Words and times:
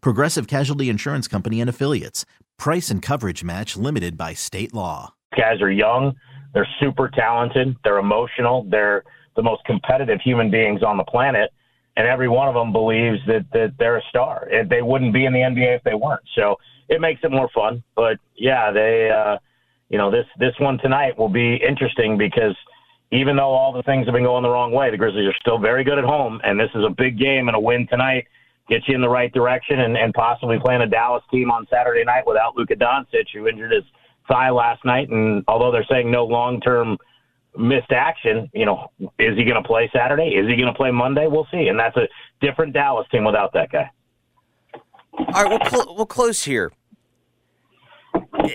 Progressive 0.00 0.46
Casualty 0.46 0.88
Insurance 0.88 1.28
Company 1.28 1.60
and 1.60 1.70
Affiliates. 1.70 2.24
Price 2.58 2.90
and 2.90 3.02
coverage 3.02 3.44
match 3.44 3.76
limited 3.76 4.16
by 4.16 4.34
state 4.34 4.74
law. 4.74 5.14
Guys 5.36 5.60
are 5.60 5.70
young, 5.70 6.14
they're 6.54 6.68
super 6.80 7.08
talented, 7.08 7.76
they're 7.84 7.98
emotional, 7.98 8.66
they're 8.70 9.04
the 9.36 9.42
most 9.42 9.64
competitive 9.64 10.20
human 10.22 10.50
beings 10.50 10.82
on 10.82 10.96
the 10.96 11.04
planet 11.04 11.50
and 11.96 12.06
every 12.06 12.28
one 12.28 12.48
of 12.48 12.54
them 12.54 12.72
believes 12.72 13.18
that 13.26 13.46
that 13.52 13.74
they're 13.78 13.96
a 13.96 14.02
star. 14.08 14.48
They 14.68 14.82
wouldn't 14.82 15.12
be 15.12 15.24
in 15.24 15.32
the 15.32 15.40
NBA 15.40 15.76
if 15.76 15.84
they 15.84 15.94
weren't. 15.94 16.22
So 16.34 16.56
it 16.88 17.00
makes 17.00 17.20
it 17.24 17.30
more 17.30 17.48
fun. 17.54 17.82
But 17.94 18.18
yeah, 18.36 18.70
they, 18.70 19.10
uh, 19.10 19.38
you 19.88 19.98
know, 19.98 20.10
this 20.10 20.26
this 20.38 20.54
one 20.58 20.78
tonight 20.78 21.18
will 21.18 21.28
be 21.28 21.56
interesting 21.56 22.18
because 22.18 22.56
even 23.12 23.36
though 23.36 23.50
all 23.50 23.72
the 23.72 23.82
things 23.84 24.06
have 24.06 24.14
been 24.14 24.24
going 24.24 24.42
the 24.42 24.50
wrong 24.50 24.72
way, 24.72 24.90
the 24.90 24.96
Grizzlies 24.96 25.26
are 25.26 25.36
still 25.40 25.58
very 25.58 25.84
good 25.84 25.98
at 25.98 26.04
home, 26.04 26.40
and 26.44 26.60
this 26.60 26.70
is 26.74 26.84
a 26.84 26.90
big 26.90 27.18
game 27.18 27.48
and 27.48 27.56
a 27.56 27.60
win 27.60 27.86
tonight 27.88 28.26
gets 28.68 28.88
you 28.88 28.94
in 28.94 29.00
the 29.00 29.08
right 29.08 29.32
direction 29.32 29.80
and, 29.80 29.96
and 29.96 30.12
possibly 30.14 30.58
playing 30.58 30.82
a 30.82 30.86
Dallas 30.86 31.22
team 31.30 31.50
on 31.50 31.66
Saturday 31.70 32.04
night 32.04 32.26
without 32.26 32.56
Luka 32.56 32.74
Doncic, 32.74 33.26
who 33.32 33.46
injured 33.46 33.72
his 33.72 33.84
thigh 34.28 34.50
last 34.50 34.84
night. 34.84 35.08
And 35.08 35.44
although 35.48 35.70
they're 35.70 35.86
saying 35.90 36.10
no 36.10 36.24
long 36.24 36.60
term 36.60 36.98
missed 37.56 37.92
action, 37.92 38.50
you 38.52 38.66
know, 38.66 38.90
is 39.18 39.36
he 39.36 39.44
going 39.44 39.60
to 39.60 39.66
play 39.66 39.90
Saturday? 39.94 40.34
Is 40.34 40.48
he 40.48 40.56
going 40.56 40.72
to 40.72 40.74
play 40.74 40.90
Monday? 40.90 41.26
We'll 41.26 41.46
see. 41.50 41.68
And 41.68 41.78
that's 41.78 41.96
a 41.96 42.08
different 42.40 42.72
Dallas 42.72 43.06
team 43.10 43.24
without 43.24 43.52
that 43.54 43.70
guy. 43.70 43.90
All 45.18 45.44
right, 45.44 45.48
we'll, 45.48 45.70
cl- 45.70 45.96
we'll 45.96 46.06
close 46.06 46.44
here. 46.44 46.72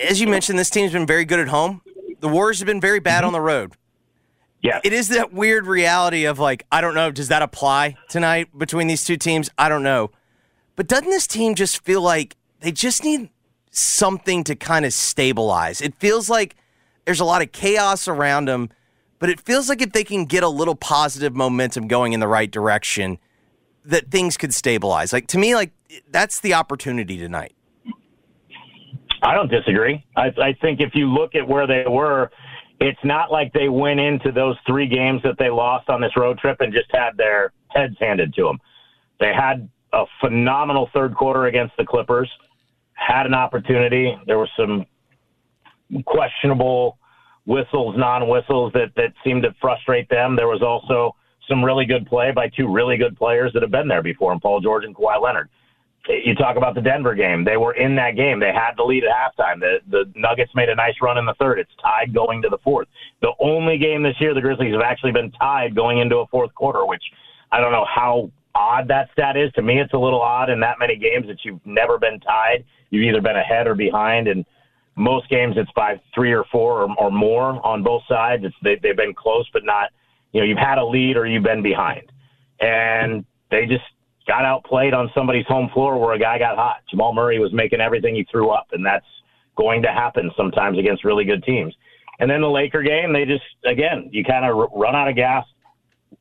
As 0.07 0.21
you 0.21 0.27
mentioned, 0.27 0.59
this 0.59 0.69
team's 0.69 0.91
been 0.91 1.07
very 1.07 1.25
good 1.25 1.39
at 1.39 1.47
home. 1.47 1.81
The 2.19 2.27
Warriors 2.27 2.59
have 2.59 2.67
been 2.67 2.81
very 2.81 2.99
bad 2.99 3.23
on 3.23 3.33
the 3.33 3.41
road. 3.41 3.73
Yeah. 4.61 4.79
It 4.83 4.93
is 4.93 5.09
that 5.09 5.33
weird 5.33 5.65
reality 5.65 6.25
of 6.25 6.39
like, 6.39 6.65
I 6.71 6.81
don't 6.81 6.93
know, 6.93 7.11
does 7.11 7.29
that 7.29 7.41
apply 7.41 7.97
tonight 8.09 8.55
between 8.57 8.87
these 8.87 9.03
two 9.03 9.17
teams? 9.17 9.49
I 9.57 9.69
don't 9.69 9.83
know. 9.83 10.11
But 10.75 10.87
doesn't 10.87 11.09
this 11.09 11.27
team 11.27 11.55
just 11.55 11.83
feel 11.83 12.01
like 12.01 12.35
they 12.59 12.71
just 12.71 13.03
need 13.03 13.29
something 13.71 14.43
to 14.45 14.55
kind 14.55 14.85
of 14.85 14.93
stabilize? 14.93 15.81
It 15.81 15.95
feels 15.95 16.29
like 16.29 16.55
there's 17.05 17.19
a 17.19 17.25
lot 17.25 17.41
of 17.41 17.51
chaos 17.51 18.07
around 18.07 18.45
them 18.45 18.69
but 19.21 19.29
it 19.29 19.39
feels 19.39 19.69
like 19.69 19.83
if 19.83 19.91
they 19.91 20.03
can 20.03 20.25
get 20.25 20.41
a 20.41 20.49
little 20.49 20.73
positive 20.73 21.35
momentum 21.35 21.87
going 21.87 22.13
in 22.13 22.19
the 22.19 22.27
right 22.27 22.49
direction, 22.49 23.19
that 23.85 24.09
things 24.09 24.35
could 24.35 24.51
stabilize. 24.51 25.13
Like 25.13 25.27
to 25.27 25.37
me, 25.37 25.53
like 25.53 25.71
that's 26.09 26.39
the 26.39 26.55
opportunity 26.55 27.17
tonight. 27.17 27.53
I 29.21 29.35
don't 29.35 29.51
disagree. 29.51 30.03
I, 30.17 30.33
I 30.41 30.53
think 30.59 30.81
if 30.81 30.95
you 30.95 31.07
look 31.07 31.35
at 31.35 31.47
where 31.47 31.67
they 31.67 31.83
were, 31.87 32.31
it's 32.81 32.99
not 33.03 33.31
like 33.31 33.53
they 33.53 33.69
went 33.69 33.99
into 33.99 34.31
those 34.31 34.57
three 34.65 34.87
games 34.87 35.21
that 35.23 35.37
they 35.37 35.49
lost 35.49 35.87
on 35.87 36.01
this 36.01 36.17
road 36.17 36.39
trip 36.39 36.61
and 36.61 36.73
just 36.73 36.89
had 36.91 37.15
their 37.15 37.53
heads 37.67 37.95
handed 37.99 38.33
to 38.33 38.43
them. 38.43 38.59
They 39.19 39.31
had 39.33 39.69
a 39.93 40.05
phenomenal 40.19 40.89
third 40.93 41.15
quarter 41.15 41.45
against 41.45 41.77
the 41.77 41.85
Clippers, 41.85 42.29
had 42.93 43.27
an 43.27 43.35
opportunity. 43.35 44.17
There 44.25 44.39
were 44.39 44.49
some 44.57 44.85
questionable 46.05 46.97
whistles, 47.45 47.95
non-whistles 47.97 48.73
that 48.73 48.91
that 48.95 49.13
seemed 49.23 49.43
to 49.43 49.53
frustrate 49.61 50.09
them. 50.09 50.35
There 50.35 50.47
was 50.47 50.63
also 50.63 51.15
some 51.47 51.63
really 51.63 51.85
good 51.85 52.07
play 52.07 52.31
by 52.31 52.49
two 52.49 52.71
really 52.71 52.97
good 52.97 53.15
players 53.15 53.51
that 53.53 53.61
have 53.61 53.71
been 53.71 53.87
there 53.87 54.01
before, 54.01 54.31
and 54.31 54.41
Paul 54.41 54.59
George 54.59 54.85
and 54.85 54.95
Kawhi 54.95 55.21
Leonard. 55.21 55.49
You 56.07 56.33
talk 56.33 56.57
about 56.57 56.73
the 56.73 56.81
Denver 56.81 57.13
game; 57.13 57.43
they 57.43 57.57
were 57.57 57.73
in 57.73 57.95
that 57.95 58.15
game. 58.15 58.39
They 58.39 58.51
had 58.51 58.71
the 58.75 58.83
lead 58.83 59.03
at 59.03 59.11
halftime. 59.11 59.59
The 59.59 59.79
the 59.89 60.11
Nuggets 60.15 60.51
made 60.55 60.69
a 60.69 60.75
nice 60.75 60.95
run 61.01 61.17
in 61.17 61.25
the 61.25 61.35
third. 61.35 61.59
It's 61.59 61.71
tied 61.81 62.13
going 62.13 62.41
to 62.41 62.49
the 62.49 62.57
fourth. 62.63 62.87
The 63.21 63.33
only 63.39 63.77
game 63.77 64.01
this 64.01 64.15
year 64.19 64.33
the 64.33 64.41
Grizzlies 64.41 64.73
have 64.73 64.81
actually 64.81 65.11
been 65.11 65.31
tied 65.31 65.75
going 65.75 65.99
into 65.99 66.17
a 66.17 66.27
fourth 66.27 66.53
quarter, 66.55 66.85
which 66.85 67.03
I 67.51 67.59
don't 67.59 67.71
know 67.71 67.85
how 67.85 68.31
odd 68.55 68.87
that 68.87 69.09
stat 69.13 69.37
is. 69.37 69.51
To 69.53 69.61
me, 69.61 69.79
it's 69.79 69.93
a 69.93 69.97
little 69.97 70.21
odd 70.21 70.49
in 70.49 70.59
that 70.61 70.79
many 70.79 70.95
games 70.95 71.27
that 71.27 71.45
you've 71.45 71.63
never 71.65 71.99
been 71.99 72.19
tied. 72.19 72.65
You've 72.89 73.03
either 73.03 73.21
been 73.21 73.37
ahead 73.37 73.67
or 73.67 73.75
behind, 73.75 74.27
and 74.27 74.43
most 74.95 75.29
games 75.29 75.55
it's 75.55 75.71
by 75.75 76.01
three 76.15 76.33
or 76.33 76.45
four 76.51 76.83
or, 76.83 76.95
or 76.97 77.11
more 77.11 77.65
on 77.65 77.83
both 77.83 78.01
sides. 78.07 78.43
It's 78.43 78.55
they, 78.63 78.77
they've 78.81 78.97
been 78.97 79.13
close, 79.13 79.47
but 79.53 79.63
not. 79.63 79.89
You 80.31 80.41
know, 80.41 80.47
you've 80.47 80.57
had 80.57 80.77
a 80.77 80.85
lead 80.85 81.17
or 81.17 81.27
you've 81.27 81.43
been 81.43 81.61
behind, 81.61 82.11
and 82.59 83.25
they 83.51 83.65
just 83.65 83.83
got 84.27 84.45
outplayed 84.45 84.93
on 84.93 85.09
somebody's 85.15 85.45
home 85.47 85.69
floor 85.73 85.99
where 85.99 86.13
a 86.13 86.19
guy 86.19 86.37
got 86.37 86.55
hot. 86.55 86.77
Jamal 86.89 87.13
Murray 87.13 87.39
was 87.39 87.51
making 87.53 87.81
everything 87.81 88.15
he 88.15 88.25
threw 88.31 88.49
up, 88.49 88.67
and 88.71 88.85
that's 88.85 89.05
going 89.55 89.81
to 89.81 89.89
happen 89.89 90.31
sometimes 90.37 90.77
against 90.77 91.03
really 91.03 91.25
good 91.25 91.43
teams. 91.43 91.75
And 92.19 92.29
then 92.29 92.41
the 92.41 92.49
Laker 92.49 92.83
game, 92.83 93.13
they 93.13 93.25
just 93.25 93.43
again, 93.65 94.09
you 94.11 94.23
kind 94.23 94.45
of 94.45 94.69
run 94.73 94.95
out 94.95 95.07
of 95.07 95.15
gas 95.15 95.45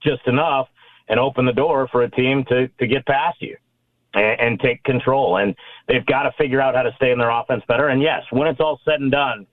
just 0.03 0.27
enough 0.27 0.69
and 1.09 1.21
open 1.21 1.44
the 1.44 1.53
door 1.53 1.88
for 1.88 2.03
a 2.03 2.11
team 2.11 2.44
to 2.49 2.69
to 2.69 2.87
get 2.87 3.06
past 3.06 3.41
you 3.41 3.56
and, 4.15 4.41
and 4.41 4.61
take 4.61 4.82
control. 4.84 5.37
And 5.37 5.55
they've 5.88 6.05
got 6.06 6.22
to 6.22 6.32
figure 6.38 6.61
out 6.61 6.75
how 6.75 6.82
to 6.82 6.93
stay 6.97 7.11
in 7.12 7.19
their 7.19 7.31
offense 7.31 7.62
better. 7.69 7.88
And 7.88 8.03
yes, 8.03 8.22
when 8.31 8.49
it's 8.49 8.61
all 8.61 8.81
said 8.84 9.00
and 9.00 9.11
done, 9.11 9.47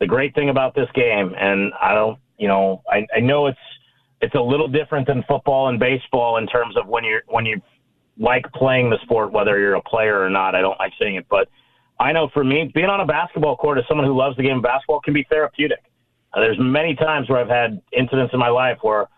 the 0.00 0.06
great 0.06 0.34
thing 0.34 0.48
about 0.48 0.74
this 0.74 0.88
game, 0.94 1.34
and 1.38 1.72
I 1.80 1.94
don't, 1.94 2.18
you 2.38 2.48
know, 2.48 2.82
I, 2.90 3.06
I 3.14 3.20
know 3.20 3.46
it's 3.46 3.58
it's 4.20 4.34
a 4.34 4.40
little 4.40 4.68
different 4.68 5.06
than 5.06 5.24
football 5.28 5.68
and 5.68 5.78
baseball 5.78 6.38
in 6.38 6.46
terms 6.46 6.76
of 6.76 6.86
when 6.86 7.04
you're 7.04 7.22
when 7.28 7.46
you 7.46 7.60
like 8.18 8.44
playing 8.52 8.90
the 8.90 8.98
sport, 9.02 9.32
whether 9.32 9.58
you're 9.58 9.74
a 9.74 9.82
player 9.82 10.20
or 10.20 10.30
not. 10.30 10.54
I 10.54 10.60
don't 10.60 10.78
like 10.78 10.92
saying 11.00 11.16
it, 11.16 11.26
but 11.30 11.48
I 11.98 12.12
know 12.12 12.28
for 12.32 12.44
me, 12.44 12.70
being 12.74 12.86
on 12.86 13.00
a 13.00 13.06
basketball 13.06 13.56
court 13.56 13.78
as 13.78 13.84
someone 13.88 14.06
who 14.06 14.16
loves 14.16 14.36
the 14.36 14.42
game 14.42 14.58
of 14.58 14.62
basketball 14.62 15.00
can 15.00 15.14
be 15.14 15.24
therapeutic. 15.30 15.82
Uh, 16.34 16.40
there's 16.40 16.58
many 16.58 16.94
times 16.94 17.28
where 17.28 17.38
I've 17.38 17.48
had 17.48 17.80
incidents 17.92 18.32
in 18.32 18.40
my 18.40 18.48
life 18.48 18.78
where 18.82 19.08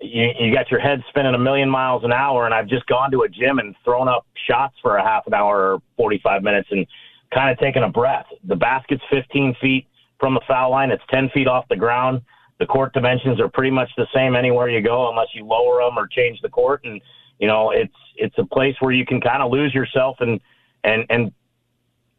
you, 0.00 0.28
you 0.38 0.54
got 0.54 0.70
your 0.70 0.80
head 0.80 1.02
spinning 1.08 1.34
a 1.34 1.38
million 1.38 1.70
miles 1.70 2.04
an 2.04 2.12
hour, 2.12 2.44
and 2.44 2.54
I've 2.54 2.68
just 2.68 2.86
gone 2.86 3.10
to 3.12 3.22
a 3.22 3.28
gym 3.28 3.58
and 3.58 3.74
thrown 3.84 4.08
up 4.08 4.26
shots 4.48 4.74
for 4.82 4.96
a 4.96 5.02
half 5.02 5.26
an 5.26 5.34
hour 5.34 5.74
or 5.74 5.82
45 5.96 6.42
minutes 6.42 6.68
and 6.70 6.86
kind 7.32 7.50
of 7.50 7.58
taken 7.58 7.82
a 7.82 7.88
breath. 7.88 8.26
The 8.44 8.56
basket's 8.56 9.02
15 9.10 9.56
feet 9.60 9.86
from 10.18 10.34
the 10.34 10.40
foul 10.46 10.70
line, 10.70 10.90
it's 10.90 11.02
10 11.10 11.30
feet 11.30 11.46
off 11.46 11.66
the 11.68 11.76
ground. 11.76 12.22
The 12.58 12.66
court 12.66 12.94
dimensions 12.94 13.38
are 13.38 13.48
pretty 13.48 13.70
much 13.70 13.90
the 13.96 14.06
same 14.14 14.34
anywhere 14.34 14.68
you 14.68 14.80
go, 14.80 15.10
unless 15.10 15.28
you 15.34 15.44
lower 15.44 15.82
them 15.84 15.98
or 15.98 16.06
change 16.06 16.40
the 16.40 16.48
court. 16.48 16.84
And 16.84 17.00
you 17.38 17.46
know, 17.46 17.70
it's 17.70 17.94
it's 18.16 18.34
a 18.38 18.44
place 18.44 18.74
where 18.80 18.92
you 18.92 19.04
can 19.04 19.20
kind 19.20 19.42
of 19.42 19.50
lose 19.50 19.74
yourself 19.74 20.16
and 20.20 20.40
and 20.84 21.04
and 21.10 21.32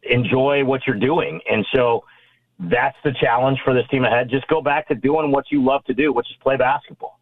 enjoy 0.02 0.64
what 0.64 0.86
you're 0.86 0.98
doing. 0.98 1.40
And 1.50 1.66
so 1.74 2.04
that's 2.58 2.96
the 3.04 3.12
challenge 3.20 3.58
for 3.64 3.74
this 3.74 3.86
team 3.90 4.04
ahead. 4.04 4.28
Just 4.30 4.46
go 4.48 4.60
back 4.60 4.88
to 4.88 4.94
doing 4.94 5.30
what 5.30 5.46
you 5.50 5.64
love 5.64 5.84
to 5.84 5.94
do, 5.94 6.12
which 6.12 6.26
is 6.30 6.36
play 6.42 6.56
basketball 6.56 7.18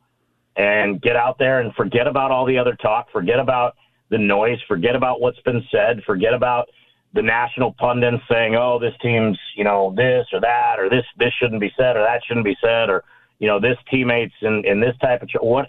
and 0.56 1.00
get 1.02 1.16
out 1.16 1.38
there 1.38 1.60
and 1.60 1.74
forget 1.74 2.06
about 2.06 2.30
all 2.30 2.46
the 2.46 2.58
other 2.58 2.74
talk, 2.76 3.10
forget 3.12 3.38
about 3.38 3.76
the 4.08 4.18
noise, 4.18 4.58
forget 4.66 4.96
about 4.96 5.20
what's 5.20 5.40
been 5.40 5.62
said, 5.70 6.02
forget 6.04 6.32
about 6.32 6.68
the 7.12 7.22
national 7.22 7.72
pundits 7.72 8.22
saying, 8.30 8.54
"Oh, 8.56 8.78
this 8.78 8.94
team's 9.02 9.38
you 9.56 9.64
know 9.64 9.92
this 9.96 10.26
or 10.32 10.40
that, 10.40 10.78
or 10.78 10.88
this 10.88 11.04
this 11.18 11.32
shouldn't 11.40 11.60
be 11.60 11.72
said, 11.76 11.96
or 11.96 12.02
that 12.02 12.22
shouldn't 12.26 12.44
be 12.44 12.56
said, 12.60 12.88
or 12.90 13.04
you 13.38 13.48
know 13.48 13.58
this 13.58 13.76
teammates 13.90 14.34
and 14.42 14.64
in 14.64 14.80
this 14.80 14.96
type 15.00 15.22
of 15.22 15.30
what." 15.40 15.66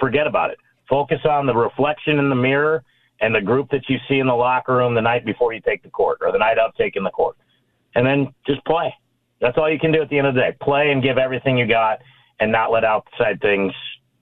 Forget 0.00 0.26
about 0.26 0.50
it. 0.50 0.58
Focus 0.88 1.20
on 1.24 1.46
the 1.46 1.54
reflection 1.54 2.18
in 2.18 2.28
the 2.28 2.34
mirror 2.34 2.84
and 3.20 3.34
the 3.34 3.40
group 3.40 3.70
that 3.70 3.88
you 3.88 3.98
see 4.08 4.18
in 4.18 4.26
the 4.26 4.34
locker 4.34 4.74
room 4.74 4.94
the 4.94 5.00
night 5.00 5.24
before 5.24 5.52
you 5.52 5.60
take 5.60 5.82
the 5.82 5.90
court 5.90 6.18
or 6.20 6.32
the 6.32 6.38
night 6.38 6.58
of 6.58 6.74
taking 6.76 7.02
the 7.04 7.10
court, 7.10 7.36
and 7.94 8.06
then 8.06 8.34
just 8.46 8.64
play. 8.64 8.94
That's 9.40 9.56
all 9.58 9.70
you 9.70 9.78
can 9.78 9.92
do 9.92 10.02
at 10.02 10.08
the 10.08 10.18
end 10.18 10.26
of 10.26 10.34
the 10.34 10.40
day. 10.40 10.56
Play 10.60 10.90
and 10.90 11.02
give 11.02 11.18
everything 11.18 11.56
you 11.56 11.66
got, 11.66 12.00
and 12.40 12.50
not 12.50 12.70
let 12.72 12.84
outside 12.84 13.40
things 13.40 13.72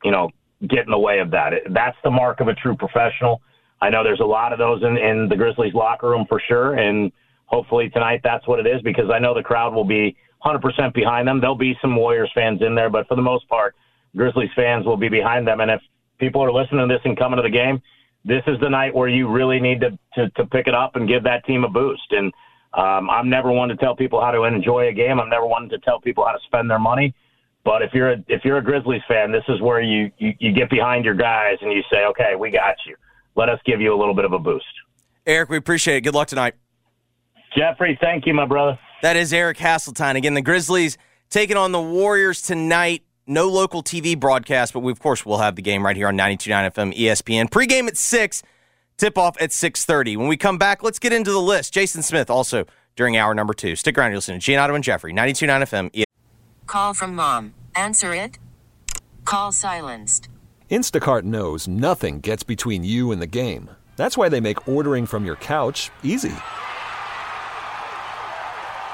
you 0.04 0.10
know, 0.10 0.30
get 0.68 0.80
in 0.80 0.90
the 0.90 0.98
way 0.98 1.18
of 1.18 1.30
that. 1.30 1.52
That's 1.70 1.96
the 2.04 2.10
mark 2.10 2.40
of 2.40 2.48
a 2.48 2.54
true 2.54 2.76
professional. 2.76 3.40
I 3.80 3.90
know 3.90 4.04
there's 4.04 4.20
a 4.20 4.24
lot 4.24 4.52
of 4.52 4.58
those 4.58 4.82
in, 4.82 4.96
in 4.96 5.28
the 5.28 5.36
Grizzlies 5.36 5.74
locker 5.74 6.10
room 6.10 6.26
for 6.28 6.40
sure, 6.46 6.74
and 6.74 7.10
hopefully 7.46 7.90
tonight 7.90 8.20
that's 8.22 8.46
what 8.46 8.60
it 8.60 8.66
is 8.66 8.80
because 8.82 9.10
I 9.12 9.18
know 9.18 9.34
the 9.34 9.42
crowd 9.42 9.74
will 9.74 9.84
be 9.84 10.16
100% 10.44 10.94
behind 10.94 11.26
them. 11.26 11.40
There'll 11.40 11.56
be 11.56 11.76
some 11.80 11.96
Warriors 11.96 12.30
fans 12.34 12.62
in 12.62 12.74
there, 12.74 12.90
but 12.90 13.08
for 13.08 13.16
the 13.16 13.22
most 13.22 13.48
part, 13.48 13.74
Grizzlies 14.16 14.50
fans 14.54 14.86
will 14.86 14.96
be 14.96 15.08
behind 15.08 15.46
them. 15.46 15.60
And 15.60 15.70
if 15.70 15.80
people 16.18 16.42
are 16.42 16.52
listening 16.52 16.88
to 16.88 16.94
this 16.94 17.02
and 17.04 17.18
coming 17.18 17.36
to 17.36 17.42
the 17.42 17.50
game, 17.50 17.80
this 18.24 18.42
is 18.46 18.58
the 18.60 18.68
night 18.68 18.94
where 18.94 19.08
you 19.08 19.28
really 19.28 19.60
need 19.60 19.80
to, 19.80 19.98
to, 20.14 20.30
to 20.30 20.46
pick 20.46 20.66
it 20.66 20.74
up 20.74 20.96
and 20.96 21.08
give 21.08 21.24
that 21.24 21.44
team 21.44 21.64
a 21.64 21.68
boost. 21.68 22.12
And 22.12 22.32
um, 22.74 23.10
I'm 23.10 23.28
never 23.28 23.50
one 23.50 23.68
to 23.68 23.76
tell 23.76 23.96
people 23.96 24.20
how 24.20 24.30
to 24.30 24.44
enjoy 24.44 24.88
a 24.88 24.92
game. 24.92 25.20
I'm 25.20 25.28
never 25.28 25.46
one 25.46 25.68
to 25.68 25.78
tell 25.78 26.00
people 26.00 26.24
how 26.24 26.32
to 26.32 26.38
spend 26.46 26.70
their 26.70 26.78
money. 26.78 27.14
But 27.64 27.82
if 27.82 27.92
you're 27.92 28.12
a, 28.12 28.24
if 28.28 28.44
you're 28.44 28.58
a 28.58 28.62
Grizzlies 28.62 29.02
fan, 29.06 29.30
this 29.30 29.44
is 29.48 29.60
where 29.60 29.80
you, 29.80 30.10
you, 30.18 30.32
you 30.38 30.52
get 30.52 30.70
behind 30.70 31.04
your 31.04 31.14
guys 31.14 31.58
and 31.60 31.72
you 31.72 31.82
say, 31.92 32.04
okay, 32.06 32.34
we 32.36 32.50
got 32.50 32.76
you. 32.86 32.96
Let 33.36 33.48
us 33.48 33.60
give 33.64 33.80
you 33.80 33.94
a 33.94 33.98
little 33.98 34.14
bit 34.14 34.24
of 34.24 34.32
a 34.32 34.38
boost. 34.38 34.64
Eric, 35.26 35.48
we 35.48 35.56
appreciate 35.56 35.98
it. 35.98 36.00
Good 36.00 36.14
luck 36.14 36.28
tonight. 36.28 36.54
Jeffrey, 37.56 37.98
thank 38.00 38.26
you, 38.26 38.34
my 38.34 38.46
brother. 38.46 38.78
That 39.02 39.16
is 39.16 39.32
Eric 39.32 39.58
Hasseltine. 39.58 40.16
Again, 40.16 40.34
the 40.34 40.42
Grizzlies 40.42 40.96
taking 41.28 41.56
on 41.56 41.72
the 41.72 41.80
Warriors 41.80 42.42
tonight. 42.42 43.02
No 43.32 43.49
local 43.49 43.82
TV 43.82 44.19
broadcast, 44.19 44.75
but 44.75 44.81
we, 44.81 44.93
of 44.93 45.00
course, 45.00 45.25
will 45.25 45.38
have 45.38 45.56
the 45.56 45.62
game 45.62 45.87
right 45.87 45.96
here 45.96 46.08
on 46.08 46.19
92.9 46.19 46.75
FM 46.75 46.94
ESPN. 46.94 47.50
Pre-game 47.50 47.88
at 47.88 47.96
6, 47.96 48.43
tip-off 48.99 49.40
at 49.40 49.50
6.30. 49.50 50.19
When 50.19 50.29
we 50.29 50.37
come 50.37 50.58
back, 50.58 50.82
let's 50.82 50.99
get 50.99 51.14
into 51.14 51.32
the 51.32 51.40
list. 51.40 51.73
Jason 51.73 52.02
Smith 52.02 52.29
also 52.29 52.67
during 52.94 53.17
hour 53.17 53.34
number 53.34 53.55
two. 53.55 53.75
Stick 53.75 53.96
around. 53.96 54.11
You'll 54.11 54.19
listen 54.19 54.38
to 54.38 54.52
Giannotto 54.52 54.75
and 54.75 54.84
Jeffrey, 54.84 55.14
92.9 55.14 55.62
FM 55.62 55.90
ESPN. 55.94 56.05
Call 56.67 56.93
from 56.93 57.14
mom. 57.14 57.55
Answer 57.75 58.14
it. 58.14 58.38
Call 59.25 59.50
silenced. 59.50 60.29
Instacart 60.70 61.23
knows 61.23 61.67
nothing 61.67 62.20
gets 62.20 62.43
between 62.43 62.84
you 62.84 63.12
and 63.12 63.23
the 63.23 63.26
game. 63.26 63.70
That's 63.96 64.19
why 64.19 64.29
they 64.29 64.40
make 64.40 64.69
ordering 64.69 65.06
from 65.06 65.25
your 65.25 65.37
couch 65.37 65.90
easy. 66.02 66.34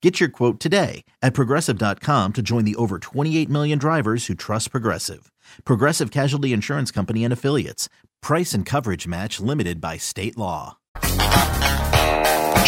Get 0.00 0.20
your 0.20 0.28
quote 0.28 0.60
today 0.60 1.04
at 1.22 1.34
progressive.com 1.34 2.32
to 2.34 2.42
join 2.42 2.64
the 2.64 2.76
over 2.76 3.00
28 3.00 3.50
million 3.50 3.78
drivers 3.78 4.26
who 4.26 4.34
trust 4.34 4.70
Progressive. 4.70 5.32
Progressive 5.64 6.12
Casualty 6.12 6.52
Insurance 6.52 6.92
Company 6.92 7.24
and 7.24 7.32
Affiliates. 7.32 7.88
Price 8.22 8.54
and 8.54 8.64
coverage 8.64 9.08
match 9.08 9.40
limited 9.40 9.80
by 9.80 9.96
state 9.96 10.36
law. 10.36 10.76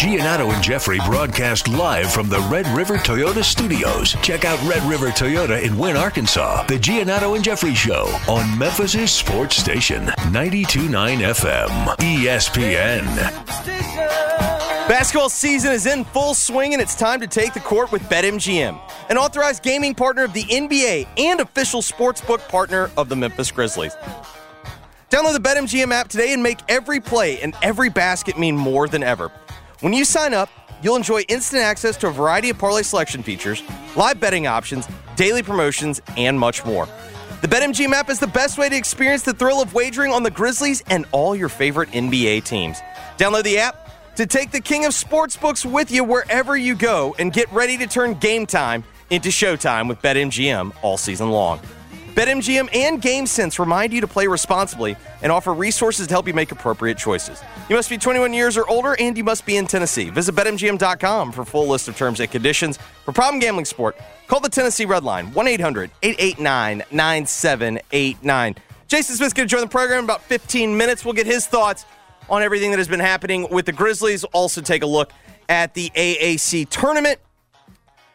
Giannotto 0.01 0.51
and 0.51 0.63
Jeffrey 0.63 0.97
broadcast 1.05 1.67
live 1.67 2.11
from 2.11 2.27
the 2.27 2.39
Red 2.51 2.65
River 2.69 2.97
Toyota 2.97 3.43
Studios. 3.43 4.13
Check 4.23 4.45
out 4.45 4.59
Red 4.67 4.81
River 4.89 5.09
Toyota 5.09 5.61
in 5.61 5.77
Wynn, 5.77 5.95
Arkansas. 5.95 6.65
The 6.65 6.79
Giannotto 6.79 7.35
and 7.35 7.43
Jeffrey 7.43 7.75
Show 7.75 8.05
on 8.27 8.57
Memphis' 8.57 9.11
sports 9.11 9.57
station, 9.57 10.05
92.9 10.31 11.19
FM, 11.19 11.69
ESPN. 11.97 14.30
Basketball 14.91 15.29
season 15.29 15.71
is 15.71 15.85
in 15.85 16.03
full 16.03 16.33
swing, 16.33 16.73
and 16.73 16.81
it's 16.81 16.95
time 16.95 17.21
to 17.21 17.27
take 17.27 17.53
the 17.53 17.61
court 17.61 17.93
with 17.93 18.01
BetMGM, 18.09 18.77
an 19.09 19.17
authorized 19.17 19.63
gaming 19.63 19.95
partner 19.95 20.25
of 20.25 20.33
the 20.33 20.43
NBA 20.43 21.07
and 21.15 21.39
official 21.39 21.81
sportsbook 21.81 22.45
partner 22.49 22.91
of 22.97 23.07
the 23.07 23.15
Memphis 23.15 23.51
Grizzlies. 23.51 23.95
Download 25.09 25.31
the 25.31 25.39
BetMGM 25.39 25.93
app 25.93 26.09
today 26.09 26.33
and 26.33 26.43
make 26.43 26.59
every 26.67 26.99
play 26.99 27.39
and 27.39 27.55
every 27.61 27.87
basket 27.87 28.37
mean 28.37 28.57
more 28.57 28.89
than 28.89 29.01
ever. 29.01 29.31
When 29.79 29.93
you 29.93 30.03
sign 30.03 30.33
up, 30.33 30.49
you'll 30.83 30.97
enjoy 30.97 31.21
instant 31.29 31.61
access 31.61 31.95
to 31.95 32.07
a 32.07 32.11
variety 32.11 32.49
of 32.49 32.57
parlay 32.57 32.81
selection 32.81 33.23
features, 33.23 33.63
live 33.95 34.19
betting 34.19 34.45
options, 34.45 34.89
daily 35.15 35.41
promotions, 35.41 36.01
and 36.17 36.37
much 36.37 36.65
more. 36.65 36.85
The 37.41 37.47
BetMGM 37.47 37.93
app 37.93 38.09
is 38.09 38.19
the 38.19 38.27
best 38.27 38.57
way 38.57 38.67
to 38.67 38.75
experience 38.75 39.21
the 39.21 39.33
thrill 39.33 39.61
of 39.61 39.73
wagering 39.73 40.11
on 40.11 40.23
the 40.23 40.31
Grizzlies 40.31 40.83
and 40.89 41.05
all 41.13 41.33
your 41.33 41.47
favorite 41.47 41.87
NBA 41.91 42.43
teams. 42.43 42.81
Download 43.17 43.43
the 43.43 43.57
app 43.57 43.81
to 44.15 44.25
take 44.25 44.51
the 44.51 44.59
king 44.59 44.85
of 44.85 44.91
sportsbooks 44.91 45.69
with 45.69 45.91
you 45.91 46.03
wherever 46.03 46.57
you 46.57 46.75
go 46.75 47.15
and 47.19 47.31
get 47.31 47.51
ready 47.51 47.77
to 47.77 47.87
turn 47.87 48.15
game 48.15 48.45
time 48.45 48.83
into 49.09 49.29
showtime 49.29 49.87
with 49.87 50.01
BetMGM 50.01 50.73
all 50.81 50.97
season 50.97 51.29
long. 51.29 51.59
BetMGM 52.15 52.75
and 52.75 53.01
GameSense 53.01 53.57
remind 53.57 53.93
you 53.93 54.01
to 54.01 54.07
play 54.07 54.27
responsibly 54.27 54.97
and 55.21 55.31
offer 55.31 55.53
resources 55.53 56.07
to 56.07 56.13
help 56.13 56.27
you 56.27 56.33
make 56.33 56.51
appropriate 56.51 56.97
choices. 56.97 57.41
You 57.69 57.75
must 57.77 57.89
be 57.89 57.97
21 57.97 58.33
years 58.33 58.57
or 58.57 58.67
older 58.67 58.97
and 58.99 59.15
you 59.15 59.23
must 59.23 59.45
be 59.45 59.55
in 59.55 59.65
Tennessee. 59.65 60.09
Visit 60.09 60.35
BetMGM.com 60.35 61.31
for 61.31 61.45
full 61.45 61.67
list 61.67 61.87
of 61.87 61.95
terms 61.95 62.19
and 62.19 62.29
conditions. 62.29 62.77
For 63.05 63.13
problem 63.13 63.39
gambling 63.39 63.63
sport, 63.63 63.97
call 64.27 64.41
the 64.41 64.49
Tennessee 64.49 64.83
Red 64.83 65.05
Line 65.05 65.31
1 65.33 65.47
800 65.47 65.89
889 66.03 66.83
9789. 66.91 68.55
Jason 68.89 69.15
Smith's 69.15 69.33
going 69.33 69.47
to 69.47 69.51
join 69.51 69.61
the 69.61 69.67
program 69.67 69.99
in 69.99 70.03
about 70.03 70.21
15 70.23 70.75
minutes. 70.75 71.05
We'll 71.05 71.13
get 71.13 71.25
his 71.25 71.47
thoughts 71.47 71.85
on 72.31 72.41
everything 72.41 72.71
that 72.71 72.79
has 72.79 72.87
been 72.87 73.01
happening 73.01 73.47
with 73.51 73.65
the 73.67 73.73
Grizzlies. 73.73 74.23
Also, 74.23 74.61
take 74.61 74.81
a 74.81 74.87
look 74.87 75.11
at 75.49 75.75
the 75.75 75.91
AAC 75.93 76.69
tournament. 76.69 77.19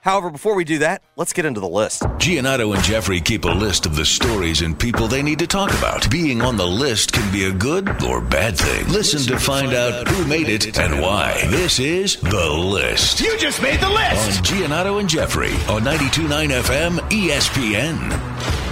However, 0.01 0.31
before 0.31 0.55
we 0.55 0.63
do 0.63 0.79
that, 0.79 1.03
let's 1.17 1.33
get 1.33 1.47
into 1.47 1.59
the 1.59 1.69
list. 1.69 2.03
Giannotto 2.03 2.73
and 2.73 2.85
Jeffrey 2.85 3.21
keep 3.21 3.45
a 3.45 3.49
list 3.49 3.87
of 3.87 3.97
the 3.97 4.05
stories 4.05 4.63
and 4.63 4.79
people 4.79 5.09
they 5.09 5.21
need 5.21 5.41
to 5.41 5.49
talk 5.49 5.71
about. 5.75 6.09
Being 6.09 6.43
on 6.43 6.57
the 6.57 6.67
list 6.67 7.13
can 7.13 7.31
be 7.33 7.47
a 7.47 7.53
good 7.53 8.05
or 8.05 8.21
bad 8.21 8.57
thing. 8.57 8.87
Listen 8.87 9.21
to 9.35 9.37
find 9.37 9.75
out 9.75 10.07
who 10.07 10.25
made 10.27 10.49
it 10.49 10.79
and 10.79 11.03
why. 11.03 11.45
This 11.49 11.81
is 11.81 12.17
The 12.21 12.49
List. 12.51 13.19
You 13.19 13.37
just 13.37 13.61
made 13.61 13.81
the 13.81 13.91
list! 13.91 14.39
On 14.39 14.45
Giannotto 14.45 15.01
and 15.01 15.09
Jeffrey 15.09 15.51
on 15.69 15.83
92.9 15.83 16.63
FM 16.63 16.99
ESPN. 17.11 18.66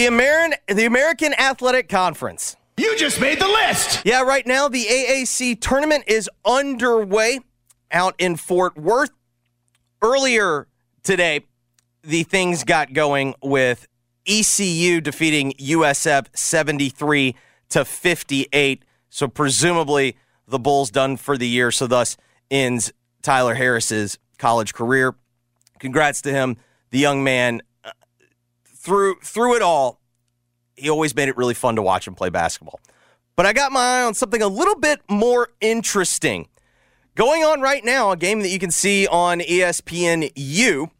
The 0.00 0.06
American, 0.06 0.58
the 0.66 0.86
American 0.86 1.34
Athletic 1.34 1.90
Conference. 1.90 2.56
You 2.78 2.96
just 2.96 3.20
made 3.20 3.38
the 3.38 3.46
list! 3.46 4.00
Yeah, 4.06 4.22
right 4.22 4.46
now 4.46 4.66
the 4.66 4.86
AAC 4.86 5.60
tournament 5.60 6.04
is 6.06 6.30
underway 6.42 7.40
out 7.92 8.14
in 8.18 8.36
Fort 8.36 8.78
Worth. 8.78 9.10
Earlier 10.00 10.68
today, 11.02 11.44
the 12.02 12.22
things 12.22 12.64
got 12.64 12.94
going 12.94 13.34
with 13.42 13.88
ECU 14.26 15.02
defeating 15.02 15.52
USF 15.58 16.28
73 16.34 17.36
to 17.68 17.84
58. 17.84 18.82
So 19.10 19.28
presumably 19.28 20.16
the 20.48 20.58
Bulls 20.58 20.90
done 20.90 21.18
for 21.18 21.36
the 21.36 21.46
year. 21.46 21.70
So 21.70 21.86
thus 21.86 22.16
ends 22.50 22.90
Tyler 23.20 23.54
Harris's 23.54 24.18
college 24.38 24.72
career. 24.72 25.14
Congrats 25.78 26.22
to 26.22 26.32
him, 26.32 26.56
the 26.88 26.98
young 26.98 27.22
man. 27.22 27.60
Through 28.80 29.16
through 29.22 29.56
it 29.56 29.62
all, 29.62 30.00
he 30.74 30.88
always 30.88 31.14
made 31.14 31.28
it 31.28 31.36
really 31.36 31.52
fun 31.52 31.76
to 31.76 31.82
watch 31.82 32.08
him 32.08 32.14
play 32.14 32.30
basketball. 32.30 32.80
But 33.36 33.44
I 33.44 33.52
got 33.52 33.72
my 33.72 33.80
eye 33.80 34.04
on 34.04 34.14
something 34.14 34.40
a 34.40 34.48
little 34.48 34.74
bit 34.74 35.02
more 35.06 35.50
interesting. 35.60 36.48
Going 37.14 37.44
on 37.44 37.60
right 37.60 37.84
now, 37.84 38.10
a 38.10 38.16
game 38.16 38.40
that 38.40 38.48
you 38.48 38.58
can 38.58 38.70
see 38.70 39.06
on 39.06 39.40
ESPN 39.40 40.32
U. 40.34 40.90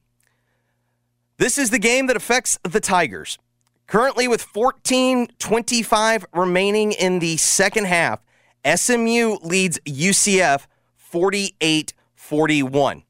This 1.38 1.56
is 1.56 1.70
the 1.70 1.78
game 1.78 2.06
that 2.08 2.16
affects 2.16 2.58
the 2.64 2.80
Tigers. 2.80 3.38
Currently, 3.86 4.28
with 4.28 4.42
14:25 4.42 6.26
remaining 6.34 6.92
in 6.92 7.18
the 7.18 7.38
second 7.38 7.86
half, 7.86 8.20
SMU 8.62 9.38
leads 9.42 9.78
UCF 9.86 10.66
48-41. 10.98 13.04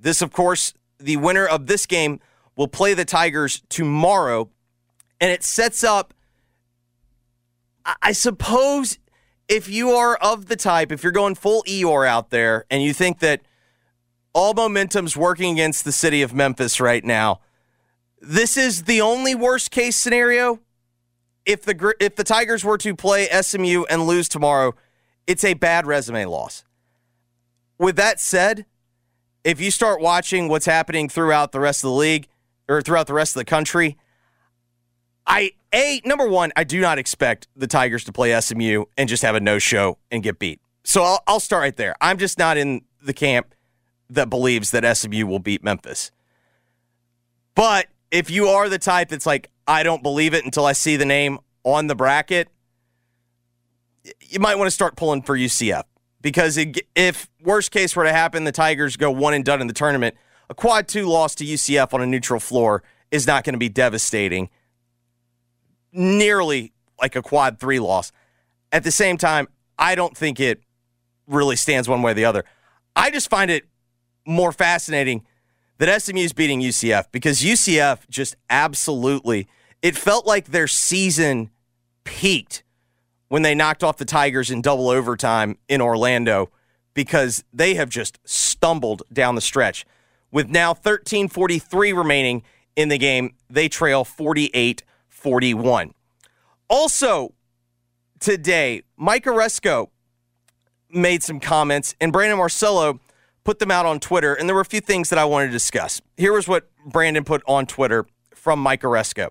This, 0.00 0.22
of 0.22 0.32
course, 0.32 0.72
the 0.98 1.18
winner 1.18 1.46
of 1.46 1.66
this 1.66 1.84
game 1.84 2.18
will 2.56 2.68
play 2.68 2.94
the 2.94 3.04
Tigers 3.04 3.62
tomorrow, 3.68 4.50
and 5.20 5.30
it 5.30 5.42
sets 5.42 5.84
up. 5.84 6.14
I- 8.02 8.12
suppose 8.12 8.98
if 9.48 9.68
you 9.68 9.90
are 9.90 10.16
of 10.16 10.46
the 10.46 10.56
type, 10.56 10.90
if 10.90 11.02
you're 11.02 11.12
going 11.12 11.36
full 11.36 11.62
Eeyore 11.64 12.08
out 12.08 12.30
there, 12.30 12.64
and 12.70 12.82
you 12.82 12.92
think 12.92 13.20
that 13.20 13.42
all 14.36 14.52
momentum's 14.52 15.16
working 15.16 15.52
against 15.52 15.84
the 15.86 15.92
city 15.92 16.20
of 16.20 16.34
Memphis 16.34 16.78
right 16.78 17.02
now. 17.02 17.40
This 18.20 18.58
is 18.58 18.82
the 18.82 19.00
only 19.00 19.34
worst 19.34 19.70
case 19.70 19.96
scenario. 19.96 20.60
If 21.46 21.62
the 21.62 21.94
if 22.00 22.16
the 22.16 22.24
Tigers 22.24 22.62
were 22.62 22.76
to 22.78 22.94
play 22.94 23.28
SMU 23.28 23.84
and 23.88 24.06
lose 24.06 24.28
tomorrow, 24.28 24.74
it's 25.26 25.42
a 25.42 25.54
bad 25.54 25.86
resume 25.86 26.26
loss. 26.26 26.64
With 27.78 27.96
that 27.96 28.20
said, 28.20 28.66
if 29.42 29.58
you 29.58 29.70
start 29.70 30.02
watching 30.02 30.48
what's 30.48 30.66
happening 30.66 31.08
throughout 31.08 31.52
the 31.52 31.60
rest 31.60 31.82
of 31.82 31.88
the 31.88 31.96
league 31.96 32.28
or 32.68 32.82
throughout 32.82 33.06
the 33.06 33.14
rest 33.14 33.36
of 33.36 33.40
the 33.40 33.44
country, 33.44 33.96
I 35.26 35.52
a 35.74 36.00
number 36.04 36.26
one, 36.26 36.52
I 36.56 36.64
do 36.64 36.80
not 36.80 36.98
expect 36.98 37.48
the 37.56 37.66
Tigers 37.66 38.04
to 38.04 38.12
play 38.12 38.38
SMU 38.40 38.84
and 38.96 39.08
just 39.08 39.22
have 39.22 39.34
a 39.34 39.40
no 39.40 39.58
show 39.58 39.98
and 40.10 40.22
get 40.22 40.38
beat. 40.38 40.60
So 40.84 41.02
I'll, 41.02 41.22
I'll 41.26 41.40
start 41.40 41.62
right 41.62 41.76
there. 41.76 41.96
I'm 42.00 42.18
just 42.18 42.38
not 42.38 42.56
in 42.56 42.82
the 43.02 43.12
camp 43.12 43.54
that 44.08 44.30
believes 44.30 44.70
that 44.70 44.96
SMU 44.96 45.26
will 45.26 45.40
beat 45.40 45.64
Memphis. 45.64 46.12
But 47.54 47.88
if 48.10 48.30
you 48.30 48.46
are 48.46 48.68
the 48.68 48.78
type 48.78 49.08
that's 49.08 49.26
like, 49.26 49.50
I 49.66 49.82
don't 49.82 50.02
believe 50.02 50.32
it 50.32 50.44
until 50.44 50.64
I 50.64 50.72
see 50.72 50.96
the 50.96 51.04
name 51.04 51.38
on 51.64 51.88
the 51.88 51.96
bracket, 51.96 52.48
you 54.20 54.38
might 54.38 54.56
want 54.56 54.68
to 54.68 54.70
start 54.70 54.96
pulling 54.96 55.22
for 55.22 55.36
UCF 55.36 55.82
because 56.20 56.58
if 56.94 57.28
worst 57.42 57.72
case 57.72 57.96
were 57.96 58.04
to 58.04 58.12
happen, 58.12 58.44
the 58.44 58.52
Tigers 58.52 58.96
go 58.96 59.10
one 59.10 59.34
and 59.34 59.44
done 59.44 59.60
in 59.60 59.66
the 59.66 59.72
tournament, 59.72 60.16
a 60.48 60.54
quad 60.54 60.88
two 60.88 61.06
loss 61.06 61.34
to 61.36 61.44
UCF 61.44 61.92
on 61.92 62.02
a 62.02 62.06
neutral 62.06 62.40
floor 62.40 62.82
is 63.10 63.26
not 63.26 63.44
going 63.44 63.54
to 63.54 63.58
be 63.58 63.68
devastating, 63.68 64.48
nearly 65.92 66.72
like 67.00 67.16
a 67.16 67.22
quad 67.22 67.58
three 67.58 67.78
loss. 67.78 68.12
At 68.72 68.84
the 68.84 68.90
same 68.90 69.16
time, 69.16 69.48
I 69.78 69.94
don't 69.94 70.16
think 70.16 70.40
it 70.40 70.62
really 71.26 71.56
stands 71.56 71.88
one 71.88 72.02
way 72.02 72.12
or 72.12 72.14
the 72.14 72.24
other. 72.24 72.44
I 72.94 73.10
just 73.10 73.28
find 73.28 73.50
it 73.50 73.64
more 74.26 74.52
fascinating 74.52 75.24
that 75.78 76.02
SMU 76.02 76.20
is 76.20 76.32
beating 76.32 76.60
UCF 76.60 77.06
because 77.12 77.42
UCF 77.42 78.08
just 78.08 78.36
absolutely, 78.48 79.46
it 79.82 79.96
felt 79.96 80.26
like 80.26 80.46
their 80.46 80.66
season 80.66 81.50
peaked 82.04 82.62
when 83.28 83.42
they 83.42 83.54
knocked 83.54 83.84
off 83.84 83.96
the 83.96 84.04
Tigers 84.04 84.50
in 84.50 84.62
double 84.62 84.88
overtime 84.88 85.58
in 85.68 85.80
Orlando 85.80 86.50
because 86.94 87.44
they 87.52 87.74
have 87.74 87.90
just 87.90 88.18
stumbled 88.24 89.02
down 89.12 89.34
the 89.34 89.40
stretch. 89.40 89.84
With 90.36 90.50
now 90.50 90.74
13:43 90.74 91.94
remaining 91.94 92.42
in 92.76 92.90
the 92.90 92.98
game, 92.98 93.36
they 93.48 93.70
trail 93.70 94.04
48-41. 94.04 95.94
Also 96.68 97.32
today, 98.20 98.82
Mike 98.98 99.24
Aresco 99.24 99.88
made 100.90 101.22
some 101.22 101.40
comments 101.40 101.94
and 102.02 102.12
Brandon 102.12 102.36
Marcello 102.36 103.00
put 103.44 103.60
them 103.60 103.70
out 103.70 103.86
on 103.86 103.98
Twitter, 103.98 104.34
and 104.34 104.46
there 104.46 104.54
were 104.54 104.60
a 104.60 104.66
few 104.66 104.82
things 104.82 105.08
that 105.08 105.18
I 105.18 105.24
wanted 105.24 105.46
to 105.46 105.52
discuss. 105.52 106.02
Here 106.18 106.34
was 106.34 106.46
what 106.46 106.68
Brandon 106.84 107.24
put 107.24 107.42
on 107.46 107.64
Twitter 107.64 108.04
from 108.34 108.60
Mike 108.60 108.82
Aresco. 108.82 109.30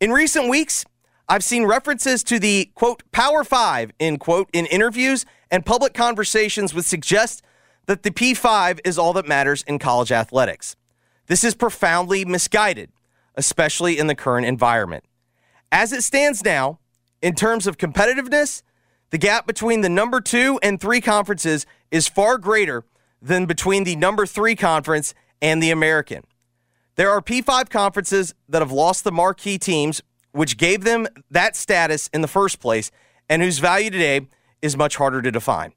In 0.00 0.12
recent 0.12 0.48
weeks, 0.48 0.86
I've 1.28 1.44
seen 1.44 1.66
references 1.66 2.24
to 2.24 2.38
the 2.38 2.70
quote 2.74 3.02
Power 3.12 3.44
Five 3.44 3.90
in 3.98 4.18
quote 4.18 4.48
in 4.54 4.64
interviews 4.64 5.26
and 5.50 5.66
public 5.66 5.92
conversations 5.92 6.72
would 6.72 6.86
suggest 6.86 7.42
that 7.86 8.02
the 8.02 8.10
P5 8.10 8.80
is 8.84 8.98
all 8.98 9.12
that 9.14 9.26
matters 9.26 9.62
in 9.62 9.78
college 9.78 10.12
athletics. 10.12 10.76
This 11.26 11.42
is 11.42 11.54
profoundly 11.54 12.24
misguided, 12.24 12.90
especially 13.34 13.98
in 13.98 14.06
the 14.06 14.14
current 14.14 14.46
environment. 14.46 15.04
As 15.72 15.92
it 15.92 16.02
stands 16.02 16.44
now, 16.44 16.78
in 17.22 17.34
terms 17.34 17.66
of 17.66 17.78
competitiveness, 17.78 18.62
the 19.10 19.18
gap 19.18 19.46
between 19.46 19.80
the 19.80 19.88
number 19.88 20.20
two 20.20 20.58
and 20.62 20.80
three 20.80 21.00
conferences 21.00 21.66
is 21.90 22.08
far 22.08 22.38
greater 22.38 22.84
than 23.22 23.46
between 23.46 23.84
the 23.84 23.96
number 23.96 24.26
three 24.26 24.54
conference 24.54 25.14
and 25.40 25.62
the 25.62 25.70
American. 25.70 26.24
There 26.96 27.10
are 27.10 27.20
P5 27.20 27.68
conferences 27.68 28.34
that 28.48 28.62
have 28.62 28.72
lost 28.72 29.04
the 29.04 29.12
marquee 29.12 29.58
teams, 29.58 30.02
which 30.32 30.56
gave 30.56 30.84
them 30.84 31.06
that 31.30 31.56
status 31.56 32.08
in 32.12 32.20
the 32.20 32.28
first 32.28 32.58
place, 32.58 32.90
and 33.28 33.42
whose 33.42 33.58
value 33.58 33.90
today 33.90 34.26
is 34.62 34.76
much 34.76 34.96
harder 34.96 35.20
to 35.22 35.30
define. 35.30 35.72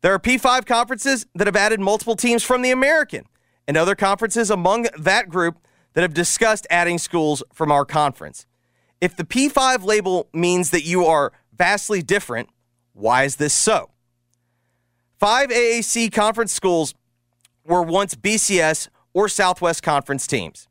There 0.00 0.14
are 0.14 0.18
P5 0.18 0.64
conferences 0.66 1.26
that 1.34 1.46
have 1.46 1.56
added 1.56 1.80
multiple 1.80 2.16
teams 2.16 2.44
from 2.44 2.62
the 2.62 2.70
American, 2.70 3.24
and 3.68 3.76
other 3.76 3.94
conferences 3.94 4.50
among 4.50 4.86
that 4.98 5.28
group 5.28 5.58
that 5.92 6.02
have 6.02 6.14
discussed 6.14 6.66
adding 6.70 6.98
schools 6.98 7.42
from 7.52 7.70
our 7.70 7.84
conference. 7.84 8.46
If 9.00 9.16
the 9.16 9.24
P5 9.24 9.84
label 9.84 10.28
means 10.32 10.70
that 10.70 10.84
you 10.84 11.04
are 11.04 11.32
vastly 11.56 12.02
different, 12.02 12.48
why 12.94 13.24
is 13.24 13.36
this 13.36 13.52
so? 13.52 13.90
Five 15.18 15.50
AAC 15.50 16.12
conference 16.12 16.52
schools 16.52 16.94
were 17.64 17.82
once 17.82 18.14
BCS 18.14 18.88
or 19.12 19.28
Southwest 19.28 19.82
Conference 19.82 20.26
teams. 20.26 20.68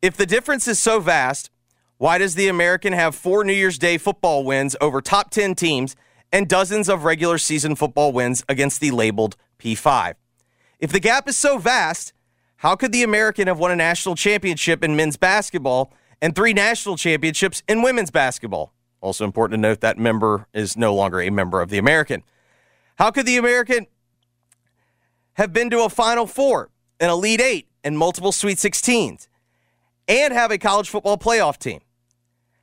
If 0.00 0.16
the 0.16 0.26
difference 0.26 0.68
is 0.68 0.78
so 0.78 1.00
vast, 1.00 1.50
why 1.98 2.18
does 2.18 2.34
the 2.34 2.48
American 2.48 2.92
have 2.92 3.14
four 3.14 3.44
New 3.44 3.52
Year's 3.52 3.78
Day 3.78 3.98
football 3.98 4.44
wins 4.44 4.76
over 4.80 5.00
top 5.00 5.30
10 5.30 5.54
teams 5.54 5.96
and 6.32 6.48
dozens 6.48 6.88
of 6.88 7.04
regular 7.04 7.38
season 7.38 7.76
football 7.76 8.12
wins 8.12 8.42
against 8.48 8.80
the 8.80 8.90
labeled 8.90 9.36
P5? 9.58 10.14
If 10.80 10.90
the 10.90 11.00
gap 11.00 11.28
is 11.28 11.36
so 11.36 11.58
vast, 11.58 12.12
how 12.56 12.76
could 12.76 12.92
the 12.92 13.02
American 13.02 13.48
have 13.48 13.58
won 13.58 13.70
a 13.70 13.76
national 13.76 14.14
championship 14.14 14.82
in 14.82 14.96
men's 14.96 15.16
basketball 15.16 15.92
and 16.20 16.34
three 16.34 16.52
national 16.52 16.96
championships 16.96 17.62
in 17.68 17.82
women's 17.82 18.10
basketball? 18.10 18.72
Also 19.00 19.24
important 19.24 19.58
to 19.58 19.60
note 19.60 19.80
that 19.80 19.98
member 19.98 20.46
is 20.54 20.76
no 20.76 20.94
longer 20.94 21.20
a 21.20 21.28
member 21.28 21.60
of 21.60 21.70
the 21.70 21.78
American. 21.78 22.22
How 22.96 23.10
could 23.10 23.26
the 23.26 23.36
American 23.36 23.88
have 25.32 25.52
been 25.52 25.70
to 25.70 25.82
a 25.82 25.88
Final 25.88 26.26
Four, 26.26 26.70
an 27.00 27.10
Elite 27.10 27.40
Eight, 27.40 27.66
and 27.82 27.98
multiple 27.98 28.30
Sweet 28.30 28.58
16s, 28.58 29.26
and 30.06 30.32
have 30.32 30.52
a 30.52 30.58
college 30.58 30.88
football 30.88 31.18
playoff 31.18 31.58
team? 31.58 31.80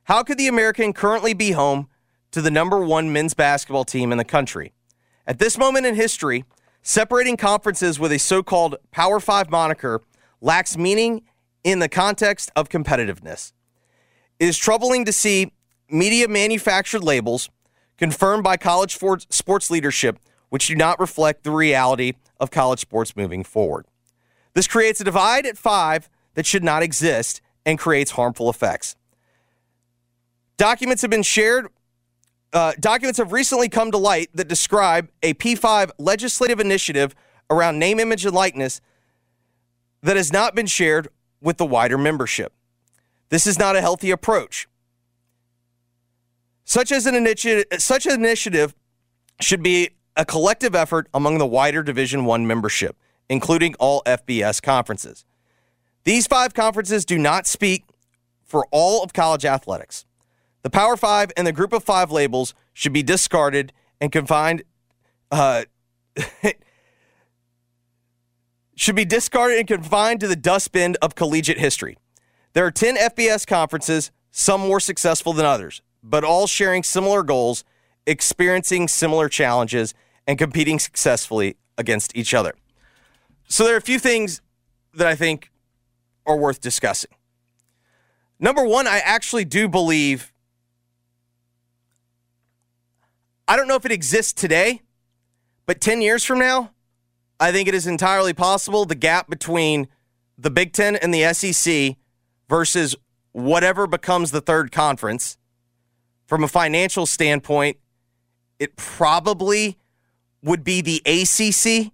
How 0.04 0.22
could 0.22 0.38
the 0.38 0.48
American 0.48 0.94
currently 0.94 1.34
be 1.34 1.50
home 1.50 1.89
to 2.32 2.40
the 2.40 2.50
number 2.50 2.78
one 2.84 3.12
men's 3.12 3.34
basketball 3.34 3.84
team 3.84 4.12
in 4.12 4.18
the 4.18 4.24
country? 4.24 4.72
At 5.26 5.38
this 5.38 5.58
moment 5.58 5.86
in 5.86 5.94
history, 5.94 6.44
separating 6.82 7.36
conferences 7.36 7.98
with 7.98 8.12
a 8.12 8.18
so 8.18 8.42
called 8.42 8.76
Power 8.90 9.20
Five 9.20 9.50
moniker 9.50 10.02
lacks 10.40 10.76
meaning 10.76 11.22
in 11.62 11.78
the 11.78 11.88
context 11.88 12.50
of 12.56 12.68
competitiveness. 12.68 13.52
It 14.38 14.46
is 14.46 14.56
troubling 14.56 15.04
to 15.04 15.12
see 15.12 15.52
media 15.90 16.28
manufactured 16.28 17.04
labels 17.04 17.50
confirmed 17.98 18.42
by 18.42 18.56
college 18.56 18.96
sports 19.28 19.70
leadership, 19.70 20.18
which 20.48 20.68
do 20.68 20.74
not 20.74 20.98
reflect 20.98 21.44
the 21.44 21.50
reality 21.50 22.14
of 22.38 22.50
college 22.50 22.80
sports 22.80 23.14
moving 23.14 23.44
forward. 23.44 23.84
This 24.54 24.66
creates 24.66 25.00
a 25.00 25.04
divide 25.04 25.44
at 25.44 25.58
five 25.58 26.08
that 26.34 26.46
should 26.46 26.64
not 26.64 26.82
exist 26.82 27.42
and 27.66 27.78
creates 27.78 28.12
harmful 28.12 28.48
effects. 28.48 28.96
Documents 30.56 31.02
have 31.02 31.10
been 31.10 31.22
shared. 31.22 31.68
Uh, 32.52 32.72
documents 32.80 33.18
have 33.18 33.32
recently 33.32 33.68
come 33.68 33.90
to 33.92 33.98
light 33.98 34.28
that 34.34 34.48
describe 34.48 35.08
a 35.22 35.34
P5 35.34 35.90
legislative 35.98 36.58
initiative 36.58 37.14
around 37.48 37.78
name, 37.78 38.00
image, 38.00 38.24
and 38.24 38.34
likeness 38.34 38.80
that 40.02 40.16
has 40.16 40.32
not 40.32 40.54
been 40.54 40.66
shared 40.66 41.08
with 41.40 41.58
the 41.58 41.66
wider 41.66 41.96
membership. 41.96 42.52
This 43.28 43.46
is 43.46 43.58
not 43.58 43.76
a 43.76 43.80
healthy 43.80 44.10
approach. 44.10 44.68
Such 46.64 46.90
as 46.92 47.06
an 47.06 47.14
initiative, 47.14 47.64
such 47.80 48.06
an 48.06 48.12
initiative 48.12 48.74
should 49.40 49.62
be 49.62 49.90
a 50.16 50.24
collective 50.24 50.74
effort 50.74 51.08
among 51.14 51.38
the 51.38 51.46
wider 51.46 51.82
Division 51.82 52.24
1 52.24 52.46
membership, 52.46 52.96
including 53.28 53.74
all 53.78 54.02
FBS 54.04 54.60
conferences. 54.60 55.24
These 56.04 56.26
five 56.26 56.54
conferences 56.54 57.04
do 57.04 57.18
not 57.18 57.46
speak 57.46 57.84
for 58.44 58.66
all 58.70 59.02
of 59.02 59.12
college 59.12 59.44
athletics. 59.44 60.04
The 60.62 60.70
Power 60.70 60.96
5 60.96 61.32
and 61.36 61.46
the 61.46 61.52
Group 61.52 61.72
of 61.72 61.84
5 61.84 62.10
labels 62.10 62.54
should 62.72 62.92
be 62.92 63.02
discarded 63.02 63.72
and 64.00 64.12
confined 64.12 64.62
uh, 65.30 65.64
should 68.74 68.96
be 68.96 69.04
discarded 69.04 69.58
and 69.58 69.68
confined 69.68 70.20
to 70.20 70.26
the 70.26 70.36
dustbin 70.36 70.96
of 71.00 71.14
collegiate 71.14 71.58
history. 71.58 71.96
There 72.52 72.66
are 72.66 72.70
10 72.70 72.96
FBS 72.96 73.46
conferences, 73.46 74.10
some 74.30 74.60
more 74.60 74.80
successful 74.80 75.32
than 75.32 75.46
others 75.46 75.82
but 76.02 76.24
all 76.24 76.46
sharing 76.46 76.82
similar 76.82 77.22
goals, 77.22 77.64
experiencing 78.06 78.88
similar 78.88 79.28
challenges, 79.28 79.94
and 80.26 80.38
competing 80.38 80.78
successfully 80.78 81.56
against 81.76 82.16
each 82.16 82.34
other. 82.34 82.54
So 83.48 83.64
there 83.64 83.74
are 83.74 83.78
a 83.78 83.82
few 83.82 83.98
things 83.98 84.40
that 84.94 85.06
I 85.06 85.14
think 85.14 85.50
are 86.26 86.36
worth 86.36 86.60
discussing. 86.60 87.10
Number 88.38 88.64
one, 88.64 88.86
I 88.86 88.98
actually 88.98 89.44
do 89.44 89.68
believe, 89.68 90.32
I 93.50 93.56
don't 93.56 93.66
know 93.66 93.74
if 93.74 93.84
it 93.84 93.90
exists 93.90 94.32
today, 94.32 94.80
but 95.66 95.80
10 95.80 96.02
years 96.02 96.24
from 96.24 96.38
now, 96.38 96.70
I 97.40 97.50
think 97.50 97.66
it 97.66 97.74
is 97.74 97.84
entirely 97.84 98.32
possible 98.32 98.84
the 98.84 98.94
gap 98.94 99.28
between 99.28 99.88
the 100.38 100.52
Big 100.52 100.72
Ten 100.72 100.94
and 100.94 101.12
the 101.12 101.34
SEC 101.34 101.96
versus 102.48 102.94
whatever 103.32 103.88
becomes 103.88 104.30
the 104.30 104.40
third 104.40 104.70
conference 104.70 105.36
from 106.28 106.44
a 106.44 106.48
financial 106.48 107.06
standpoint, 107.06 107.78
it 108.60 108.76
probably 108.76 109.78
would 110.44 110.62
be 110.62 110.80
the 110.80 111.02
ACC. 111.04 111.92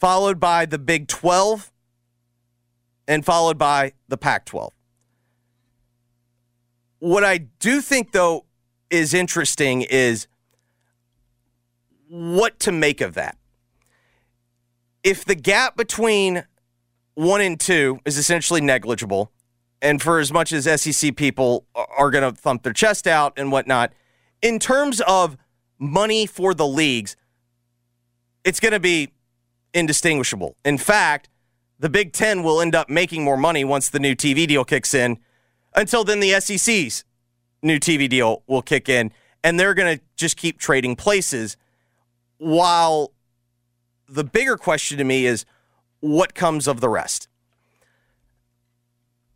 followed 0.00 0.40
by 0.40 0.66
the 0.66 0.80
Big 0.80 1.06
12, 1.06 1.70
and 3.06 3.24
followed 3.24 3.56
by 3.56 3.92
the 4.08 4.16
Pac 4.16 4.46
12. 4.46 4.72
What 6.98 7.22
I 7.22 7.38
do 7.38 7.80
think, 7.80 8.10
though, 8.10 8.45
is 8.90 9.14
interesting 9.14 9.82
is 9.82 10.26
what 12.08 12.58
to 12.60 12.72
make 12.72 13.00
of 13.00 13.14
that. 13.14 13.36
If 15.02 15.24
the 15.24 15.34
gap 15.34 15.76
between 15.76 16.44
one 17.14 17.40
and 17.40 17.58
two 17.58 18.00
is 18.04 18.18
essentially 18.18 18.60
negligible, 18.60 19.32
and 19.82 20.02
for 20.02 20.18
as 20.18 20.32
much 20.32 20.52
as 20.52 20.80
SEC 20.80 21.16
people 21.16 21.66
are 21.74 22.10
going 22.10 22.24
to 22.24 22.38
thump 22.38 22.62
their 22.62 22.72
chest 22.72 23.06
out 23.06 23.32
and 23.36 23.52
whatnot, 23.52 23.92
in 24.42 24.58
terms 24.58 25.00
of 25.06 25.36
money 25.78 26.26
for 26.26 26.54
the 26.54 26.66
leagues, 26.66 27.16
it's 28.44 28.60
going 28.60 28.72
to 28.72 28.80
be 28.80 29.12
indistinguishable. 29.74 30.56
In 30.64 30.78
fact, 30.78 31.28
the 31.78 31.90
Big 31.90 32.12
Ten 32.12 32.42
will 32.42 32.60
end 32.60 32.74
up 32.74 32.88
making 32.88 33.22
more 33.22 33.36
money 33.36 33.64
once 33.64 33.90
the 33.90 33.98
new 33.98 34.14
TV 34.14 34.46
deal 34.46 34.64
kicks 34.64 34.94
in. 34.94 35.18
Until 35.74 36.04
then, 36.04 36.20
the 36.20 36.40
SEC's 36.40 37.04
new 37.66 37.78
TV 37.78 38.08
deal 38.08 38.42
will 38.46 38.62
kick 38.62 38.88
in, 38.88 39.12
and 39.44 39.58
they're 39.60 39.74
going 39.74 39.98
to 39.98 40.02
just 40.16 40.36
keep 40.36 40.58
trading 40.58 40.96
places. 40.96 41.56
While 42.38 43.12
the 44.08 44.24
bigger 44.24 44.56
question 44.56 44.98
to 44.98 45.04
me 45.04 45.26
is 45.26 45.44
what 46.00 46.34
comes 46.34 46.66
of 46.66 46.80
the 46.80 46.88
rest? 46.88 47.28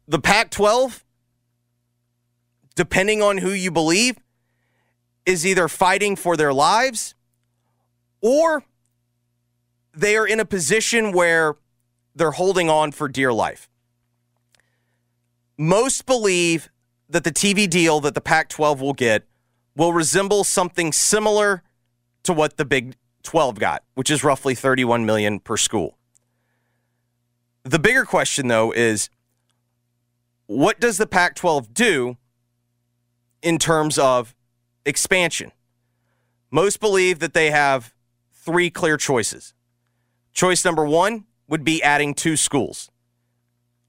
The 0.07 0.19
Pac 0.19 0.51
12, 0.51 1.05
depending 2.75 3.23
on 3.23 3.39
who 3.39 3.51
you 3.51 3.71
believe, 3.71 4.19
is 5.27 5.47
either 5.47 5.69
fighting 5.69 6.17
for 6.17 6.37
their 6.37 6.53
lives 6.53 7.15
or 8.21 8.65
they 9.95 10.17
are 10.17 10.27
in 10.27 10.41
a 10.41 10.45
position 10.45 11.13
where 11.13 11.57
they're 12.15 12.31
holding 12.33 12.69
on 12.69 12.93
for 12.93 13.09
dear 13.09 13.33
life. 13.33 13.69
Most 15.57 16.07
believe 16.07 16.71
that 17.11 17.25
the 17.25 17.33
TV 17.33 17.69
deal 17.69 18.01
that 18.01 18.15
the 18.15 18.21
Pac 18.21 18.49
12 18.49 18.81
will 18.81 18.93
get 18.93 19.25
will 19.77 19.93
resemble 19.93 20.45
something 20.45 20.93
similar 20.93 21.63
to 22.23 22.33
what 22.33 22.57
the 22.57 22.65
Big 22.65 22.97
12 23.23 23.59
got, 23.59 23.83
which 23.95 24.11
is 24.11 24.25
roughly 24.25 24.55
31 24.55 25.05
million 25.05 25.41
per 25.41 25.57
school. 25.57 25.99
The 27.65 27.79
bigger 27.79 28.05
question 28.05 28.49
though 28.49 28.73
is 28.73 29.11
what 30.47 30.81
does 30.81 30.97
the 30.99 31.07
Pac 31.07 31.35
12 31.35 31.75
do 31.75 32.17
in 33.43 33.59
terms 33.59 33.99
of 33.99 34.35
expansion? 34.87 35.53
Most 36.51 36.81
believe 36.81 37.19
that 37.19 37.35
they 37.35 37.51
have 37.51 37.95
three 38.33 38.71
clear 38.71 38.97
choices. 38.97 39.55
Choice 40.33 40.65
number 40.65 40.85
one 40.85 41.25
would 41.49 41.65
be 41.65 41.83
adding 41.83 42.15
two 42.15 42.37
schools, 42.37 42.91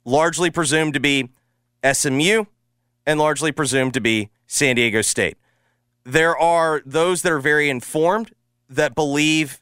largely 0.04 0.50
presumed 0.50 0.94
to 0.94 1.00
be 1.00 1.30
SMU 1.90 2.46
and 3.06 3.20
largely 3.20 3.52
presumed 3.52 3.94
to 3.94 4.02
be 4.02 4.30
San 4.48 4.76
Diego 4.76 5.02
State. 5.02 5.38
There 6.04 6.38
are 6.38 6.82
those 6.86 7.22
that 7.22 7.32
are 7.32 7.40
very 7.40 7.70
informed 7.70 8.34
that 8.70 8.96
believe 8.96 9.62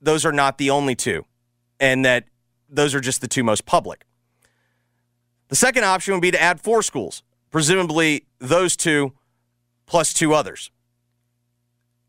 those 0.00 0.24
are 0.24 0.32
not 0.32 0.58
the 0.58 0.70
only 0.70 0.94
two 0.94 1.24
and 1.78 2.04
that 2.04 2.24
those 2.68 2.94
are 2.94 3.00
just 3.00 3.20
the 3.20 3.28
two 3.28 3.42
most 3.42 3.66
public. 3.66 4.04
The 5.48 5.56
second 5.56 5.84
option 5.84 6.14
would 6.14 6.22
be 6.22 6.30
to 6.30 6.40
add 6.40 6.60
four 6.60 6.82
schools, 6.82 7.22
presumably 7.50 8.26
those 8.38 8.76
two 8.76 9.12
plus 9.86 10.12
two 10.12 10.32
others. 10.32 10.70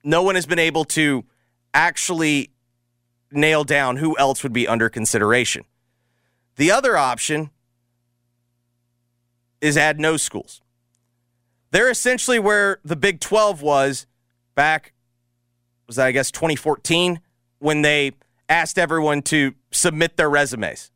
No 0.04 0.22
one 0.22 0.36
has 0.36 0.46
been 0.46 0.60
able 0.60 0.86
to 0.86 1.26
actually 1.74 2.52
nail 3.32 3.64
down 3.64 3.98
who 3.98 4.18
else 4.18 4.44
would 4.44 4.54
be 4.54 4.68
under 4.68 4.90
consideration. 4.90 5.64
The 6.58 6.70
other 6.72 6.98
option 6.98 7.50
is 9.62 9.78
add 9.78 10.00
no 10.00 10.18
schools. 10.18 10.62
They're 11.72 11.90
essentially 11.90 12.40
where 12.40 12.80
the 12.84 12.96
Big 12.96 13.20
12 13.20 13.62
was 13.62 14.06
back, 14.56 14.94
was 15.88 15.96
that, 15.96 16.08
I 16.08 16.12
guess, 16.12 16.30
2014, 16.32 17.20
when 17.60 17.82
they 17.82 18.12
asked 18.50 18.78
everyone 18.78 19.22
to 19.24 19.54
submit 19.72 20.18
their 20.18 20.30
resumes 20.30 20.92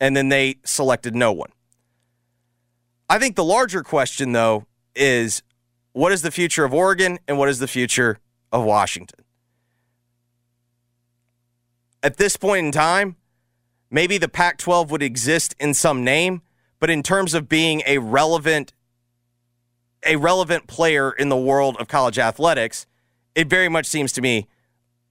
and 0.00 0.16
then 0.16 0.28
they 0.28 0.56
selected 0.64 1.14
no 1.14 1.32
one. 1.32 1.50
I 3.08 3.18
think 3.18 3.34
the 3.34 3.44
larger 3.44 3.82
question, 3.82 4.32
though, 4.32 4.66
is 4.94 5.42
what 5.92 6.12
is 6.12 6.22
the 6.22 6.30
future 6.30 6.64
of 6.64 6.72
Oregon 6.72 7.18
and 7.26 7.36
what 7.38 7.48
is 7.48 7.58
the 7.58 7.66
future 7.66 8.18
of 8.52 8.64
Washington? 8.64 9.24
At 12.02 12.16
this 12.16 12.36
point 12.36 12.66
in 12.66 12.72
time, 12.72 13.16
maybe 13.90 14.16
the 14.16 14.28
Pac 14.28 14.58
12 14.58 14.90
would 14.90 15.02
exist 15.02 15.54
in 15.58 15.74
some 15.74 16.04
name, 16.04 16.40
but 16.78 16.88
in 16.88 17.02
terms 17.02 17.34
of 17.34 17.48
being 17.48 17.82
a 17.84 17.98
relevant 17.98 18.72
a 20.04 20.16
relevant 20.16 20.66
player 20.66 21.12
in 21.12 21.28
the 21.28 21.36
world 21.36 21.76
of 21.78 21.88
college 21.88 22.18
athletics, 22.18 22.86
it 23.34 23.48
very 23.48 23.68
much 23.68 23.86
seems 23.86 24.12
to 24.12 24.20
me 24.20 24.48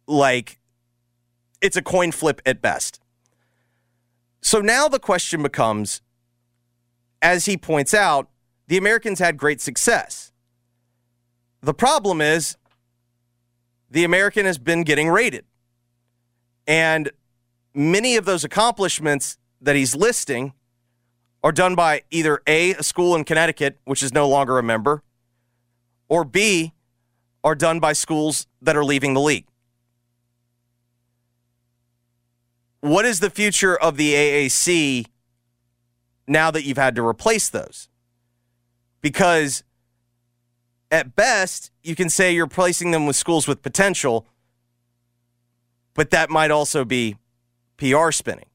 like 0.08 0.60
it's 1.62 1.78
a 1.78 1.82
coin 1.82 2.12
flip 2.12 2.42
at 2.46 2.62
best. 2.62 3.00
So 4.42 4.62
now 4.62 4.88
the 4.88 5.00
question 5.00 5.44
becomes 5.44 6.02
as 7.22 7.46
he 7.46 7.58
points 7.58 7.94
out, 7.94 8.30
the 8.68 8.78
Americans 8.78 9.20
had 9.20 9.38
great 9.38 9.60
success. 9.60 10.32
The 11.62 11.74
problem 11.74 12.22
is 12.22 12.56
the 13.90 14.04
American 14.04 14.46
has 14.46 14.58
been 14.58 14.84
getting 14.84 15.10
rated. 15.10 15.46
And 16.68 17.12
many 17.74 18.16
of 18.16 18.26
those 18.26 18.44
accomplishments 18.44 19.38
that 19.60 19.76
he's 19.76 19.96
listing 19.96 20.54
are 21.44 21.52
done 21.52 21.76
by 21.76 22.04
either 22.12 22.42
A, 22.48 22.74
a 22.74 22.84
school 22.84 23.16
in 23.16 23.24
Connecticut, 23.24 23.80
which 23.86 24.04
is 24.04 24.14
no 24.14 24.28
longer 24.28 24.60
a 24.60 24.64
member, 24.64 25.04
or 26.08 26.24
B, 26.26 26.74
are 27.44 27.56
done 27.56 27.80
by 27.80 27.94
schools 27.94 28.48
that 28.62 28.76
are 28.76 28.84
leaving 28.84 29.14
the 29.14 29.22
league. 29.22 29.46
What 32.82 33.06
is 33.06 33.20
the 33.20 33.30
future 33.30 33.76
of 33.76 33.98
the 33.98 34.14
AAC 34.14 35.06
now 36.28 36.52
that 36.52 36.64
you've 36.64 36.78
had 36.78 36.96
to 36.96 37.06
replace 37.06 37.50
those? 37.50 37.90
Because 39.02 39.64
at 40.92 41.16
best, 41.16 41.72
you 41.84 41.96
can 41.96 42.10
say 42.10 42.34
you're 42.34 42.46
replacing 42.46 42.92
them 42.92 43.06
with 43.06 43.16
schools 43.16 43.48
with 43.48 43.62
potential, 43.62 44.26
but 45.94 46.10
that 46.12 46.30
might 46.30 46.52
also 46.52 46.84
be 46.84 47.18
PR 47.78 48.12
spinning. 48.12 48.49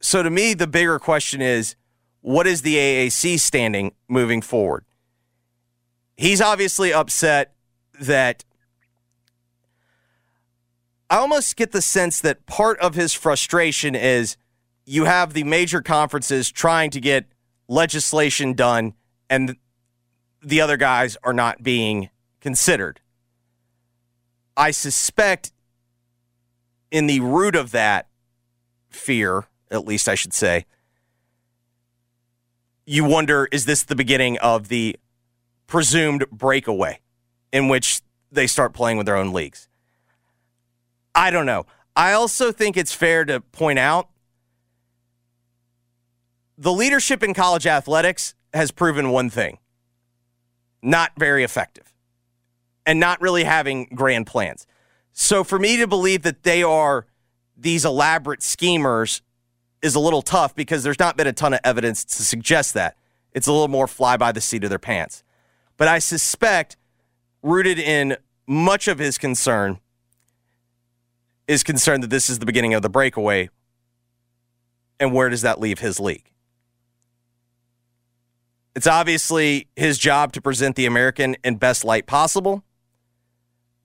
So 0.00 0.22
to 0.22 0.30
me, 0.30 0.54
the 0.54 0.66
bigger 0.66 0.98
question 0.98 1.40
is 1.40 1.76
what 2.20 2.46
is 2.46 2.62
the 2.62 2.76
AAC 2.76 3.38
standing 3.38 3.92
moving 4.08 4.42
forward? 4.42 4.84
He's 6.16 6.40
obviously 6.40 6.92
upset 6.92 7.54
that 8.00 8.44
I 11.10 11.16
almost 11.16 11.56
get 11.56 11.72
the 11.72 11.80
sense 11.80 12.20
that 12.20 12.44
part 12.46 12.78
of 12.80 12.94
his 12.94 13.14
frustration 13.14 13.94
is 13.94 14.36
you 14.84 15.04
have 15.04 15.32
the 15.32 15.44
major 15.44 15.80
conferences 15.80 16.50
trying 16.50 16.90
to 16.90 17.00
get 17.00 17.26
legislation 17.68 18.52
done 18.52 18.94
and 19.30 19.56
the 20.42 20.60
other 20.60 20.76
guys 20.76 21.16
are 21.22 21.32
not 21.32 21.62
being 21.62 22.10
considered. 22.40 23.00
I 24.56 24.70
suspect 24.70 25.52
in 26.90 27.06
the 27.06 27.20
root 27.20 27.54
of 27.54 27.70
that 27.72 28.08
fear, 28.88 29.44
at 29.70 29.86
least 29.86 30.08
I 30.08 30.14
should 30.14 30.32
say, 30.32 30.66
you 32.86 33.04
wonder 33.04 33.48
is 33.52 33.66
this 33.66 33.82
the 33.82 33.94
beginning 33.94 34.38
of 34.38 34.68
the 34.68 34.96
presumed 35.66 36.24
breakaway 36.30 37.00
in 37.52 37.68
which 37.68 38.00
they 38.32 38.46
start 38.46 38.72
playing 38.72 38.96
with 38.96 39.06
their 39.06 39.16
own 39.16 39.32
leagues? 39.32 39.68
I 41.14 41.30
don't 41.30 41.46
know. 41.46 41.66
I 41.94 42.12
also 42.12 42.52
think 42.52 42.76
it's 42.76 42.92
fair 42.92 43.24
to 43.24 43.40
point 43.40 43.78
out 43.78 44.08
the 46.56 46.72
leadership 46.72 47.22
in 47.22 47.34
college 47.34 47.66
athletics 47.66 48.34
has 48.54 48.70
proven 48.70 49.10
one 49.10 49.30
thing 49.30 49.58
not 50.82 51.12
very 51.18 51.44
effective 51.44 51.92
and 52.86 52.98
not 52.98 53.20
really 53.20 53.44
having 53.44 53.84
grand 53.94 54.26
plans. 54.26 54.66
So 55.12 55.44
for 55.44 55.58
me 55.58 55.76
to 55.78 55.86
believe 55.86 56.22
that 56.22 56.42
they 56.42 56.62
are 56.62 57.06
these 57.56 57.84
elaborate 57.84 58.42
schemers 58.42 59.20
is 59.82 59.94
a 59.94 60.00
little 60.00 60.22
tough 60.22 60.54
because 60.54 60.82
there's 60.82 60.98
not 60.98 61.16
been 61.16 61.26
a 61.26 61.32
ton 61.32 61.54
of 61.54 61.60
evidence 61.64 62.04
to 62.04 62.22
suggest 62.22 62.74
that. 62.74 62.96
It's 63.32 63.46
a 63.46 63.52
little 63.52 63.68
more 63.68 63.86
fly 63.86 64.16
by 64.16 64.32
the 64.32 64.40
seat 64.40 64.64
of 64.64 64.70
their 64.70 64.78
pants. 64.78 65.22
But 65.76 65.88
I 65.88 65.98
suspect, 65.98 66.76
rooted 67.42 67.78
in 67.78 68.16
much 68.46 68.88
of 68.88 68.98
his 68.98 69.18
concern, 69.18 69.78
is 71.46 71.62
concerned 71.62 72.02
that 72.02 72.10
this 72.10 72.28
is 72.28 72.38
the 72.38 72.46
beginning 72.46 72.74
of 72.74 72.82
the 72.82 72.90
breakaway. 72.90 73.48
And 75.00 75.12
where 75.12 75.28
does 75.28 75.42
that 75.42 75.60
leave 75.60 75.78
his 75.78 76.00
league? 76.00 76.32
It's 78.74 78.86
obviously 78.86 79.68
his 79.76 79.98
job 79.98 80.32
to 80.32 80.40
present 80.40 80.76
the 80.76 80.86
American 80.86 81.36
in 81.42 81.56
best 81.56 81.84
light 81.84 82.06
possible, 82.06 82.62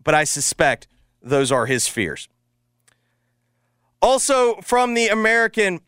but 0.04 0.14
I 0.14 0.24
suspect 0.24 0.88
those 1.22 1.52
are 1.52 1.66
his 1.66 1.88
fears. 1.88 2.28
Also, 4.04 4.56
from 4.56 4.96
the 4.96 5.08
American, 5.08 5.80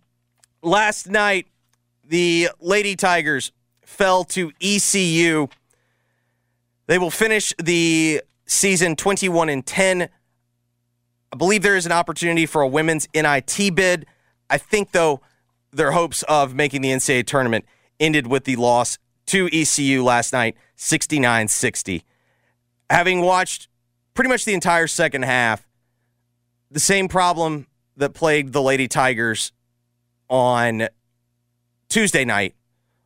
last 0.61 1.09
night, 1.09 1.47
the 2.01 2.47
Lady 2.61 2.95
Tigers 2.95 3.51
fell 3.81 4.23
to 4.23 4.53
ECU. 4.61 5.47
They 6.87 6.97
will 6.97 7.11
finish 7.11 7.53
the 7.61 8.21
season 8.45 8.95
21 8.95 9.49
and 9.49 9.65
10. 9.65 10.03
I 10.03 11.35
believe 11.35 11.61
there 11.61 11.75
is 11.75 11.85
an 11.85 11.91
opportunity 11.91 12.45
for 12.45 12.61
a 12.61 12.67
women's 12.69 13.05
NIT 13.13 13.75
bid. 13.75 14.05
I 14.49 14.59
think, 14.59 14.93
though, 14.93 15.19
their 15.73 15.91
hopes 15.91 16.23
of 16.23 16.55
making 16.55 16.83
the 16.83 16.91
NCAA 16.91 17.27
tournament 17.27 17.65
ended 17.99 18.27
with 18.27 18.45
the 18.45 18.55
loss 18.55 18.97
to 19.25 19.49
ECU 19.51 20.01
last 20.05 20.31
night, 20.31 20.55
69 20.77 21.49
60. 21.49 22.05
Having 22.89 23.21
watched 23.23 23.67
pretty 24.13 24.29
much 24.29 24.45
the 24.45 24.53
entire 24.53 24.87
second 24.87 25.25
half, 25.25 25.67
the 26.71 26.79
same 26.79 27.09
problem 27.09 27.67
that 27.97 28.13
plagued 28.13 28.53
the 28.53 28.61
Lady 28.61 28.87
Tigers 28.87 29.51
on 30.29 30.87
Tuesday 31.89 32.25
night 32.25 32.55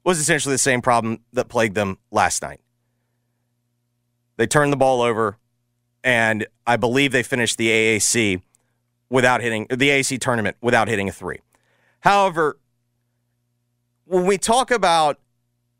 was 0.03 0.19
essentially 0.19 0.53
the 0.53 0.59
same 0.59 0.81
problem 0.81 1.19
that 1.33 1.49
plagued 1.49 1.75
them 1.75 1.97
last 2.11 2.41
night. 2.41 2.61
They 4.37 4.47
turned 4.47 4.71
the 4.71 4.77
ball 4.77 5.01
over, 5.01 5.37
and 6.03 6.47
I 6.65 6.77
believe 6.77 7.11
they 7.11 7.23
finished 7.23 7.57
the 7.57 7.67
AAC 7.67 8.41
without 9.09 9.41
hitting 9.41 9.67
the 9.69 9.89
AAC 9.89 10.19
tournament 10.19 10.57
without 10.61 10.87
hitting 10.87 11.09
a 11.09 11.11
three. 11.11 11.39
However, 12.01 12.57
when 14.05 14.25
we 14.25 14.37
talk 14.37 14.71
about 14.71 15.19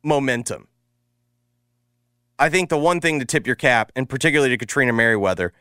momentum, 0.04 0.68
I 2.38 2.50
think 2.50 2.70
the 2.70 2.78
one 2.78 3.02
thing 3.02 3.20
to 3.20 3.26
tip 3.26 3.46
your 3.46 3.56
cap, 3.56 3.92
and 3.96 4.08
particularly 4.08 4.50
to 4.50 4.58
Katrina 4.58 4.94
Merriweather, 4.94 5.54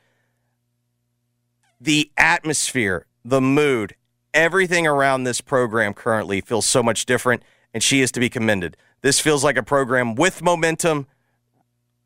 the 1.81 2.11
atmosphere, 2.17 3.07
the 3.25 3.41
mood, 3.41 3.95
everything 4.33 4.87
around 4.87 5.25
this 5.25 5.41
program 5.41 5.95
currently 5.95 6.41
feels 6.41 6.67
so 6.67 6.83
much 6.83 7.07
different, 7.07 7.43
and 7.75 7.83
she 7.83 8.01
is 8.01 8.13
to 8.13 8.21
be 8.21 8.29
commended. 8.29 8.77
This 9.03 9.21
feels 9.21 9.45
like 9.45 9.57
a 9.57 9.63
program 9.63 10.15
with 10.15 10.43
momentum 10.43 11.07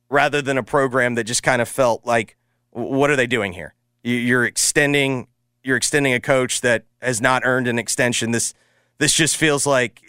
rather 0.09 0.43
than 0.43 0.59
a 0.59 0.63
program 0.63 1.15
that 1.15 1.25
just 1.25 1.43
kind 1.43 1.63
of 1.63 1.69
felt 1.69 2.05
like, 2.05 2.37
what 2.71 3.11
are 3.11 3.17
they 3.17 3.27
doing 3.27 3.53
here? 3.53 3.75
You're 4.03 4.45
extending, 4.45 5.29
you're 5.63 5.77
extending 5.77 6.13
a 6.13 6.21
coach 6.21 6.61
that 6.61 6.85
has 7.01 7.21
not 7.21 7.43
earned 7.45 7.69
an 7.69 7.79
extension. 7.79 8.31
This, 8.31 8.53
this 8.99 9.15
just 9.15 9.37
feels 9.37 9.67
like 9.67 10.03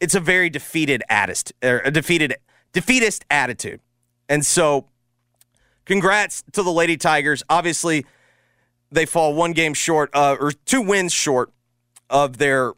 it's 0.00 0.14
a 0.14 0.20
very 0.20 0.48
defeated 0.50 1.02
attitude, 1.08 1.56
er, 1.62 1.82
a 1.84 1.90
defeated, 1.90 2.36
defeatist 2.72 3.24
attitude. 3.30 3.80
And 4.28 4.46
so, 4.46 4.86
congrats 5.84 6.42
to 6.52 6.62
the 6.62 6.72
Lady 6.72 6.96
Tigers. 6.96 7.42
Obviously, 7.50 8.06
they 8.92 9.06
fall 9.06 9.34
one 9.34 9.52
game 9.52 9.74
short, 9.74 10.10
uh, 10.14 10.36
or 10.38 10.52
two 10.52 10.80
wins 10.80 11.12
short 11.12 11.50
of 12.10 12.38
their 12.38 12.72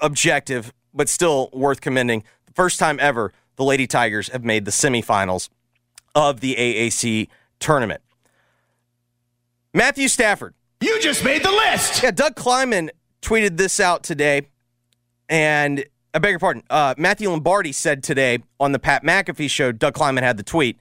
objective, 0.00 0.72
but 0.94 1.08
still 1.08 1.50
worth 1.52 1.80
commending. 1.80 2.22
The 2.46 2.52
first 2.52 2.78
time 2.78 2.98
ever 3.00 3.32
the 3.56 3.64
Lady 3.64 3.86
Tigers 3.86 4.28
have 4.28 4.44
made 4.44 4.64
the 4.64 4.70
semifinals 4.70 5.48
of 6.14 6.40
the 6.40 6.54
AAC 6.54 7.28
tournament. 7.58 8.00
Matthew 9.74 10.08
Stafford. 10.08 10.54
You 10.80 11.00
just 11.00 11.24
made 11.24 11.42
the 11.42 11.50
list. 11.50 12.02
Yeah, 12.02 12.12
Doug 12.12 12.36
Kleinman 12.36 12.90
tweeted 13.20 13.56
this 13.56 13.80
out 13.80 14.04
today, 14.04 14.48
and 15.28 15.84
I 16.14 16.20
beg 16.20 16.30
your 16.30 16.38
pardon. 16.38 16.62
Uh, 16.70 16.94
Matthew 16.96 17.28
Lombardi 17.28 17.72
said 17.72 18.02
today 18.02 18.38
on 18.60 18.72
the 18.72 18.78
Pat 18.78 19.02
McAfee 19.02 19.50
show, 19.50 19.72
Doug 19.72 19.94
Kleinman 19.94 20.22
had 20.22 20.36
the 20.36 20.44
tweet, 20.44 20.78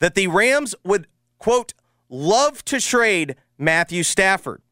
that 0.00 0.16
the 0.16 0.26
Rams 0.26 0.74
would, 0.84 1.06
quote, 1.38 1.74
love 2.08 2.64
to 2.66 2.80
trade 2.80 3.36
Matthew 3.58 4.02
Stafford. 4.02 4.62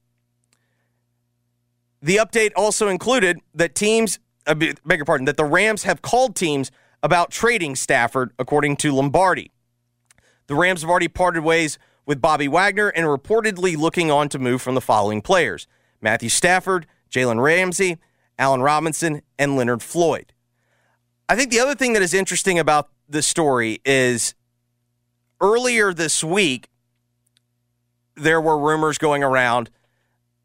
The 2.03 2.17
update 2.17 2.53
also 2.55 2.89
included 2.89 3.41
that 3.55 3.75
teams, 3.75 4.19
uh, 4.47 4.55
beg 4.55 4.79
your 4.87 5.05
pardon, 5.05 5.25
that 5.25 5.37
the 5.37 5.45
Rams 5.45 5.85
have 5.85 6.03
called 6.03 6.37
teams 6.37 6.71
about 7.03 7.31
trading 7.31 7.77
Stafford, 7.77 8.33
according 8.39 8.77
to 8.77 8.93
Lombardi. 8.93 9.51
The 10.47 10.55
Rams 10.55 10.83
have 10.83 10.91
already 10.91 11.09
parted 11.09 11.43
ways 11.43 11.79
with 12.07 12.21
Bobby 12.21 12.49
Wagner 12.49 12.89
and 12.89 13.07
reportedly 13.07 13.77
looking 13.77 14.11
on 14.11 14.29
to 14.29 14.39
move 14.39 14.61
from 14.61 14.75
the 14.75 14.81
following 14.81 15.23
players 15.23 15.67
Matthew 16.01 16.29
Stafford, 16.29 16.87
Jalen 17.11 17.43
Ramsey, 17.43 17.99
Allen 18.39 18.61
Robinson, 18.61 19.23
and 19.39 19.57
Leonard 19.57 19.83
Floyd. 19.83 20.33
I 21.29 21.37
think 21.37 21.51
the 21.51 21.61
other 21.61 21.75
thing 21.75 21.95
that 21.95 22.03
is 22.03 22.13
interesting 22.13 22.59
about 22.59 22.91
this 23.09 23.27
story 23.27 23.81
is 23.85 24.35
earlier 25.41 25.95
this 25.95 26.23
week, 26.23 26.69
there 28.17 28.41
were 28.41 28.59
rumors 28.59 28.99
going 28.99 29.23
around 29.23 29.71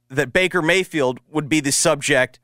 that 0.10 0.34
Baker 0.34 0.62
Mayfield 0.62 1.20
would 1.30 1.50
be 1.50 1.60
the 1.60 1.72
subject 1.72 2.40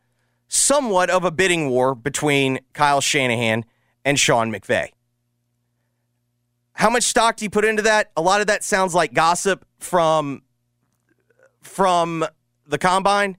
somewhat 0.47 1.09
of 1.09 1.23
a 1.23 1.31
bidding 1.31 1.69
war 1.69 1.95
between 1.95 2.59
Kyle 2.73 3.01
Shanahan 3.01 3.65
and 4.03 4.19
Sean 4.19 4.51
McVay. 4.51 4.89
How 6.73 6.89
much 6.89 7.03
stock 7.03 7.37
do 7.37 7.45
you 7.45 7.49
put 7.49 7.65
into 7.65 7.81
that? 7.83 8.11
A 8.15 8.21
lot 8.21 8.41
of 8.41 8.47
that 8.47 8.63
sounds 8.63 8.93
like 8.93 9.13
gossip 9.13 9.65
from 9.79 10.43
from 11.61 12.25
the 12.67 12.77
combine. 12.77 13.37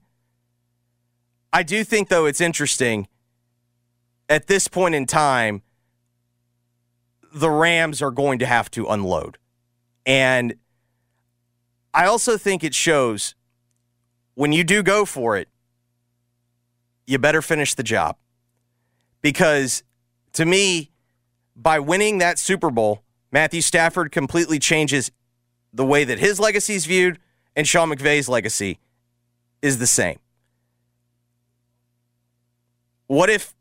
I 1.53 1.63
do 1.63 1.83
think 1.83 2.09
though 2.09 2.25
it's 2.25 2.41
interesting 2.41 3.07
at 4.27 4.47
this 4.47 4.67
point 4.67 4.95
in 4.95 5.05
time 5.05 5.61
the 7.33 7.49
Rams 7.49 8.01
are 8.01 8.11
going 8.11 8.39
to 8.39 8.45
have 8.45 8.69
to 8.71 8.87
unload. 8.87 9.37
And 10.05 10.55
I 11.97 12.05
also 12.05 12.37
think 12.37 12.63
it 12.63 12.75
shows 12.75 13.33
when 14.35 14.51
you 14.51 14.63
do 14.63 14.83
go 14.83 15.03
for 15.03 15.35
it, 15.35 15.49
you 17.07 17.17
better 17.17 17.41
finish 17.41 17.73
the 17.73 17.81
job. 17.81 18.17
Because 19.23 19.81
to 20.33 20.45
me, 20.45 20.91
by 21.55 21.79
winning 21.79 22.19
that 22.19 22.37
Super 22.37 22.69
Bowl, 22.69 23.01
Matthew 23.31 23.61
Stafford 23.61 24.11
completely 24.11 24.59
changes 24.59 25.11
the 25.73 25.83
way 25.83 26.03
that 26.03 26.19
his 26.19 26.39
legacy 26.39 26.75
is 26.75 26.85
viewed, 26.85 27.17
and 27.55 27.67
Sean 27.67 27.89
McVay's 27.89 28.29
legacy 28.29 28.77
is 29.63 29.79
the 29.79 29.87
same. 29.87 30.19
What 33.07 33.31
if 33.31 33.55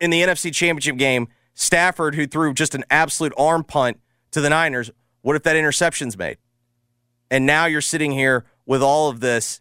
in 0.00 0.08
the 0.08 0.22
NFC 0.22 0.50
Championship 0.50 0.96
game, 0.96 1.28
Stafford, 1.52 2.14
who 2.14 2.26
threw 2.26 2.54
just 2.54 2.74
an 2.74 2.84
absolute 2.88 3.34
arm 3.36 3.64
punt 3.64 4.00
to 4.30 4.40
the 4.40 4.48
Niners, 4.48 4.90
what 5.20 5.36
if 5.36 5.42
that 5.42 5.56
interception's 5.56 6.16
made? 6.16 6.38
And 7.30 7.46
now 7.46 7.66
you're 7.66 7.80
sitting 7.80 8.12
here 8.12 8.44
with 8.64 8.82
all 8.82 9.08
of 9.08 9.20
this. 9.20 9.60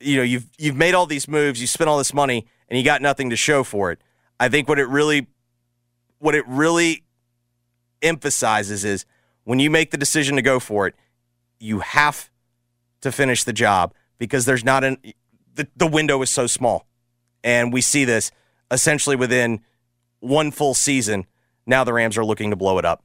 You 0.00 0.16
know, 0.18 0.22
you've 0.22 0.46
you've 0.58 0.76
made 0.76 0.94
all 0.94 1.06
these 1.06 1.28
moves, 1.28 1.60
you 1.60 1.66
spent 1.66 1.88
all 1.88 1.98
this 1.98 2.14
money, 2.14 2.46
and 2.68 2.78
you 2.78 2.84
got 2.84 3.02
nothing 3.02 3.30
to 3.30 3.36
show 3.36 3.64
for 3.64 3.90
it. 3.90 4.00
I 4.38 4.48
think 4.48 4.68
what 4.68 4.78
it 4.78 4.88
really 4.88 5.26
what 6.18 6.34
it 6.34 6.46
really 6.46 7.04
emphasizes 8.02 8.84
is 8.84 9.04
when 9.44 9.58
you 9.58 9.70
make 9.70 9.90
the 9.90 9.96
decision 9.96 10.36
to 10.36 10.42
go 10.42 10.60
for 10.60 10.86
it, 10.86 10.94
you 11.58 11.80
have 11.80 12.30
to 13.00 13.10
finish 13.10 13.44
the 13.44 13.52
job 13.52 13.94
because 14.18 14.44
there's 14.44 14.64
not 14.64 14.84
an 14.84 14.98
the, 15.54 15.66
the 15.76 15.86
window 15.86 16.22
is 16.22 16.30
so 16.30 16.46
small. 16.46 16.86
And 17.42 17.72
we 17.72 17.80
see 17.80 18.04
this 18.04 18.30
essentially 18.70 19.16
within 19.16 19.60
one 20.20 20.50
full 20.50 20.74
season. 20.74 21.26
Now 21.66 21.84
the 21.84 21.92
Rams 21.92 22.16
are 22.16 22.24
looking 22.24 22.50
to 22.50 22.56
blow 22.56 22.78
it 22.78 22.84
up. 22.84 23.04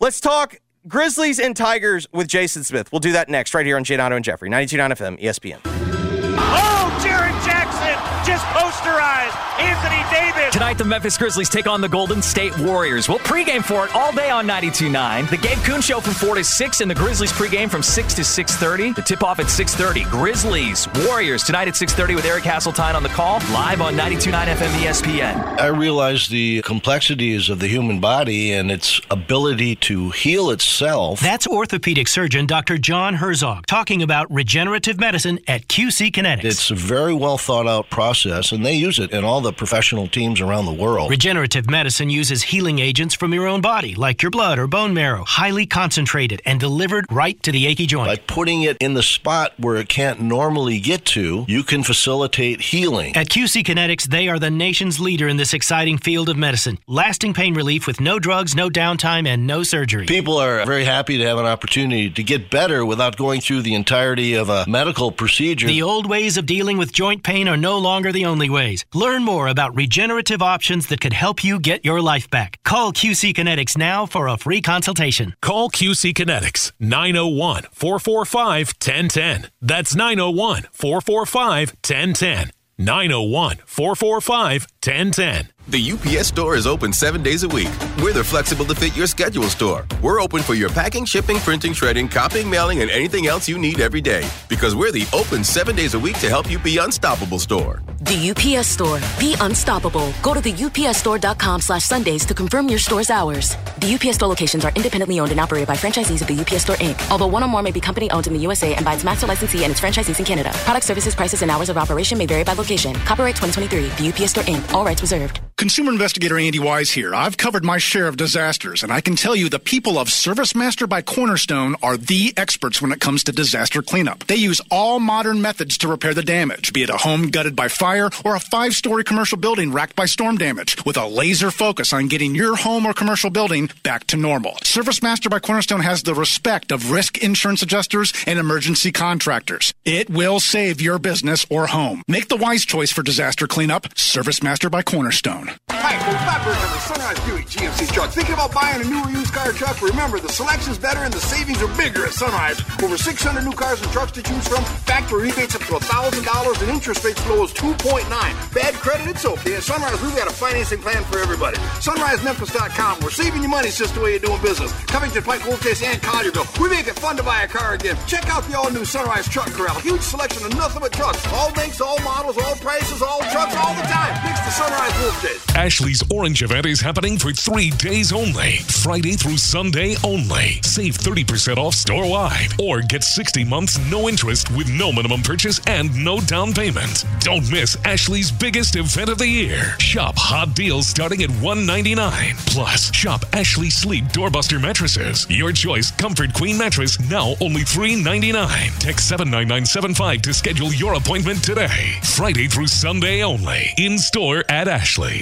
Let's 0.00 0.20
talk 0.20 0.56
Grizzlies 0.88 1.38
and 1.38 1.56
Tigers 1.56 2.08
with 2.12 2.26
Jason 2.26 2.64
Smith. 2.64 2.90
We'll 2.90 2.98
do 2.98 3.12
that 3.12 3.28
next, 3.28 3.54
right 3.54 3.64
here 3.64 3.76
on 3.76 3.84
Giannotto 3.84 4.16
and 4.16 4.24
Jeffrey, 4.24 4.50
92.9 4.50 4.90
FM, 4.90 5.20
ESPN. 5.22 5.60
Oh, 5.64 7.00
Jaren 7.00 7.38
Jackson 7.46 7.94
just 8.26 8.44
posterized 8.46 9.21
Anthony 9.62 10.02
Davis. 10.10 10.52
Tonight, 10.52 10.78
the 10.78 10.84
Memphis 10.84 11.16
Grizzlies 11.18 11.48
take 11.48 11.66
on 11.66 11.80
the 11.80 11.88
Golden 11.88 12.22
State 12.22 12.56
Warriors. 12.58 13.08
We'll 13.08 13.18
pregame 13.20 13.62
for 13.62 13.84
it 13.84 13.94
all 13.94 14.12
day 14.12 14.30
on 14.30 14.46
92.9. 14.46 15.28
The 15.30 15.36
Gabe 15.36 15.58
Kuhn 15.58 15.80
Show 15.80 16.00
from 16.00 16.14
4 16.14 16.36
to 16.36 16.44
6, 16.44 16.80
and 16.80 16.90
the 16.90 16.94
Grizzlies 16.94 17.32
pregame 17.32 17.70
from 17.70 17.82
6 17.82 18.14
to 18.14 18.22
6.30. 18.22 18.94
The 18.96 19.02
tip-off 19.02 19.38
at 19.38 19.46
6.30. 19.46 20.10
Grizzlies, 20.10 20.88
Warriors, 21.06 21.44
tonight 21.44 21.68
at 21.68 21.74
6.30 21.74 22.14
with 22.16 22.24
Eric 22.24 22.44
Hasseltine 22.44 22.94
on 22.94 23.02
the 23.02 23.08
call, 23.10 23.40
live 23.52 23.80
on 23.80 23.94
92.9 23.94 24.46
FM 24.46 24.70
ESPN. 24.80 25.60
I 25.60 25.66
realize 25.66 26.28
the 26.28 26.62
complexities 26.62 27.48
of 27.48 27.58
the 27.58 27.68
human 27.68 28.00
body 28.00 28.52
and 28.52 28.70
its 28.70 29.00
ability 29.10 29.76
to 29.76 30.10
heal 30.10 30.50
itself. 30.50 31.20
That's 31.20 31.46
orthopedic 31.46 32.08
surgeon 32.08 32.46
Dr. 32.46 32.78
John 32.78 33.14
Herzog 33.14 33.66
talking 33.66 34.02
about 34.02 34.32
regenerative 34.32 34.98
medicine 34.98 35.38
at 35.46 35.68
QC 35.68 36.10
Kinetics. 36.10 36.44
It's 36.44 36.70
a 36.70 36.74
very 36.74 37.14
well 37.14 37.38
thought 37.38 37.66
out 37.66 37.90
process, 37.90 38.50
and 38.50 38.62
and 38.62 38.66
they 38.68 38.74
use 38.74 39.00
it 39.00 39.10
in 39.10 39.24
all 39.24 39.40
the 39.40 39.51
professional 39.56 40.08
teams 40.08 40.40
around 40.40 40.66
the 40.66 40.72
world. 40.72 41.10
Regenerative 41.10 41.68
medicine 41.68 42.10
uses 42.10 42.42
healing 42.42 42.78
agents 42.78 43.14
from 43.14 43.32
your 43.32 43.46
own 43.46 43.60
body, 43.60 43.94
like 43.94 44.22
your 44.22 44.30
blood 44.30 44.58
or 44.58 44.66
bone 44.66 44.94
marrow, 44.94 45.24
highly 45.24 45.66
concentrated 45.66 46.40
and 46.44 46.58
delivered 46.60 47.06
right 47.10 47.42
to 47.42 47.52
the 47.52 47.66
achy 47.66 47.86
joint. 47.86 48.08
By 48.08 48.16
putting 48.16 48.62
it 48.62 48.76
in 48.80 48.94
the 48.94 49.02
spot 49.02 49.52
where 49.58 49.76
it 49.76 49.88
can't 49.88 50.20
normally 50.20 50.80
get 50.80 51.04
to, 51.06 51.44
you 51.48 51.62
can 51.62 51.82
facilitate 51.82 52.60
healing. 52.60 53.16
At 53.16 53.28
QC 53.28 53.64
Kinetics, 53.64 54.04
they 54.04 54.28
are 54.28 54.38
the 54.38 54.50
nation's 54.50 55.00
leader 55.00 55.28
in 55.28 55.36
this 55.36 55.54
exciting 55.54 55.98
field 55.98 56.28
of 56.28 56.36
medicine. 56.36 56.78
Lasting 56.86 57.34
pain 57.34 57.54
relief 57.54 57.86
with 57.86 58.00
no 58.00 58.18
drugs, 58.18 58.54
no 58.54 58.68
downtime, 58.68 59.26
and 59.26 59.46
no 59.46 59.62
surgery. 59.62 60.06
People 60.06 60.38
are 60.38 60.64
very 60.64 60.84
happy 60.84 61.18
to 61.18 61.24
have 61.24 61.38
an 61.38 61.46
opportunity 61.46 62.10
to 62.10 62.22
get 62.22 62.50
better 62.50 62.84
without 62.84 63.16
going 63.16 63.40
through 63.40 63.62
the 63.62 63.74
entirety 63.74 64.34
of 64.34 64.48
a 64.48 64.64
medical 64.68 65.12
procedure. 65.12 65.66
The 65.66 65.82
old 65.82 66.08
ways 66.08 66.36
of 66.36 66.46
dealing 66.46 66.78
with 66.78 66.92
joint 66.92 67.22
pain 67.22 67.48
are 67.48 67.56
no 67.56 67.78
longer 67.78 68.12
the 68.12 68.26
only 68.26 68.50
ways. 68.50 68.84
Learn 68.94 69.24
more 69.24 69.41
about 69.48 69.74
regenerative 69.76 70.42
options 70.42 70.86
that 70.88 71.00
could 71.00 71.12
help 71.12 71.42
you 71.44 71.58
get 71.58 71.84
your 71.84 72.00
life 72.00 72.28
back. 72.30 72.58
Call 72.64 72.92
QC 72.92 73.34
Kinetics 73.34 73.76
now 73.76 74.06
for 74.06 74.28
a 74.28 74.36
free 74.36 74.60
consultation. 74.60 75.34
Call 75.40 75.70
QC 75.70 76.12
Kinetics 76.14 76.72
901 76.80 77.64
445 77.72 78.68
1010. 78.80 79.50
That's 79.60 79.94
901 79.94 80.68
445 80.72 81.70
1010. 81.86 82.52
901 82.78 83.58
445 83.66 84.66
1010. 84.84 85.48
The 85.68 85.92
UPS 85.92 86.26
store 86.26 86.56
is 86.56 86.66
open 86.66 86.92
seven 86.92 87.22
days 87.22 87.44
a 87.44 87.48
week. 87.48 87.70
We're 88.02 88.12
the 88.12 88.24
flexible 88.24 88.64
to 88.64 88.74
fit 88.74 88.96
your 88.96 89.06
schedule 89.06 89.44
store. 89.44 89.86
We're 90.02 90.20
open 90.20 90.42
for 90.42 90.54
your 90.54 90.68
packing, 90.68 91.04
shipping, 91.04 91.38
printing, 91.38 91.72
shredding, 91.72 92.08
copying, 92.08 92.50
mailing, 92.50 92.82
and 92.82 92.90
anything 92.90 93.28
else 93.28 93.48
you 93.48 93.58
need 93.58 93.78
every 93.78 94.00
day. 94.00 94.28
Because 94.48 94.74
we're 94.74 94.90
the 94.90 95.06
open 95.12 95.44
seven 95.44 95.76
days 95.76 95.94
a 95.94 95.98
week 96.00 96.18
to 96.18 96.28
help 96.28 96.50
you 96.50 96.58
be 96.58 96.78
unstoppable 96.78 97.38
store. 97.38 97.80
The 98.00 98.30
UPS 98.30 98.66
store. 98.66 98.98
Be 99.20 99.36
unstoppable. 99.40 100.12
Go 100.20 100.34
to 100.34 100.40
the 100.40 100.52
upsstore.com 100.52 101.60
slash 101.60 101.84
Sundays 101.84 102.26
to 102.26 102.34
confirm 102.34 102.68
your 102.68 102.80
store's 102.80 103.08
hours. 103.08 103.56
The 103.78 103.94
UPS 103.94 104.16
store 104.16 104.28
locations 104.28 104.64
are 104.64 104.72
independently 104.74 105.20
owned 105.20 105.30
and 105.30 105.38
operated 105.38 105.68
by 105.68 105.76
franchisees 105.76 106.22
of 106.22 106.26
the 106.26 106.40
UPS 106.40 106.64
Store 106.64 106.76
Inc. 106.76 106.98
Although 107.08 107.28
one 107.28 107.44
or 107.44 107.48
more 107.48 107.62
may 107.62 107.70
be 107.70 107.80
company 107.80 108.10
owned 108.10 108.26
in 108.26 108.32
the 108.32 108.40
USA 108.40 108.74
and 108.74 108.84
by 108.84 108.94
its 108.94 109.04
master 109.04 109.28
licensee 109.28 109.62
and 109.62 109.70
its 109.70 109.80
franchisees 109.80 110.18
in 110.18 110.24
Canada. 110.24 110.50
Product 110.64 110.84
services, 110.84 111.14
prices, 111.14 111.42
and 111.42 111.52
hours 111.52 111.68
of 111.68 111.78
operation 111.78 112.18
may 112.18 112.26
vary 112.26 112.42
by 112.42 112.54
location. 112.54 112.96
Copyright 113.06 113.36
2023. 113.36 114.04
The 114.04 114.12
UPS 114.12 114.32
Store 114.32 114.44
Inc. 114.44 114.74
All 114.74 114.84
rights 114.84 115.00
reserved. 115.00 115.51
Consumer 115.56 115.92
investigator 115.92 116.38
Andy 116.38 116.58
Wise 116.58 116.90
here. 116.90 117.14
I've 117.14 117.36
covered 117.36 117.64
my 117.64 117.78
share 117.78 118.08
of 118.08 118.16
disasters, 118.16 118.82
and 118.82 118.90
I 118.92 119.00
can 119.00 119.14
tell 119.14 119.36
you 119.36 119.48
the 119.48 119.60
people 119.60 119.96
of 119.96 120.10
Service 120.10 120.56
Master 120.56 120.88
by 120.88 121.02
Cornerstone 121.02 121.76
are 121.84 121.96
the 121.96 122.34
experts 122.36 122.82
when 122.82 122.90
it 122.90 123.00
comes 123.00 123.22
to 123.24 123.32
disaster 123.32 123.80
cleanup. 123.80 124.26
They 124.26 124.34
use 124.34 124.60
all 124.72 124.98
modern 124.98 125.40
methods 125.40 125.78
to 125.78 125.88
repair 125.88 126.14
the 126.14 126.22
damage, 126.24 126.72
be 126.72 126.82
it 126.82 126.90
a 126.90 126.96
home 126.96 127.28
gutted 127.28 127.54
by 127.54 127.68
fire 127.68 128.10
or 128.24 128.34
a 128.34 128.40
five 128.40 128.72
story 128.72 129.04
commercial 129.04 129.38
building 129.38 129.72
racked 129.72 129.94
by 129.94 130.06
storm 130.06 130.36
damage, 130.36 130.84
with 130.84 130.96
a 130.96 131.06
laser 131.06 131.52
focus 131.52 131.92
on 131.92 132.08
getting 132.08 132.34
your 132.34 132.56
home 132.56 132.84
or 132.84 132.92
commercial 132.92 133.30
building 133.30 133.70
back 133.84 134.04
to 134.08 134.16
normal. 134.16 134.56
Service 134.64 135.00
Master 135.00 135.28
by 135.28 135.38
Cornerstone 135.38 135.80
has 135.80 136.02
the 136.02 136.14
respect 136.14 136.72
of 136.72 136.90
risk 136.90 137.18
insurance 137.18 137.62
adjusters 137.62 138.12
and 138.26 138.40
emergency 138.40 138.90
contractors. 138.90 139.74
It 139.84 140.10
will 140.10 140.40
save 140.40 140.80
your 140.80 140.98
business 140.98 141.46
or 141.50 141.68
home. 141.68 142.02
Make 142.08 142.26
the 142.26 142.36
wise 142.36 142.64
choice 142.64 142.90
for 142.90 143.04
disaster 143.04 143.46
cleanup. 143.46 143.96
Service 143.96 144.42
Master 144.42 144.68
by 144.68 144.82
Cornerstone. 144.82 145.51
Hi, 145.70 145.98
Fatberg 145.98 146.54
of 146.54 146.70
the 146.72 146.82
Sunrise 146.86 147.18
Buick 147.26 147.46
GMC 147.46 147.92
truck. 147.92 148.10
Thinking 148.10 148.34
about 148.34 148.54
buying 148.54 148.80
a 148.80 148.84
newer 148.84 149.10
used 149.10 149.32
car 149.34 149.50
or 149.50 149.52
truck? 149.52 149.82
Remember, 149.82 150.20
the 150.20 150.28
selection's 150.28 150.78
better 150.78 151.00
and 151.00 151.12
the 151.12 151.20
savings 151.20 151.60
are 151.62 151.76
bigger 151.76 152.06
at 152.06 152.12
Sunrise. 152.12 152.60
Over 152.82 152.96
600 152.96 153.42
new 153.44 153.52
cars 153.52 153.82
and 153.82 153.90
trucks 153.90 154.12
to 154.12 154.22
choose 154.22 154.46
from. 154.46 154.62
Factory 154.86 155.28
rebates 155.28 155.54
up 155.56 155.62
to 155.62 155.74
$1,000 155.74 156.62
and 156.62 156.70
interest 156.70 157.04
rates 157.04 157.20
as 157.20 157.26
low 157.26 157.42
as 157.44 157.52
2.9. 157.54 158.06
Bad 158.54 158.74
credit? 158.74 159.08
It's 159.08 159.24
okay. 159.24 159.56
At 159.56 159.62
Sunrise, 159.64 160.00
we've 160.02 160.14
got 160.14 160.30
a 160.30 160.34
financing 160.34 160.80
plan 160.80 161.02
for 161.04 161.18
everybody. 161.18 161.58
SunriseMemphis.com. 161.82 163.00
We're 163.02 163.10
saving 163.10 163.42
you 163.42 163.48
money. 163.48 163.68
It's 163.68 163.78
just 163.78 163.94
the 163.94 164.00
way 164.00 164.12
you're 164.12 164.20
doing 164.20 164.40
business. 164.42 164.72
Covington, 164.86 165.22
Pike, 165.22 165.42
Chase, 165.62 165.82
and 165.82 166.00
Collierville. 166.00 166.46
We 166.60 166.68
make 166.70 166.86
it 166.86 166.98
fun 166.98 167.16
to 167.16 167.22
buy 167.22 167.42
a 167.42 167.48
car 167.48 167.74
again. 167.74 167.96
Check 168.06 168.28
out 168.30 168.44
the 168.44 168.56
all-new 168.56 168.84
Sunrise 168.84 169.28
Truck 169.28 169.50
Corral. 169.52 169.80
Huge 169.80 170.02
selection 170.02 170.46
of 170.46 170.54
nothing 170.54 170.80
but 170.80 170.92
trucks. 170.92 171.26
All 171.32 171.50
makes, 171.52 171.80
all 171.80 171.98
models, 172.00 172.38
all 172.38 172.54
prices, 172.56 173.02
all 173.02 173.20
trucks, 173.34 173.56
all 173.56 173.74
the 173.74 173.82
time. 173.82 174.14
Thanks 174.22 174.40
to 174.40 174.50
Sunrise 174.50 174.94
Wolf 175.00 175.22
Chase. 175.32 175.56
Ashley's 175.56 176.02
Orange 176.10 176.42
event 176.42 176.66
is 176.66 176.80
happening 176.80 177.18
for 177.18 177.32
three 177.32 177.70
days 177.70 178.12
only. 178.12 178.56
Friday 178.82 179.12
through 179.12 179.36
Sunday 179.36 179.96
only. 180.02 180.60
Save 180.62 180.96
30% 180.96 181.58
off 181.58 181.74
store 181.74 182.08
wide 182.08 182.48
or 182.60 182.80
get 182.80 183.04
60 183.04 183.44
months 183.44 183.78
no 183.90 184.08
interest 184.08 184.50
with 184.56 184.68
no 184.70 184.92
minimum 184.92 185.22
purchase 185.22 185.60
and 185.66 185.94
no 186.04 186.20
down 186.20 186.52
payment. 186.52 187.04
Don't 187.20 187.48
miss 187.50 187.76
Ashley's 187.84 188.32
biggest 188.32 188.76
event 188.76 189.10
of 189.10 189.18
the 189.18 189.28
year. 189.28 189.76
Shop 189.78 190.14
hot 190.16 190.54
deals 190.54 190.86
starting 190.86 191.22
at 191.22 191.30
199. 191.30 192.34
Plus, 192.46 192.92
shop 192.94 193.24
Ashley 193.32 193.70
Sleep 193.70 194.04
Doorbuster 194.06 194.60
mattresses. 194.60 195.26
Your 195.28 195.52
choice 195.52 195.90
Comfort 195.90 196.32
Queen 196.32 196.56
mattress 196.56 196.98
now 197.10 197.34
only 197.40 197.62
399. 197.62 198.48
Text 198.78 199.08
79975 199.08 200.22
to 200.22 200.34
schedule 200.34 200.72
your 200.72 200.94
appointment 200.94 201.44
today. 201.44 201.98
Friday 202.02 202.48
through 202.48 202.68
Sunday 202.68 203.22
only. 203.22 203.74
In 203.76 203.98
store 203.98 204.44
at 204.48 204.66
Ashley. 204.68 205.21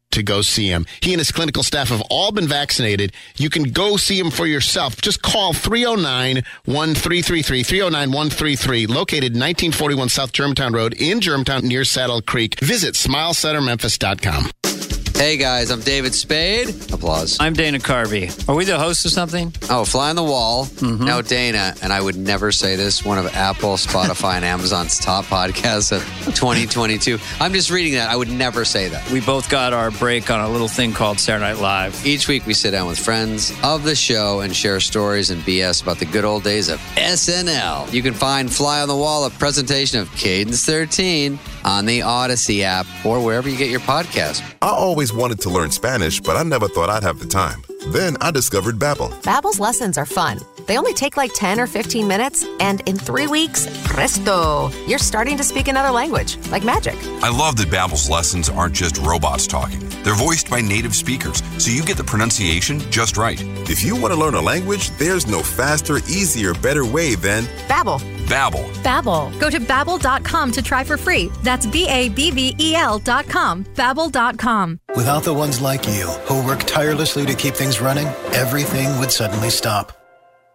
to 0.11 0.23
go 0.23 0.41
see 0.41 0.67
him. 0.67 0.85
He 1.01 1.13
and 1.13 1.19
his 1.19 1.31
clinical 1.31 1.63
staff 1.63 1.89
have 1.89 2.01
all 2.09 2.31
been 2.31 2.47
vaccinated. 2.47 3.13
You 3.35 3.49
can 3.49 3.63
go 3.63 3.97
see 3.97 4.19
him 4.19 4.31
for 4.31 4.45
yourself. 4.45 5.01
Just 5.01 5.21
call 5.21 5.53
309 5.53 6.43
1333, 6.65 7.63
309 7.63 8.09
133, 8.11 8.87
located 8.87 9.33
1941 9.33 10.09
South 10.09 10.31
Germantown 10.31 10.73
Road 10.73 10.93
in 10.93 11.21
Germantown 11.21 11.67
near 11.67 11.83
Saddle 11.83 12.21
Creek. 12.21 12.59
Visit 12.59 12.95
smilecentermemphis.com. 12.95 14.90
Hey 15.21 15.37
guys, 15.37 15.69
I'm 15.69 15.81
David 15.81 16.15
Spade. 16.15 16.69
Applause. 16.91 17.37
I'm 17.39 17.53
Dana 17.53 17.77
Carvey. 17.77 18.49
Are 18.49 18.55
we 18.55 18.65
the 18.65 18.79
host 18.79 19.05
of 19.05 19.11
something? 19.11 19.53
Oh, 19.69 19.85
Fly 19.85 20.09
on 20.09 20.15
the 20.15 20.23
Wall. 20.23 20.65
Mm-hmm. 20.65 21.05
No, 21.05 21.21
Dana, 21.21 21.75
and 21.83 21.93
I 21.93 22.01
would 22.01 22.15
never 22.15 22.51
say 22.51 22.75
this, 22.75 23.05
one 23.05 23.19
of 23.19 23.27
Apple, 23.27 23.73
Spotify, 23.73 24.37
and 24.37 24.43
Amazon's 24.43 24.97
top 24.97 25.25
podcasts 25.25 25.91
of 25.91 26.03
2022. 26.33 27.19
I'm 27.39 27.53
just 27.53 27.69
reading 27.69 27.93
that. 27.93 28.09
I 28.09 28.15
would 28.15 28.31
never 28.31 28.65
say 28.65 28.87
that. 28.87 29.07
We 29.11 29.21
both 29.21 29.47
got 29.47 29.73
our 29.73 29.91
break 29.91 30.31
on 30.31 30.39
a 30.39 30.49
little 30.49 30.67
thing 30.67 30.91
called 30.91 31.19
Saturday 31.19 31.53
Night 31.53 31.61
Live. 31.61 32.03
Each 32.03 32.27
week 32.27 32.47
we 32.47 32.55
sit 32.55 32.71
down 32.71 32.87
with 32.87 32.97
friends 32.97 33.53
of 33.63 33.83
the 33.83 33.95
show 33.95 34.39
and 34.39 34.55
share 34.55 34.79
stories 34.79 35.29
and 35.29 35.39
BS 35.43 35.83
about 35.83 35.99
the 35.99 36.05
good 36.05 36.25
old 36.25 36.43
days 36.43 36.67
of 36.67 36.79
SNL. 36.95 37.93
You 37.93 38.01
can 38.01 38.15
find 38.15 38.51
Fly 38.51 38.81
on 38.81 38.87
the 38.87 38.97
Wall, 38.97 39.25
a 39.25 39.29
presentation 39.29 39.99
of 39.99 40.11
Cadence 40.15 40.65
13 40.65 41.37
on 41.63 41.85
the 41.85 42.01
Odyssey 42.01 42.63
app 42.63 42.87
or 43.05 43.23
wherever 43.23 43.47
you 43.47 43.55
get 43.55 43.69
your 43.69 43.81
podcast. 43.81 44.41
I 44.63 44.69
always 44.69 45.10
wanted 45.13 45.39
to 45.41 45.49
learn 45.49 45.71
Spanish, 45.71 46.19
but 46.19 46.37
I 46.37 46.43
never 46.43 46.67
thought 46.67 46.89
I'd 46.89 47.03
have 47.03 47.19
the 47.19 47.25
time. 47.25 47.63
Then 47.87 48.15
I 48.21 48.31
discovered 48.31 48.75
Babbel. 48.75 49.09
Babbel's 49.23 49.59
lessons 49.59 49.97
are 49.97 50.05
fun. 50.05 50.39
They 50.67 50.77
only 50.77 50.93
take 50.93 51.17
like 51.17 51.31
10 51.33 51.59
or 51.59 51.67
15 51.67 52.07
minutes, 52.07 52.45
and 52.59 52.81
in 52.87 52.97
three 52.97 53.27
weeks, 53.27 53.67
presto, 53.85 54.69
you're 54.87 54.99
starting 54.99 55.37
to 55.37 55.43
speak 55.43 55.67
another 55.67 55.91
language, 55.91 56.37
like 56.49 56.63
magic. 56.63 56.95
I 57.23 57.29
love 57.29 57.57
that 57.57 57.69
Babbel's 57.69 58.09
lessons 58.09 58.49
aren't 58.49 58.75
just 58.75 58.97
robots 58.97 59.47
talking. 59.47 59.79
They're 60.03 60.15
voiced 60.15 60.49
by 60.49 60.61
native 60.61 60.95
speakers, 60.95 61.41
so 61.57 61.71
you 61.71 61.83
get 61.83 61.97
the 61.97 62.03
pronunciation 62.03 62.79
just 62.91 63.17
right. 63.17 63.41
If 63.69 63.83
you 63.83 63.95
want 63.95 64.13
to 64.13 64.19
learn 64.19 64.35
a 64.35 64.41
language, 64.41 64.89
there's 64.91 65.27
no 65.27 65.41
faster, 65.41 65.97
easier, 66.07 66.53
better 66.53 66.85
way 66.85 67.15
than 67.15 67.43
Babbel. 67.67 67.99
Babbel. 68.31 68.65
Babbel. 68.81 69.37
Go 69.41 69.49
to 69.49 69.59
babbel.com 69.59 70.51
to 70.53 70.61
try 70.61 70.85
for 70.85 70.95
free. 70.95 71.29
That's 71.43 71.65
B 71.67 71.85
A 71.89 72.07
B 72.07 72.31
B 72.31 72.55
E 72.57 72.75
L 72.75 72.97
dot 72.97 73.27
com. 73.27 73.65
Babbel.com. 73.75 74.79
Without 74.95 75.23
the 75.23 75.33
ones 75.33 75.59
like 75.59 75.85
you 75.85 76.07
who 76.27 76.45
work 76.47 76.63
tirelessly 76.63 77.25
to 77.25 77.33
keep 77.33 77.55
things 77.55 77.81
running, 77.81 78.07
everything 78.33 78.97
would 78.99 79.11
suddenly 79.11 79.49
stop. 79.49 79.91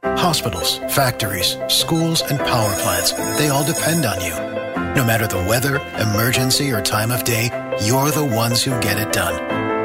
Hospitals, 0.03 0.79
factories, 0.89 1.59
schools, 1.69 2.23
and 2.23 2.39
power 2.39 2.73
plants, 2.81 3.13
they 3.37 3.51
all 3.51 3.65
depend 3.65 4.07
on 4.07 4.21
you. 4.23 4.35
No 4.95 5.05
matter 5.05 5.27
the 5.27 5.45
weather, 5.47 5.77
emergency, 6.01 6.71
or 6.71 6.81
time 6.81 7.11
of 7.11 7.25
day, 7.25 7.51
you're 7.85 8.11
the 8.11 8.25
ones 8.25 8.63
who 8.63 8.71
get 8.81 8.97
it 8.99 9.13
done. 9.13 9.35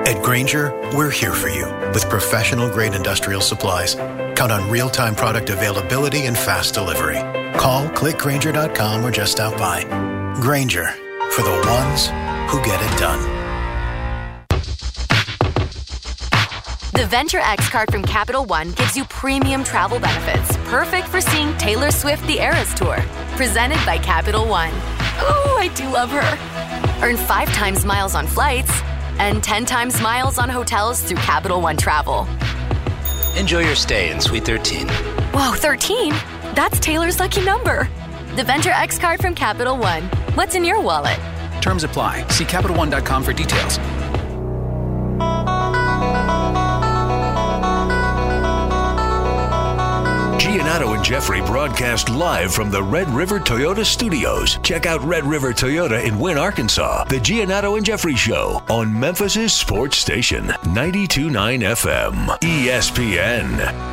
At 0.08 0.23
Grainger, 0.23 0.71
we're 0.95 1.10
here 1.12 1.34
for 1.34 1.49
you 1.49 1.65
with 1.93 2.10
professional 2.10 2.69
grade 2.69 2.93
industrial 2.95 3.41
supplies. 3.41 3.95
Count 4.36 4.51
on 4.54 4.69
real 4.69 4.89
time 4.89 5.13
product 5.13 5.49
availability 5.49 6.25
and 6.25 6.38
fast 6.38 6.73
delivery. 6.73 7.40
Call 7.57 7.87
clickgrainger.com 7.89 9.05
or 9.05 9.11
just 9.11 9.33
stop 9.33 9.57
by. 9.57 9.83
Grainger 10.41 10.87
for 11.31 11.43
the 11.43 11.51
ones 11.69 12.07
who 12.51 12.61
get 12.63 12.81
it 12.81 12.99
done. 12.99 13.41
The 16.93 17.05
Venture 17.07 17.39
X 17.39 17.69
card 17.69 17.89
from 17.91 18.03
Capital 18.03 18.45
One 18.45 18.71
gives 18.73 18.95
you 18.95 19.05
premium 19.05 19.63
travel 19.63 19.99
benefits, 19.99 20.57
perfect 20.69 21.07
for 21.07 21.21
seeing 21.21 21.55
Taylor 21.57 21.89
Swift 21.89 22.25
the 22.27 22.39
Eras 22.39 22.73
Tour. 22.73 22.97
Presented 23.35 23.79
by 23.85 23.97
Capital 23.97 24.47
One. 24.47 24.71
Ooh, 24.71 25.57
I 25.57 25.71
do 25.73 25.89
love 25.89 26.09
her. 26.11 27.05
Earn 27.05 27.17
five 27.17 27.51
times 27.53 27.85
miles 27.85 28.13
on 28.13 28.27
flights 28.27 28.71
and 29.19 29.43
10 29.43 29.65
times 29.65 30.01
miles 30.01 30.37
on 30.37 30.49
hotels 30.49 31.01
through 31.01 31.17
Capital 31.17 31.61
One 31.61 31.77
Travel. 31.77 32.27
Enjoy 33.37 33.59
your 33.59 33.75
stay 33.75 34.11
in 34.11 34.19
Suite 34.19 34.45
13. 34.45 34.87
Whoa, 35.33 35.53
13? 35.53 36.13
That's 36.53 36.79
Taylor's 36.79 37.19
lucky 37.19 37.43
number. 37.43 37.89
The 38.35 38.43
Venture 38.43 38.71
X 38.71 38.97
card 38.97 39.21
from 39.21 39.35
Capital 39.35 39.77
One. 39.77 40.03
What's 40.35 40.55
in 40.55 40.63
your 40.63 40.81
wallet? 40.81 41.19
Terms 41.61 41.83
apply. 41.83 42.27
See 42.27 42.45
CapitalOne.com 42.45 43.23
for 43.23 43.33
details. 43.33 43.79
Giannotto 50.41 50.95
and 50.95 51.03
Jeffrey 51.03 51.41
broadcast 51.41 52.09
live 52.09 52.53
from 52.53 52.71
the 52.71 52.81
Red 52.81 53.07
River 53.09 53.39
Toyota 53.39 53.85
studios. 53.85 54.57
Check 54.63 54.85
out 54.85 55.01
Red 55.03 55.23
River 55.23 55.53
Toyota 55.53 56.03
in 56.03 56.17
Wynn, 56.19 56.37
Arkansas. 56.37 57.03
The 57.05 57.17
Giannotto 57.17 57.77
and 57.77 57.85
Jeffrey 57.85 58.15
Show 58.15 58.61
on 58.69 58.97
Memphis's 58.97 59.53
sports 59.53 59.97
station, 59.97 60.45
92.9 60.63 61.61
FM, 61.61 62.27
ESPN. 62.39 63.90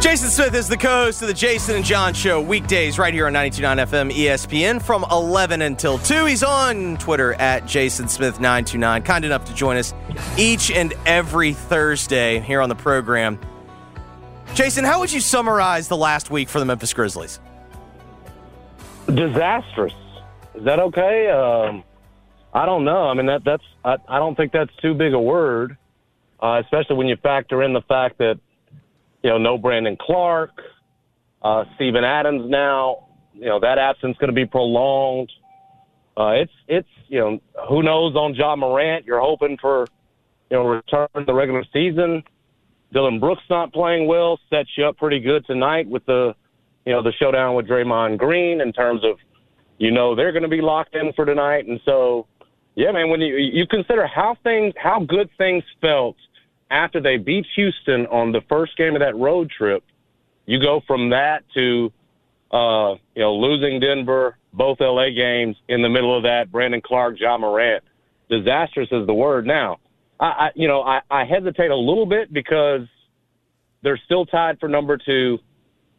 Jason 0.00 0.30
Smith 0.30 0.54
is 0.54 0.66
the 0.66 0.78
co-host 0.78 1.20
of 1.20 1.28
the 1.28 1.34
Jason 1.34 1.76
and 1.76 1.84
John 1.84 2.14
Show 2.14 2.40
weekdays 2.40 2.98
right 2.98 3.12
here 3.12 3.26
on 3.26 3.34
92.9 3.34 3.86
FM 3.86 4.10
ESPN 4.10 4.82
from 4.82 5.04
11 5.10 5.60
until 5.60 5.98
2. 5.98 6.24
He's 6.24 6.42
on 6.42 6.96
Twitter 6.96 7.34
at 7.34 7.66
Jason 7.66 8.08
Smith 8.08 8.40
929 8.40 9.02
Kind 9.02 9.26
enough 9.26 9.44
to 9.44 9.54
join 9.54 9.76
us 9.76 9.92
each 10.38 10.70
and 10.70 10.94
every 11.04 11.52
Thursday 11.52 12.40
here 12.40 12.62
on 12.62 12.70
the 12.70 12.74
program. 12.74 13.38
Jason, 14.54 14.86
how 14.86 15.00
would 15.00 15.12
you 15.12 15.20
summarize 15.20 15.88
the 15.88 15.98
last 15.98 16.30
week 16.30 16.48
for 16.48 16.60
the 16.60 16.64
Memphis 16.64 16.94
Grizzlies? 16.94 17.38
Disastrous. 19.04 19.92
Is 20.54 20.64
that 20.64 20.80
okay? 20.80 21.28
Um, 21.28 21.84
I 22.54 22.64
don't 22.64 22.84
know. 22.84 23.06
I 23.06 23.12
mean, 23.12 23.26
that 23.26 23.44
that's 23.44 23.64
I, 23.84 23.96
I 24.08 24.18
don't 24.18 24.34
think 24.34 24.52
that's 24.52 24.74
too 24.76 24.94
big 24.94 25.12
a 25.12 25.20
word, 25.20 25.76
uh, 26.42 26.62
especially 26.64 26.96
when 26.96 27.06
you 27.06 27.16
factor 27.16 27.62
in 27.62 27.74
the 27.74 27.82
fact 27.82 28.16
that 28.18 28.40
you 29.22 29.30
know 29.30 29.38
no 29.38 29.58
Brandon 29.58 29.96
Clarke, 30.00 30.60
uh, 31.42 31.64
Steven 31.76 32.04
Adams 32.04 32.50
now. 32.50 33.08
You 33.34 33.46
know 33.46 33.60
that 33.60 33.78
absence 33.78 34.16
going 34.18 34.28
to 34.28 34.34
be 34.34 34.46
prolonged. 34.46 35.30
Uh, 36.16 36.30
it's 36.30 36.52
it's 36.68 36.88
you 37.08 37.18
know 37.18 37.40
who 37.68 37.82
knows 37.82 38.14
on 38.16 38.34
Ja 38.34 38.56
Morant. 38.56 39.04
You're 39.04 39.20
hoping 39.20 39.56
for 39.60 39.86
you 40.50 40.56
know 40.56 40.66
return 40.66 41.08
to 41.14 41.24
the 41.24 41.34
regular 41.34 41.64
season. 41.72 42.22
Dillon 42.92 43.20
Brooks 43.20 43.42
not 43.48 43.72
playing 43.72 44.06
well 44.06 44.38
sets 44.50 44.68
you 44.76 44.84
up 44.86 44.96
pretty 44.96 45.20
good 45.20 45.46
tonight 45.46 45.88
with 45.88 46.04
the, 46.06 46.34
you 46.84 46.92
know, 46.92 47.02
the 47.02 47.12
showdown 47.12 47.54
with 47.54 47.68
Draymond 47.68 48.18
Green 48.18 48.60
in 48.60 48.72
terms 48.72 49.04
of, 49.04 49.18
you 49.78 49.90
know, 49.90 50.14
they're 50.14 50.32
going 50.32 50.42
to 50.42 50.48
be 50.48 50.60
locked 50.60 50.94
in 50.94 51.12
for 51.12 51.24
tonight. 51.24 51.66
And 51.66 51.80
so, 51.84 52.26
yeah, 52.74 52.90
man, 52.90 53.08
when 53.08 53.20
you 53.20 53.36
you 53.36 53.66
consider 53.66 54.06
how 54.06 54.36
things, 54.42 54.74
how 54.76 55.00
good 55.00 55.30
things 55.38 55.62
felt 55.80 56.16
after 56.70 57.00
they 57.00 57.16
beat 57.16 57.46
Houston 57.56 58.06
on 58.06 58.32
the 58.32 58.40
first 58.48 58.76
game 58.76 58.94
of 58.94 59.00
that 59.00 59.16
road 59.16 59.50
trip, 59.50 59.82
you 60.46 60.60
go 60.60 60.82
from 60.86 61.10
that 61.10 61.44
to, 61.54 61.92
uh, 62.50 62.94
you 63.14 63.22
know, 63.22 63.34
losing 63.34 63.80
Denver, 63.80 64.36
both 64.52 64.80
LA 64.80 65.10
games 65.10 65.56
in 65.68 65.82
the 65.82 65.88
middle 65.88 66.16
of 66.16 66.22
that, 66.24 66.50
Brandon 66.50 66.80
Clarke, 66.80 67.20
Ja 67.20 67.38
Morant. 67.38 67.84
Disastrous 68.28 68.88
is 68.92 69.06
the 69.06 69.14
word 69.14 69.46
now 69.46 69.78
I, 70.20 70.26
I 70.26 70.50
you 70.54 70.68
know, 70.68 70.82
I, 70.82 71.00
I 71.10 71.24
hesitate 71.24 71.70
a 71.70 71.76
little 71.76 72.06
bit 72.06 72.32
because 72.32 72.82
they're 73.82 74.00
still 74.04 74.26
tied 74.26 74.60
for 74.60 74.68
number 74.68 74.96
two. 74.96 75.38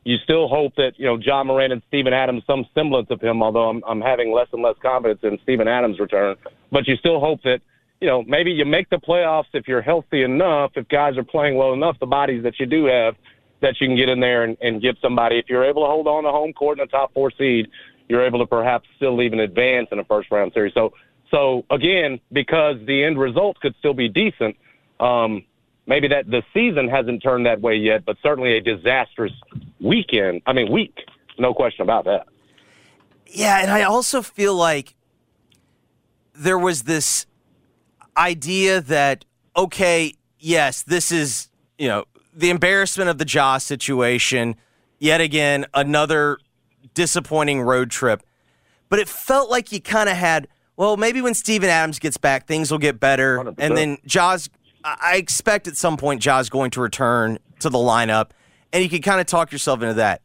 You 0.04 0.18
still 0.24 0.48
hope 0.48 0.76
that 0.78 0.94
you 0.98 1.06
know 1.06 1.18
Ja 1.18 1.44
Morant 1.44 1.74
and 1.74 1.82
Steven 1.88 2.14
Adams, 2.14 2.44
some 2.48 2.66
semblance 2.74 3.10
of 3.10 3.20
him. 3.22 3.44
Although 3.44 3.70
I'm 3.70 3.84
I'm 3.86 4.02
having 4.02 4.32
less 4.32 4.48
and 4.54 4.62
less 4.62 4.76
confidence 4.82 5.20
in 5.24 5.38
Steven 5.44 5.68
Adams' 5.68 6.00
return, 6.00 6.36
but 6.72 6.88
you 6.88 6.96
still 6.98 7.20
hope 7.20 7.42
that 7.44 7.62
you 8.02 8.08
know 8.08 8.24
maybe 8.24 8.52
you 8.52 8.66
make 8.66 8.90
the 8.90 8.98
playoffs 8.98 9.46
if 9.54 9.68
you're 9.68 9.82
healthy 9.82 10.24
enough, 10.24 10.72
if 10.76 10.88
guys 10.90 11.18
are 11.18 11.24
playing 11.24 11.56
well 11.56 11.74
enough, 11.74 11.98
the 12.00 12.06
bodies 12.06 12.44
that 12.44 12.60
you 12.60 12.66
do 12.66 12.86
have, 12.86 13.16
that 13.62 13.80
you 13.80 13.88
can 13.88 13.96
get 13.96 14.10
in 14.10 14.20
there 14.20 14.44
and, 14.44 14.58
and 14.62 14.82
give 14.82 14.96
somebody. 15.02 15.38
If 15.38 15.46
you're 15.48 15.64
able 15.64 15.84
to 15.84 15.88
hold 15.88 16.08
on 16.08 16.24
to 16.24 16.32
home 16.32 16.52
court 16.52 16.80
in 16.80 16.86
the 16.86 16.90
top 16.90 17.14
four 17.14 17.32
seed, 17.38 17.70
you're 18.10 18.26
able 18.26 18.40
to 18.40 18.48
perhaps 18.48 18.90
still 18.98 19.22
even 19.22 19.40
advance 19.40 19.88
in 19.92 20.00
a 20.00 20.04
first 20.04 20.30
round 20.32 20.52
series. 20.54 20.74
So 20.74 20.94
so 21.30 21.64
again, 21.70 22.20
because 22.32 22.76
the 22.86 23.04
end 23.04 23.18
result 23.18 23.60
could 23.62 23.76
still 23.80 23.94
be 23.94 24.10
decent, 24.10 24.58
um, 25.00 25.46
maybe 25.86 26.08
that 26.10 26.30
the 26.30 26.44
season 26.54 26.90
hasn't 26.90 27.24
turned 27.24 27.46
that 27.46 27.62
way 27.62 27.76
yet, 27.76 28.04
but 28.06 28.18
certainly 28.22 28.58
a 28.58 28.62
disastrous 28.62 29.32
weekend. 29.80 30.42
I 30.46 30.54
mean, 30.54 30.72
week, 30.72 30.98
no 31.40 31.54
question 31.54 31.84
about 31.84 32.06
that. 32.06 32.28
Yeah, 33.28 33.62
and 33.62 33.72
I 33.72 33.84
also 33.84 34.22
feel 34.22 34.56
like 34.56 34.96
there 36.34 36.60
was 36.60 36.84
this 36.84 37.26
idea 38.18 38.82
that 38.82 39.26
okay, 39.56 40.14
yes, 40.40 40.84
this 40.84 41.12
is 41.12 41.50
you 41.78 41.88
know 41.88 42.06
the 42.34 42.50
embarrassment 42.50 43.10
of 43.10 43.18
the 43.18 43.26
Ja's 43.26 43.64
situation. 43.64 44.56
Yet 45.00 45.20
again, 45.20 45.66
another 45.74 46.38
disappointing 46.94 47.62
road 47.62 47.90
trip. 47.90 48.24
But 48.90 49.00
it 49.00 49.08
felt 49.08 49.50
like 49.50 49.72
you 49.72 49.82
kind 49.82 50.10
of 50.10 50.16
had 50.16 50.48
well, 50.82 50.98
maybe 50.98 51.22
when 51.22 51.34
Steven 51.34 51.70
Adams 51.70 52.00
gets 52.00 52.18
back, 52.18 52.48
things 52.48 52.72
will 52.72 52.80
get 52.80 53.00
better. 53.00 53.38
100%. 53.38 53.56
And 53.60 53.78
then 53.78 53.98
Ja's, 54.06 54.50
I 54.84 55.18
expect 55.18 55.68
at 55.68 55.78
some 55.78 55.96
point 55.96 56.22
Ja's 56.22 56.50
going 56.50 56.72
to 56.72 56.82
return 56.82 57.38
to 57.60 57.70
the 57.70 57.78
lineup, 57.78 58.32
and 58.74 58.82
you 58.82 58.90
can 58.90 59.02
kind 59.02 59.22
of 59.22 59.28
talk 59.28 59.52
yourself 59.52 59.82
into 59.82 59.94
that. 59.96 60.22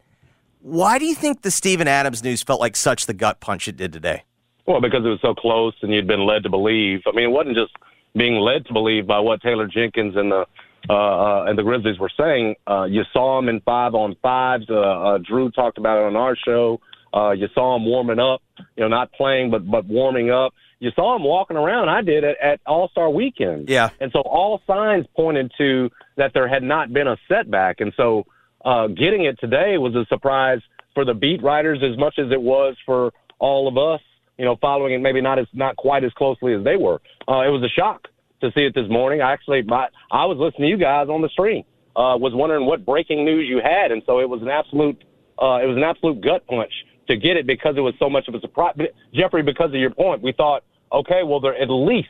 Why 0.61 0.99
do 0.99 1.05
you 1.05 1.15
think 1.15 1.43
the 1.43 1.51
Steven 1.51 1.87
Adams 1.87 2.25
news 2.25 2.43
felt 2.43 2.61
like 2.61 2.75
such 2.75 3.07
the 3.07 3.13
gut 3.13 3.41
punch 3.41 3.69
it 3.69 3.77
did 3.77 3.93
today? 3.93 4.25
Well, 4.67 4.81
because 4.81 5.05
it 5.05 5.09
was 5.09 5.21
so 5.23 5.35
close 5.35 5.75
and 5.83 5.93
you'd 5.93 6.07
been 6.07 6.27
led 6.27 6.43
to 6.43 6.51
believe. 6.51 7.03
I 7.07 7.13
mean, 7.13 7.27
it 7.27 7.33
wasn't 7.33 7.57
just 7.57 7.73
being 8.17 8.37
led 8.37 8.67
to 8.67 8.73
believe 8.73 9.07
by 9.07 9.21
what 9.21 9.41
Taylor 9.43 9.67
Jenkins 9.67 10.17
and 10.17 10.33
the 10.33 10.47
uh, 10.89 10.93
uh, 10.93 11.45
and 11.49 11.59
the 11.59 11.63
Grizzlies 11.63 11.99
were 11.99 12.11
saying. 12.17 12.55
Uh, 12.67 12.85
you 12.85 13.03
saw 13.13 13.41
them 13.41 13.49
in 13.49 13.61
five 13.61 13.95
on 13.95 14.17
fives. 14.23 14.67
Uh, 14.71 14.75
uh, 14.75 15.19
Drew 15.19 15.51
talked 15.51 15.79
about 15.79 15.99
it 15.99 16.05
on 16.07 16.17
our 16.17 16.37
show. 16.37 16.81
Uh, 17.13 17.33
you 17.33 17.49
saw 17.55 17.77
him 17.77 17.85
warming 17.85 18.19
up, 18.19 18.43
you 18.77 18.83
know, 18.83 18.89
not 18.89 19.13
playing, 19.13 19.51
but 19.51 19.69
but 19.69 19.87
warming 19.87 20.31
up. 20.31 20.53
You 20.79 20.91
saw 20.95 21.17
him 21.17 21.25
walking 21.25 21.57
around. 21.57 21.89
I 21.89 22.03
did 22.03 22.23
at, 22.23 22.37
at 22.41 22.61
All 22.67 22.89
Star 22.89 23.11
Weekend. 23.11 23.69
Yeah. 23.69 23.89
And 24.01 24.13
so 24.13 24.21
all 24.21 24.61
signs 24.67 25.07
pointed 25.17 25.51
to 25.59 25.91
that 26.17 26.33
there 26.35 26.47
had 26.47 26.63
not 26.63 26.93
been 26.93 27.09
a 27.09 27.17
setback. 27.29 27.81
And 27.81 27.93
so 27.97 28.27
uh, 28.65 28.89
getting 28.89 29.25
it 29.25 29.41
today 29.41 29.79
was 29.79 29.95
a 29.95 30.05
surprise 30.09 30.61
for 30.95 31.05
the 31.05 31.15
beat 31.15 31.43
writers 31.43 31.81
as 31.83 31.99
much 31.99 32.19
as 32.19 32.31
it 32.31 32.41
was 32.41 32.77
for 32.85 33.13
all 33.39 33.69
of 33.69 33.79
us. 33.79 34.01
You 34.39 34.45
know, 34.45 34.57
following 34.61 34.95
it 34.95 35.01
maybe 35.01 35.21
not 35.21 35.39
as 35.39 35.47
not 35.53 35.77
quite 35.77 36.05
as 36.05 36.13
closely 36.13 36.55
as 36.55 36.63
they 36.65 36.77
were. 36.77 37.01
Uh, 37.29 37.41
it 37.41 37.51
was 37.51 37.63
a 37.65 37.69
shock 37.69 38.09
to 38.41 38.51
see 38.55 38.63
it 38.63 38.75
this 38.75 38.89
morning. 38.91 39.23
I 39.23 39.33
actually, 39.33 39.63
my, 39.63 39.89
I 40.11 40.27
was 40.27 40.37
listening 40.39 40.69
to 40.69 40.69
you 40.69 40.77
guys 40.77 41.09
on 41.09 41.23
the 41.23 41.29
stream. 41.31 41.65
Uh, 41.97 42.13
was 42.19 42.33
wondering 42.35 42.67
what 42.67 42.85
breaking 42.85 43.25
news 43.25 43.49
you 43.49 43.61
had, 43.65 43.91
and 43.91 44.03
so 44.05 44.21
it 44.21 44.29
was 44.29 44.43
an 44.43 44.49
absolute, 44.49 45.03
uh, 45.41 45.65
it 45.65 45.67
was 45.67 45.79
an 45.79 45.83
absolute 45.83 46.21
gut 46.21 46.47
punch 46.47 46.73
to 47.09 47.17
get 47.17 47.39
it 47.39 47.47
because 47.47 47.75
it 47.79 47.81
was 47.81 47.95
so 47.99 48.11
much 48.11 48.29
of 48.29 48.35
a 48.35 48.41
surprise. 48.41 48.75
But 48.77 48.93
Jeffrey, 49.15 49.43
because 49.43 49.71
of 49.71 49.81
your 49.81 49.95
point, 49.95 50.21
we 50.21 50.33
thought, 50.33 50.63
okay, 50.93 51.23
well, 51.25 51.41
they're 51.41 51.57
at 51.57 51.71
least 51.71 52.09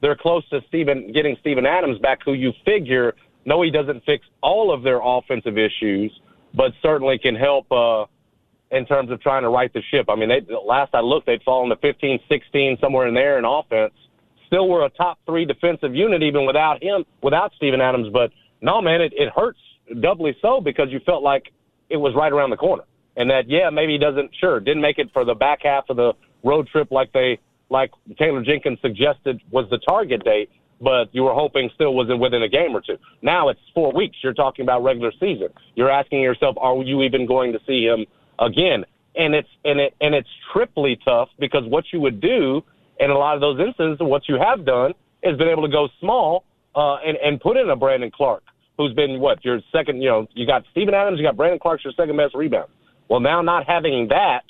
they're 0.00 0.14
close 0.14 0.48
to 0.50 0.60
Steven 0.68 1.10
getting 1.12 1.36
Steven 1.40 1.66
Adams 1.66 1.98
back, 1.98 2.20
who 2.24 2.34
you 2.34 2.52
figure 2.64 3.14
no, 3.46 3.62
he 3.62 3.70
doesn't 3.70 4.04
fix 4.04 4.26
all 4.42 4.74
of 4.74 4.82
their 4.82 5.00
offensive 5.02 5.56
issues, 5.56 6.12
but 6.52 6.72
certainly 6.82 7.16
can 7.16 7.36
help 7.36 7.70
uh, 7.70 8.04
in 8.70 8.86
terms 8.86 9.10
of 9.10 9.20
trying 9.20 9.42
to 9.42 9.48
right 9.48 9.72
the 9.72 9.82
ship. 9.90 10.06
I 10.08 10.16
mean, 10.16 10.28
they, 10.28 10.40
last 10.64 10.94
I 10.94 11.00
looked, 11.00 11.26
they'd 11.26 11.42
fallen 11.42 11.70
to 11.70 11.76
15, 11.76 12.20
16, 12.28 12.78
somewhere 12.80 13.06
in 13.06 13.14
there 13.14 13.38
in 13.38 13.44
offense. 13.44 13.92
Still 14.46 14.68
were 14.68 14.84
a 14.84 14.90
top 14.90 15.18
three 15.26 15.44
defensive 15.44 15.94
unit 15.94 16.22
even 16.22 16.46
without 16.46 16.82
him, 16.82 17.04
without 17.22 17.52
Steven 17.56 17.80
Adams. 17.80 18.08
But 18.12 18.30
no, 18.60 18.80
man, 18.80 19.00
it, 19.00 19.12
it 19.16 19.30
hurts 19.34 19.58
doubly 20.00 20.36
so 20.40 20.60
because 20.60 20.88
you 20.90 21.00
felt 21.04 21.22
like 21.22 21.52
it 21.90 21.96
was 21.96 22.14
right 22.16 22.32
around 22.32 22.50
the 22.50 22.56
corner 22.56 22.82
and 23.16 23.30
that 23.30 23.48
yeah 23.48 23.70
maybe 23.70 23.92
he 23.92 23.98
doesn't 23.98 24.30
sure 24.40 24.58
didn't 24.58 24.82
make 24.82 24.98
it 24.98 25.08
for 25.12 25.24
the 25.24 25.34
back 25.34 25.60
half 25.62 25.84
of 25.88 25.96
the 25.96 26.12
road 26.42 26.66
trip 26.66 26.90
like 26.90 27.12
they 27.12 27.38
like 27.70 27.90
Taylor 28.18 28.42
Jenkins 28.44 28.78
suggested 28.80 29.40
was 29.50 29.68
the 29.70 29.78
target 29.78 30.24
date, 30.24 30.50
but 30.80 31.06
you 31.12 31.24
were 31.24 31.34
hoping 31.34 31.70
still 31.74 31.94
was 31.94 32.08
in 32.10 32.20
within 32.20 32.42
a 32.42 32.48
game 32.48 32.76
or 32.76 32.80
two. 32.80 32.96
Now 33.22 33.48
it's 33.48 33.60
four 33.74 33.92
weeks. 33.92 34.16
You're 34.22 34.34
talking 34.34 34.64
about 34.64 34.84
regular 34.84 35.12
season. 35.18 35.48
You're 35.74 35.90
asking 35.90 36.20
yourself, 36.20 36.56
are 36.60 36.76
you 36.82 37.02
even 37.02 37.26
going 37.26 37.52
to 37.52 37.58
see 37.66 37.84
him 37.84 38.06
again? 38.38 38.84
And 39.14 39.34
it's 39.34 39.48
and 39.64 39.80
it 39.80 39.94
and 40.00 40.14
it's 40.14 40.28
triply 40.52 40.98
tough 41.04 41.28
because 41.38 41.64
what 41.64 41.84
you 41.92 42.00
would 42.00 42.20
do 42.20 42.62
in 43.00 43.10
a 43.10 43.16
lot 43.16 43.34
of 43.34 43.40
those 43.40 43.58
instances, 43.60 43.98
what 44.00 44.28
you 44.28 44.36
have 44.36 44.64
done 44.64 44.92
is 45.22 45.36
been 45.36 45.48
able 45.48 45.62
to 45.62 45.72
go 45.72 45.88
small 46.00 46.44
uh, 46.74 46.96
and 46.96 47.16
and 47.18 47.40
put 47.40 47.56
in 47.56 47.70
a 47.70 47.76
Brandon 47.76 48.10
Clarke, 48.10 48.44
who's 48.76 48.92
been 48.92 49.20
what 49.20 49.44
your 49.44 49.60
second. 49.72 50.02
You 50.02 50.08
know, 50.08 50.26
you 50.34 50.46
got 50.46 50.64
Steven 50.70 50.94
Adams, 50.94 51.18
you 51.18 51.24
got 51.24 51.36
Brandon 51.36 51.58
Clarke's 51.58 51.84
your 51.84 51.94
second 51.94 52.16
best 52.16 52.34
rebound. 52.34 52.68
Well, 53.08 53.20
now 53.20 53.40
not 53.40 53.66
having 53.66 54.08
that, 54.08 54.44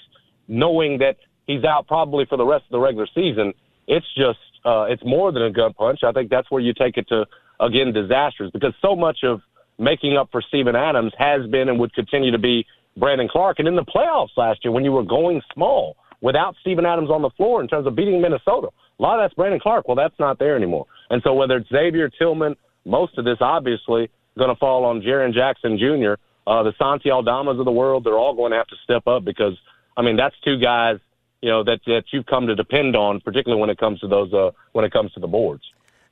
knowing 0.48 0.98
that 0.98 1.16
he's 1.46 1.64
out 1.64 1.86
probably 1.86 2.24
for 2.24 2.36
the 2.36 2.44
rest 2.44 2.64
of 2.64 2.70
the 2.70 2.80
regular 2.80 3.06
season, 3.14 3.52
it's 3.86 4.06
just 4.16 4.38
uh, 4.64 4.86
it's 4.88 5.04
more 5.04 5.30
than 5.30 5.42
a 5.42 5.50
gut 5.50 5.76
punch. 5.76 6.00
I 6.02 6.12
think 6.12 6.30
that's 6.30 6.50
where 6.50 6.60
you 6.60 6.74
take 6.74 6.96
it 6.96 7.08
to 7.08 7.26
again 7.60 7.92
disasters 7.92 8.50
because 8.50 8.74
so 8.82 8.96
much 8.96 9.18
of 9.22 9.40
making 9.78 10.16
up 10.16 10.28
for 10.32 10.42
Steven 10.42 10.74
Adams 10.74 11.12
has 11.18 11.46
been 11.46 11.68
and 11.68 11.78
would 11.78 11.92
continue 11.94 12.30
to 12.30 12.38
be 12.38 12.66
Brandon 12.96 13.28
Clarke. 13.28 13.58
And 13.58 13.68
in 13.68 13.76
the 13.76 13.84
playoffs 13.84 14.36
last 14.36 14.64
year, 14.64 14.72
when 14.72 14.84
you 14.84 14.92
were 14.92 15.04
going 15.04 15.42
small, 15.52 15.96
without 16.20 16.56
Steven 16.60 16.86
Adams 16.86 17.10
on 17.10 17.22
the 17.22 17.30
floor 17.30 17.60
in 17.60 17.68
terms 17.68 17.86
of 17.86 17.94
beating 17.94 18.20
Minnesota. 18.20 18.68
A 18.98 19.02
lot 19.02 19.18
of 19.18 19.24
that's 19.24 19.34
Brandon 19.34 19.60
Clarke. 19.60 19.86
Well, 19.88 19.96
that's 19.96 20.18
not 20.18 20.38
there 20.38 20.56
anymore. 20.56 20.86
And 21.10 21.22
so 21.22 21.34
whether 21.34 21.56
it's 21.56 21.68
Xavier 21.68 22.08
Tillman, 22.08 22.56
most 22.84 23.18
of 23.18 23.24
this 23.24 23.38
obviously 23.40 24.10
going 24.38 24.50
to 24.50 24.56
fall 24.56 24.84
on 24.84 25.02
Jaren 25.02 25.32
Jackson 25.32 25.78
Jr., 25.78 26.14
uh, 26.46 26.62
the 26.62 26.72
Santi 26.78 27.08
Aldamas 27.08 27.58
of 27.58 27.64
the 27.64 27.72
world. 27.72 28.04
They're 28.04 28.18
all 28.18 28.34
going 28.34 28.52
to 28.52 28.58
have 28.58 28.68
to 28.68 28.76
step 28.84 29.06
up 29.06 29.24
because, 29.24 29.58
I 29.96 30.02
mean, 30.02 30.16
that's 30.16 30.34
two 30.44 30.58
guys, 30.58 30.98
you 31.42 31.50
know, 31.50 31.64
that, 31.64 31.80
that 31.86 32.04
you've 32.12 32.26
come 32.26 32.46
to 32.46 32.54
depend 32.54 32.94
on, 32.94 33.20
particularly 33.20 33.60
when 33.60 33.70
it 33.70 33.78
comes 33.78 34.00
to 34.00 34.08
those, 34.08 34.32
uh, 34.32 34.52
when 34.72 34.84
it 34.84 34.92
comes 34.92 35.12
to 35.12 35.20
the 35.20 35.26
boards. 35.26 35.64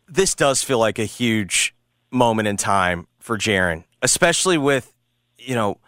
This 0.08 0.34
does 0.34 0.62
feel 0.62 0.78
like 0.78 0.98
a 0.98 1.04
huge 1.04 1.74
moment 2.10 2.48
in 2.48 2.56
time 2.56 3.06
for 3.20 3.38
Jaren, 3.38 3.84
especially 4.02 4.58
with, 4.58 4.92
you 5.38 5.54
know, 5.54 5.78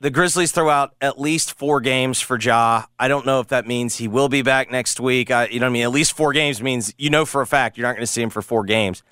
the 0.00 0.10
Grizzlies 0.10 0.52
throw 0.52 0.70
out 0.70 0.94
at 1.00 1.20
least 1.20 1.54
four 1.58 1.80
games 1.80 2.20
for 2.20 2.38
Ja. 2.38 2.84
I 2.98 3.08
don't 3.08 3.26
know 3.26 3.40
if 3.40 3.48
that 3.48 3.66
means 3.66 3.96
he 3.96 4.06
will 4.06 4.28
be 4.28 4.42
back 4.42 4.70
next 4.70 5.00
week. 5.00 5.30
I, 5.30 5.46
you 5.46 5.58
know 5.58 5.66
what 5.66 5.70
I 5.70 5.72
mean? 5.72 5.82
At 5.82 5.90
least 5.90 6.16
four 6.16 6.32
games 6.32 6.62
means 6.62 6.94
you 6.98 7.10
know 7.10 7.24
for 7.24 7.40
a 7.40 7.46
fact 7.46 7.76
you're 7.76 7.86
not 7.86 7.94
going 7.94 8.06
to 8.06 8.12
see 8.12 8.22
him 8.22 8.30
for 8.30 8.42
four 8.42 8.64
games. 8.64 9.02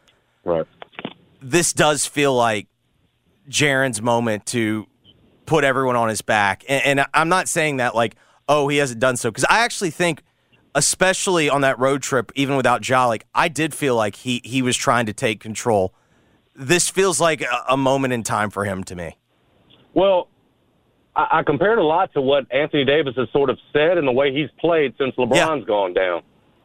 Right. 0.44 0.66
This 1.42 1.72
does 1.72 2.06
feel 2.06 2.34
like 2.34 2.68
Jaren's 3.48 4.00
moment 4.00 4.46
to 4.46 4.86
put 5.44 5.64
everyone 5.64 5.96
on 5.96 6.08
his 6.08 6.22
back. 6.22 6.64
And, 6.68 7.00
and 7.00 7.06
I'm 7.12 7.28
not 7.28 7.48
saying 7.48 7.78
that 7.78 7.94
like, 7.94 8.14
oh, 8.48 8.68
he 8.68 8.76
hasn't 8.76 9.00
done 9.00 9.16
so. 9.16 9.30
Because 9.30 9.44
I 9.44 9.60
actually 9.60 9.90
think, 9.90 10.22
especially 10.74 11.50
on 11.50 11.62
that 11.62 11.78
road 11.80 12.02
trip, 12.02 12.30
even 12.36 12.56
without 12.56 12.88
Ja, 12.88 13.06
like, 13.06 13.26
I 13.34 13.48
did 13.48 13.74
feel 13.74 13.96
like 13.96 14.14
he, 14.14 14.40
he 14.44 14.62
was 14.62 14.76
trying 14.76 15.06
to 15.06 15.12
take 15.12 15.40
control. 15.40 15.94
This 16.54 16.88
feels 16.88 17.20
like 17.20 17.42
a, 17.42 17.64
a 17.70 17.76
moment 17.76 18.12
in 18.12 18.22
time 18.22 18.50
for 18.50 18.64
him 18.64 18.84
to 18.84 18.94
me. 18.94 19.16
Well, 19.94 20.28
I, 21.16 21.38
I 21.38 21.42
compared 21.42 21.78
a 21.78 21.82
lot 21.82 22.12
to 22.12 22.20
what 22.20 22.46
Anthony 22.52 22.84
Davis 22.84 23.14
has 23.16 23.28
sort 23.32 23.50
of 23.50 23.58
said 23.72 23.98
and 23.98 24.06
the 24.06 24.12
way 24.12 24.32
he's 24.32 24.50
played 24.60 24.94
since 24.98 25.14
LeBron's 25.16 25.62
yeah. 25.62 25.66
gone 25.66 25.94
down. 25.94 26.22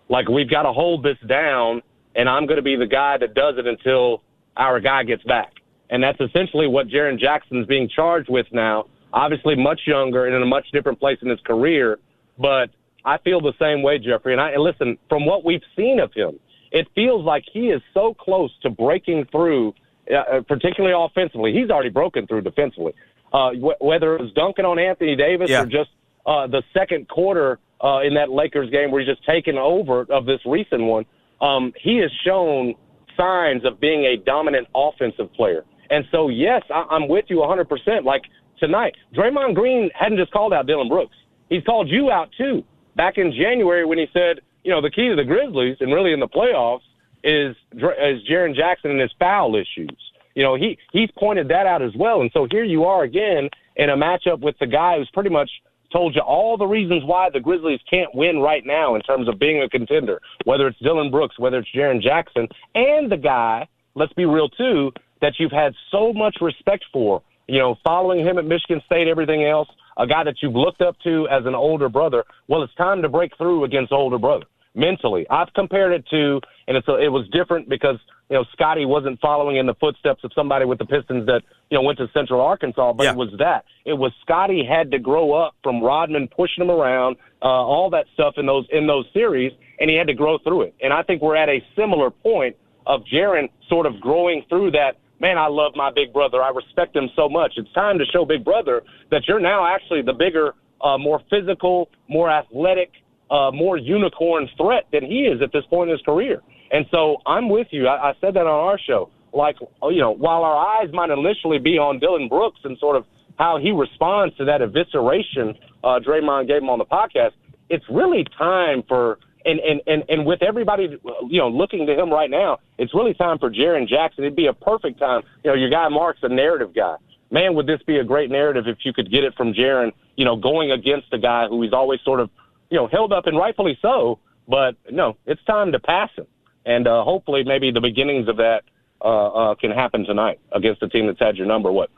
Like 0.09 0.27
we've 0.27 0.49
got 0.49 0.63
to 0.63 0.73
hold 0.73 1.03
this 1.03 1.17
down, 1.27 1.81
and 2.15 2.27
I'm 2.27 2.45
going 2.45 2.57
to 2.57 2.63
be 2.63 2.75
the 2.75 2.85
guy 2.85 3.17
that 3.17 3.33
does 3.33 3.55
it 3.57 3.65
until 3.65 4.21
our 4.57 4.79
guy 4.79 5.03
gets 5.03 5.23
back. 5.23 5.53
And 5.89 6.03
that's 6.03 6.19
essentially 6.19 6.67
what 6.67 6.87
Jaren 6.87 7.17
Jackson's 7.17 7.65
being 7.65 7.89
charged 7.93 8.29
with 8.29 8.45
now. 8.51 8.85
Obviously, 9.13 9.55
much 9.55 9.81
younger 9.87 10.25
and 10.25 10.35
in 10.35 10.41
a 10.41 10.45
much 10.45 10.65
different 10.71 10.99
place 10.99 11.17
in 11.21 11.29
his 11.29 11.39
career, 11.41 11.99
but 12.37 12.69
I 13.03 13.17
feel 13.17 13.41
the 13.41 13.53
same 13.59 13.81
way, 13.81 13.99
Jeffrey. 13.99 14.33
And 14.33 14.41
I 14.41 14.51
and 14.51 14.63
listen 14.63 14.97
from 15.09 15.25
what 15.25 15.43
we've 15.43 15.63
seen 15.75 15.99
of 15.99 16.13
him, 16.13 16.39
it 16.71 16.87
feels 16.95 17.25
like 17.25 17.43
he 17.51 17.69
is 17.69 17.81
so 17.93 18.13
close 18.13 18.51
to 18.63 18.69
breaking 18.69 19.27
through, 19.31 19.73
uh, 20.09 20.15
uh 20.15 20.41
particularly 20.47 20.95
offensively. 20.97 21.51
He's 21.53 21.69
already 21.69 21.89
broken 21.89 22.25
through 22.25 22.41
defensively 22.41 22.93
uh, 23.31 23.51
whether 23.79 24.15
it 24.15 24.21
was 24.21 24.31
dunking 24.33 24.65
on 24.65 24.79
Anthony 24.79 25.15
Davis 25.15 25.49
yeah. 25.49 25.63
or 25.63 25.65
just 25.65 25.89
uh, 26.25 26.47
the 26.47 26.63
second 26.73 27.07
quarter 27.07 27.59
uh, 27.83 28.01
in 28.01 28.13
that 28.15 28.29
Lakers 28.29 28.69
game 28.69 28.91
where 28.91 29.01
he's 29.01 29.09
just 29.09 29.25
taken 29.25 29.57
over 29.57 30.01
of 30.11 30.25
this 30.25 30.39
recent 30.45 30.83
one. 30.83 31.05
Um, 31.41 31.73
he 31.81 31.97
has 31.97 32.11
shown 32.25 32.75
signs 33.17 33.65
of 33.65 33.79
being 33.79 34.05
a 34.05 34.17
dominant 34.17 34.67
offensive 34.75 35.33
player. 35.33 35.65
And 35.89 36.05
so, 36.11 36.29
yes, 36.29 36.61
I- 36.69 36.87
I'm 36.89 37.07
with 37.07 37.25
you 37.29 37.37
100%. 37.37 38.03
Like 38.03 38.23
tonight, 38.59 38.95
Draymond 39.15 39.55
Green 39.55 39.89
hadn't 39.93 40.17
just 40.17 40.31
called 40.31 40.53
out 40.53 40.67
Dillon 40.67 40.87
Brooks. 40.87 41.15
He's 41.49 41.63
called 41.63 41.89
you 41.89 42.11
out 42.11 42.29
too. 42.37 42.63
Back 42.95 43.17
in 43.17 43.31
January 43.31 43.85
when 43.85 43.97
he 43.97 44.07
said, 44.13 44.39
you 44.63 44.71
know, 44.71 44.81
the 44.81 44.91
key 44.91 45.09
to 45.09 45.15
the 45.15 45.23
Grizzlies 45.23 45.77
and 45.79 45.93
really 45.93 46.13
in 46.13 46.19
the 46.19 46.27
playoffs 46.27 46.81
is, 47.23 47.55
is 47.73 48.21
Jaren 48.29 48.55
Jackson 48.55 48.91
and 48.91 49.01
his 49.01 49.11
foul 49.19 49.55
issues. 49.55 49.97
You 50.35 50.43
know, 50.43 50.55
he 50.55 50.77
he's 50.91 51.09
pointed 51.17 51.47
that 51.49 51.65
out 51.65 51.81
as 51.81 51.91
well. 51.95 52.21
And 52.21 52.31
so 52.33 52.47
here 52.49 52.63
you 52.63 52.85
are 52.85 53.03
again 53.03 53.49
in 53.75 53.89
a 53.89 53.95
matchup 53.97 54.39
with 54.39 54.55
the 54.59 54.67
guy 54.67 54.97
who's 54.97 55.09
pretty 55.13 55.29
much 55.29 55.49
told 55.91 56.15
you 56.15 56.21
all 56.21 56.57
the 56.57 56.65
reasons 56.65 57.03
why 57.03 57.29
the 57.29 57.39
Grizzlies 57.39 57.79
can't 57.89 58.13
win 58.15 58.39
right 58.39 58.63
now 58.65 58.95
in 58.95 59.01
terms 59.01 59.27
of 59.27 59.39
being 59.39 59.61
a 59.61 59.69
contender, 59.69 60.21
whether 60.45 60.67
it's 60.67 60.79
Dillon 60.79 61.11
Brooks, 61.11 61.37
whether 61.37 61.57
it's 61.57 61.69
Jaren 61.75 62.01
Jackson, 62.01 62.47
and 62.75 63.11
the 63.11 63.17
guy, 63.17 63.67
let's 63.95 64.13
be 64.13 64.25
real 64.25 64.47
too, 64.49 64.91
that 65.21 65.33
you've 65.37 65.51
had 65.51 65.73
so 65.91 66.13
much 66.13 66.37
respect 66.41 66.85
for, 66.93 67.21
you 67.47 67.59
know, 67.59 67.75
following 67.83 68.25
him 68.25 68.37
at 68.37 68.45
Michigan 68.45 68.81
State, 68.85 69.07
everything 69.09 69.43
else, 69.43 69.67
a 69.97 70.07
guy 70.07 70.23
that 70.23 70.35
you've 70.41 70.55
looked 70.55 70.81
up 70.81 70.95
to 71.03 71.27
as 71.29 71.45
an 71.45 71.55
older 71.55 71.89
brother. 71.89 72.23
Well, 72.47 72.63
it's 72.63 72.73
time 72.75 73.01
to 73.01 73.09
break 73.09 73.35
through 73.37 73.65
against 73.65 73.91
older 73.91 74.17
brother 74.17 74.45
mentally. 74.75 75.25
I've 75.29 75.53
compared 75.53 75.93
it 75.93 76.07
to, 76.09 76.41
and 76.67 76.77
it's 76.77 76.87
a, 76.87 76.97
it 76.97 77.09
was 77.09 77.27
different 77.31 77.69
because 77.69 77.97
you 78.31 78.37
know, 78.37 78.45
Scotty 78.53 78.85
wasn't 78.85 79.19
following 79.19 79.57
in 79.57 79.65
the 79.65 79.73
footsteps 79.73 80.23
of 80.23 80.31
somebody 80.33 80.63
with 80.63 80.79
the 80.79 80.85
Pistons 80.85 81.25
that, 81.25 81.41
you 81.69 81.77
know, 81.77 81.81
went 81.81 81.97
to 81.97 82.07
Central 82.13 82.39
Arkansas, 82.39 82.93
but 82.93 83.03
yeah. 83.03 83.11
it 83.11 83.17
was 83.17 83.29
that. 83.39 83.65
It 83.83 83.93
was 83.93 84.13
Scotty 84.21 84.63
had 84.63 84.89
to 84.91 84.99
grow 84.99 85.33
up 85.33 85.53
from 85.61 85.83
Rodman 85.83 86.29
pushing 86.29 86.63
him 86.63 86.71
around, 86.71 87.17
uh, 87.41 87.47
all 87.47 87.89
that 87.89 88.05
stuff 88.13 88.35
in 88.37 88.45
those 88.45 88.65
in 88.71 88.87
those 88.87 89.05
series, 89.13 89.51
and 89.81 89.89
he 89.89 89.97
had 89.97 90.07
to 90.07 90.13
grow 90.13 90.37
through 90.37 90.61
it. 90.61 90.75
And 90.81 90.93
I 90.93 91.03
think 91.03 91.21
we're 91.21 91.35
at 91.35 91.49
a 91.49 91.61
similar 91.75 92.09
point 92.09 92.55
of 92.87 93.01
Jaren 93.13 93.49
sort 93.67 93.85
of 93.85 93.99
growing 93.99 94.45
through 94.47 94.71
that. 94.71 94.93
Man, 95.19 95.37
I 95.37 95.47
love 95.47 95.73
my 95.75 95.91
big 95.91 96.13
brother. 96.13 96.41
I 96.41 96.51
respect 96.51 96.95
him 96.95 97.09
so 97.17 97.27
much. 97.27 97.53
It's 97.57 97.71
time 97.73 97.99
to 97.99 98.05
show 98.05 98.23
Big 98.25 98.43
Brother 98.45 98.81
that 99.11 99.27
you're 99.27 99.41
now 99.41 99.67
actually 99.67 100.01
the 100.01 100.13
bigger, 100.13 100.55
uh, 100.81 100.97
more 100.97 101.21
physical, 101.29 101.89
more 102.07 102.27
athletic, 102.31 102.91
uh, 103.31 103.49
more 103.51 103.77
unicorn 103.77 104.47
threat 104.57 104.85
than 104.91 105.03
he 105.03 105.21
is 105.21 105.41
at 105.41 105.51
this 105.51 105.63
point 105.69 105.89
in 105.89 105.97
his 105.97 106.05
career. 106.05 106.41
And 106.71 106.85
so 106.91 107.17
I'm 107.25 107.49
with 107.49 107.67
you. 107.71 107.87
I, 107.87 108.09
I 108.09 108.13
said 108.21 108.33
that 108.35 108.41
on 108.41 108.69
our 108.69 108.79
show. 108.79 109.09
Like, 109.33 109.55
you 109.83 110.01
know, 110.01 110.11
while 110.11 110.43
our 110.43 110.57
eyes 110.57 110.89
might 110.93 111.09
initially 111.09 111.57
be 111.57 111.77
on 111.77 111.99
Dillon 111.99 112.27
Brooks 112.27 112.59
and 112.65 112.77
sort 112.77 112.97
of 112.97 113.05
how 113.37 113.57
he 113.57 113.71
responds 113.71 114.35
to 114.37 114.45
that 114.45 114.61
evisceration 114.61 115.57
uh, 115.83 115.99
Draymond 116.05 116.47
gave 116.47 116.61
him 116.61 116.69
on 116.69 116.79
the 116.79 116.85
podcast, 116.85 117.31
it's 117.69 117.85
really 117.89 118.25
time 118.37 118.83
for 118.87 119.17
and, 119.43 119.59
and, 119.59 119.81
and, 119.87 120.03
and 120.07 120.25
with 120.25 120.43
everybody, 120.43 120.99
you 121.27 121.39
know, 121.39 121.47
looking 121.47 121.87
to 121.87 121.93
him 121.93 122.11
right 122.11 122.29
now, 122.29 122.59
it's 122.77 122.93
really 122.93 123.15
time 123.15 123.39
for 123.39 123.49
Jaren 123.49 123.87
Jackson. 123.87 124.23
It'd 124.23 124.35
be 124.35 124.45
a 124.45 124.53
perfect 124.53 124.99
time. 124.99 125.23
You 125.43 125.51
know, 125.51 125.55
your 125.55 125.71
guy 125.71 125.87
Mark's 125.89 126.19
a 126.21 126.29
narrative 126.29 126.75
guy. 126.75 126.95
Man, 127.31 127.55
would 127.55 127.65
this 127.65 127.79
be 127.87 127.97
a 127.97 128.03
great 128.03 128.29
narrative 128.29 128.65
if 128.67 128.79
you 128.83 128.93
could 128.93 129.09
get 129.09 129.23
it 129.23 129.33
from 129.35 129.53
Jaren, 129.53 129.93
you 130.15 130.25
know, 130.25 130.35
going 130.35 130.71
against 130.71 131.07
a 131.13 131.17
guy 131.17 131.47
who 131.47 131.61
he's 131.63 131.73
always 131.73 131.99
sort 132.03 132.19
of, 132.19 132.29
you 132.71 132.77
know, 132.77 132.87
held 132.87 133.13
up 133.13 133.27
and 133.27 133.37
rightfully 133.37 133.77
so. 133.81 134.17
But 134.47 134.75
no, 134.89 135.17
it's 135.27 135.43
time 135.43 135.71
to 135.73 135.79
pass 135.79 136.09
him 136.15 136.25
and 136.65 136.87
uh, 136.87 137.03
hopefully 137.03 137.43
maybe 137.43 137.71
the 137.71 137.81
beginnings 137.81 138.27
of 138.27 138.37
that 138.37 138.63
uh, 139.01 139.51
uh, 139.51 139.55
can 139.55 139.71
happen 139.71 140.05
tonight 140.05 140.39
against 140.51 140.81
a 140.83 140.89
team 140.89 141.07
that's 141.07 141.19
had 141.19 141.37
your 141.37 141.47
number. 141.47 141.71
What 141.71 141.89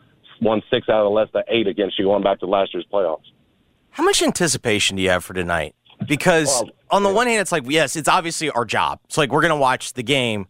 won 0.41 0.61
six 0.69 0.89
out 0.89 1.05
of 1.05 1.05
the 1.05 1.09
last 1.09 1.31
eight 1.49 1.67
against 1.67 1.99
you 1.99 2.05
going 2.05 2.23
back 2.23 2.39
to 2.39 2.45
last 2.45 2.73
year's 2.73 2.85
playoffs. 2.91 3.31
How 3.91 4.03
much 4.03 4.21
anticipation 4.21 4.97
do 4.97 5.03
you 5.03 5.09
have 5.09 5.23
for 5.23 5.33
tonight? 5.33 5.75
Because 6.07 6.47
well, 6.47 6.71
on 6.89 7.03
the 7.03 7.09
yeah. 7.09 7.15
one 7.15 7.27
hand, 7.27 7.41
it's 7.41 7.51
like 7.51 7.63
yes, 7.67 7.95
it's 7.95 8.09
obviously 8.09 8.49
our 8.49 8.65
job. 8.65 8.99
It's 9.05 9.17
like 9.17 9.31
we're 9.31 9.41
gonna 9.41 9.57
watch 9.57 9.93
the 9.93 10.03
game. 10.03 10.47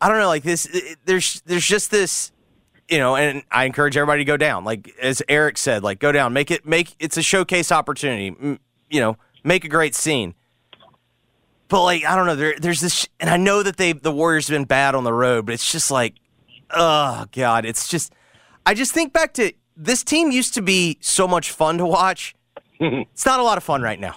I 0.00 0.08
don't 0.08 0.18
know, 0.18 0.26
like 0.26 0.42
this. 0.42 0.68
There's 1.06 1.40
there's 1.42 1.64
just 1.64 1.90
this, 1.90 2.30
you 2.88 2.98
know, 2.98 3.16
and 3.16 3.42
I 3.50 3.64
encourage 3.64 3.96
everybody 3.96 4.20
to 4.20 4.24
go 4.24 4.36
down. 4.36 4.64
Like 4.64 4.94
as 5.00 5.22
Eric 5.28 5.56
said, 5.56 5.82
like 5.82 5.98
go 5.98 6.12
down, 6.12 6.32
make 6.32 6.50
it 6.50 6.66
make 6.66 6.94
it's 6.98 7.16
a 7.16 7.22
showcase 7.22 7.72
opportunity. 7.72 8.58
You 8.90 9.00
know, 9.00 9.16
make 9.42 9.64
a 9.64 9.68
great 9.68 9.94
scene. 9.94 10.34
But 11.68 11.82
like 11.82 12.04
I 12.04 12.16
don't 12.16 12.26
know, 12.26 12.36
there, 12.36 12.54
there's 12.58 12.80
this, 12.80 13.08
and 13.18 13.30
I 13.30 13.36
know 13.36 13.62
that 13.62 13.76
they 13.76 13.92
the 13.92 14.12
Warriors 14.12 14.48
have 14.48 14.54
been 14.54 14.64
bad 14.64 14.94
on 14.94 15.04
the 15.04 15.12
road, 15.12 15.46
but 15.46 15.54
it's 15.54 15.70
just 15.70 15.90
like, 15.90 16.14
oh 16.70 17.26
god, 17.32 17.64
it's 17.64 17.88
just. 17.88 18.12
I 18.66 18.72
just 18.72 18.92
think 18.92 19.12
back 19.12 19.34
to 19.34 19.52
this 19.76 20.02
team 20.02 20.30
used 20.30 20.54
to 20.54 20.62
be 20.62 20.96
so 21.00 21.28
much 21.28 21.50
fun 21.50 21.78
to 21.78 21.86
watch. 21.86 22.34
it's 22.80 23.26
not 23.26 23.40
a 23.40 23.42
lot 23.42 23.58
of 23.58 23.64
fun 23.64 23.82
right 23.82 24.00
now. 24.00 24.16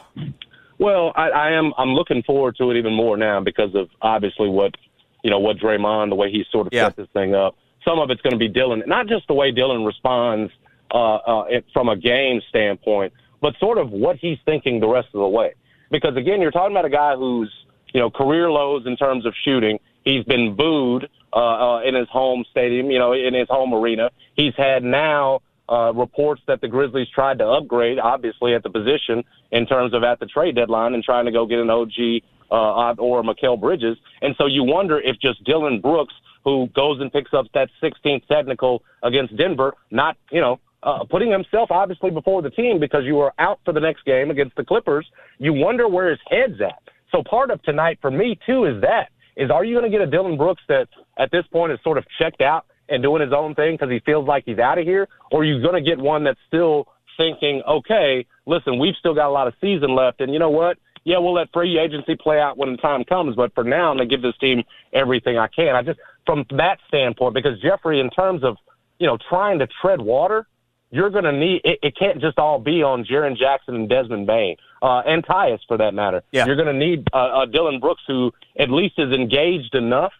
Well, 0.80 1.11
I, 1.15 1.30
I 1.30 1.51
am. 1.51 1.74
I'm 1.78 1.89
looking 1.89 2.24
forward 2.24 2.55
to 2.57 2.72
it 2.72 2.78
even 2.78 2.93
more 2.93 3.18
now 3.18 3.41
because 3.41 3.74
of 3.76 3.89
obviously 4.01 4.49
what 4.49 4.76
you 5.24 5.32
know 5.32 5.39
what 5.39 5.57
Draymond, 5.57 6.09
the 6.09 6.15
way 6.15 6.32
he 6.32 6.43
sort 6.51 6.68
of 6.68 6.74
yeah. 6.74 6.86
set 6.86 6.95
this 6.95 7.07
thing 7.13 7.34
up. 7.34 7.55
Some 7.84 7.99
of 7.99 8.09
it's 8.09 8.22
going 8.22 8.34
to 8.34 8.38
be 8.38 8.47
Dillon, 8.47 8.84
not 8.86 9.07
just 9.07 9.28
the 9.28 9.34
way 9.34 9.51
Dillon 9.51 9.84
responds 9.84 10.51
uh, 10.91 11.15
uh, 11.15 11.45
from 11.74 11.89
a 11.89 11.95
game 11.95 12.41
standpoint, 12.49 13.13
but 13.41 13.53
sort 13.59 13.77
of 13.77 13.91
what 13.91 14.17
he's 14.17 14.38
thinking 14.45 14.79
the 14.79 14.88
rest 14.88 15.07
of 15.13 15.19
the 15.19 15.27
way. 15.27 15.53
Because 15.91 16.15
again, 16.17 16.41
you're 16.41 16.51
talking 16.51 16.75
about 16.75 16.85
a 16.85 16.89
guy 16.89 17.15
who's 17.15 17.51
you 17.93 17.99
know 17.99 18.09
career 18.09 18.49
lows 18.51 18.85
in 18.85 18.97
terms 18.97 19.25
of 19.25 19.33
shooting. 19.45 19.79
He's 20.03 20.23
been 20.23 20.55
booed 20.55 21.09
uh, 21.33 21.38
uh, 21.38 21.81
in 21.81 21.95
his 21.95 22.07
home 22.09 22.45
stadium, 22.49 22.89
you 22.89 22.99
know, 22.99 23.13
in 23.13 23.33
his 23.33 23.47
home 23.49 23.73
arena. 23.73 24.09
He's 24.35 24.53
had 24.55 24.83
now 24.83 25.41
uh, 25.69 25.91
reports 25.93 26.41
that 26.47 26.61
the 26.61 26.67
Grizzlies 26.67 27.07
tried 27.13 27.39
to 27.39 27.45
upgrade, 27.45 27.99
obviously 27.99 28.55
at 28.55 28.63
the 28.63 28.69
position 28.69 29.23
in 29.51 29.65
terms 29.65 29.93
of 29.93 30.03
at 30.03 30.19
the 30.19 30.25
trade 30.25 30.55
deadline 30.55 30.93
and 30.93 31.03
trying 31.03 31.25
to 31.25 31.31
go 31.31 31.45
get 31.45 31.59
an 31.59 31.69
OG 31.69 32.23
uh, 32.51 32.93
or 32.97 33.23
Mikal 33.23 33.59
Bridges. 33.59 33.97
And 34.21 34.35
so 34.38 34.45
you 34.45 34.63
wonder 34.63 34.99
if 34.99 35.19
just 35.19 35.43
Dillon 35.43 35.81
Brooks, 35.81 36.13
who 36.43 36.67
goes 36.73 37.01
and 37.01 37.11
picks 37.11 37.33
up 37.33 37.45
that 37.53 37.69
16th 37.83 38.25
technical 38.27 38.83
against 39.03 39.35
Denver, 39.35 39.73
not 39.91 40.15
you 40.31 40.39
know 40.39 40.59
uh, 40.84 41.03
putting 41.09 41.32
himself 41.32 41.71
obviously 41.71 42.11
before 42.11 42.41
the 42.41 42.49
team 42.51 42.80
because 42.80 43.03
you 43.03 43.15
were 43.15 43.34
out 43.39 43.59
for 43.65 43.73
the 43.73 43.80
next 43.80 44.05
game 44.05 44.32
against 44.32 44.55
the 44.55 44.63
Clippers. 44.63 45.05
You 45.39 45.53
wonder 45.53 45.88
where 45.88 46.09
his 46.09 46.19
head's 46.30 46.61
at. 46.61 46.82
So 47.11 47.23
part 47.23 47.51
of 47.51 47.61
tonight 47.63 47.99
for 48.01 48.11
me 48.11 48.38
too 48.45 48.65
is 48.65 48.82
that 48.82 49.09
is 49.36 49.51
are 49.51 49.63
you 49.63 49.78
going 49.78 49.89
to 49.89 49.95
get 49.95 50.05
a 50.05 50.09
Dillon 50.09 50.38
Brooks 50.38 50.61
that 50.67 50.88
at 51.17 51.32
this 51.32 51.45
point 51.51 51.71
is 51.71 51.80
sort 51.84 51.97
of 51.97 52.05
checked 52.19 52.41
out 52.41 52.65
and 52.89 53.03
doing 53.03 53.21
his 53.21 53.34
own 53.34 53.53
thing 53.55 53.75
because 53.75 53.91
he 53.91 53.99
feels 53.99 54.28
like 54.28 54.43
he's 54.45 54.59
out 54.59 54.78
of 54.78 54.86
here, 54.86 55.07
or 55.32 55.41
are 55.41 55.43
you 55.43 55.61
going 55.61 55.75
to 55.75 55.88
get 55.88 55.99
one 55.99 56.23
that's 56.23 56.39
still 56.47 56.88
thinking, 57.17 57.61
okay, 57.67 58.25
listen, 58.45 58.80
we've 58.80 58.95
still 58.99 59.13
got 59.13 59.28
a 59.28 59.32
lot 59.32 59.47
of 59.47 59.53
season 59.59 59.95
left, 59.95 60.21
and 60.21 60.32
you 60.32 60.39
know 60.39 60.49
what? 60.49 60.78
Yeah, 61.03 61.19
we'll 61.19 61.34
let 61.34 61.51
free 61.53 61.80
agency 61.80 62.15
play 62.15 62.39
out 62.39 62.57
when 62.57 62.71
the 62.71 62.78
time 62.78 63.03
comes, 63.03 63.36
but 63.36 63.53
for 63.53 63.63
now, 63.63 63.91
I'm 63.91 63.97
going 63.97 64.09
to 64.09 64.15
give 64.15 64.21
this 64.21 64.38
team 64.39 64.63
everything 64.93 65.38
I 65.38 65.47
can. 65.47 65.75
I 65.75 65.82
just, 65.82 65.99
from 66.25 66.45
that 66.51 66.80
standpoint, 66.88 67.34
because 67.34 67.59
Jeffrey, 67.61 67.99
in 67.99 68.09
terms 68.09 68.43
of, 68.43 68.57
you 68.99 69.07
know, 69.07 69.17
trying 69.30 69.59
to 69.59 69.67
tread 69.82 70.01
water, 70.01 70.47
you're 70.89 71.09
going 71.09 71.25
to 71.25 71.31
need, 71.31 71.61
it, 71.63 71.79
it 71.83 71.97
can't 71.97 72.21
just 72.21 72.38
all 72.38 72.59
be 72.59 72.81
on 72.83 73.03
Jaren 73.03 73.38
Jackson 73.38 73.75
and 73.75 73.89
Desmond 73.89 74.27
Bane, 74.27 74.55
uh, 74.81 75.01
and 75.05 75.25
Tyus 75.25 75.59
for 75.67 75.77
that 75.77 75.93
matter. 75.93 76.23
Yeah. 76.31 76.45
You're 76.45 76.55
going 76.55 76.67
to 76.67 76.73
need 76.73 77.07
uh, 77.13 77.17
uh, 77.17 77.45
Dillon 77.45 77.79
Brooks, 77.79 78.03
who 78.07 78.31
at 78.59 78.69
least 78.69 78.95
is 78.97 79.13
engaged 79.13 79.75
enough 79.75 80.13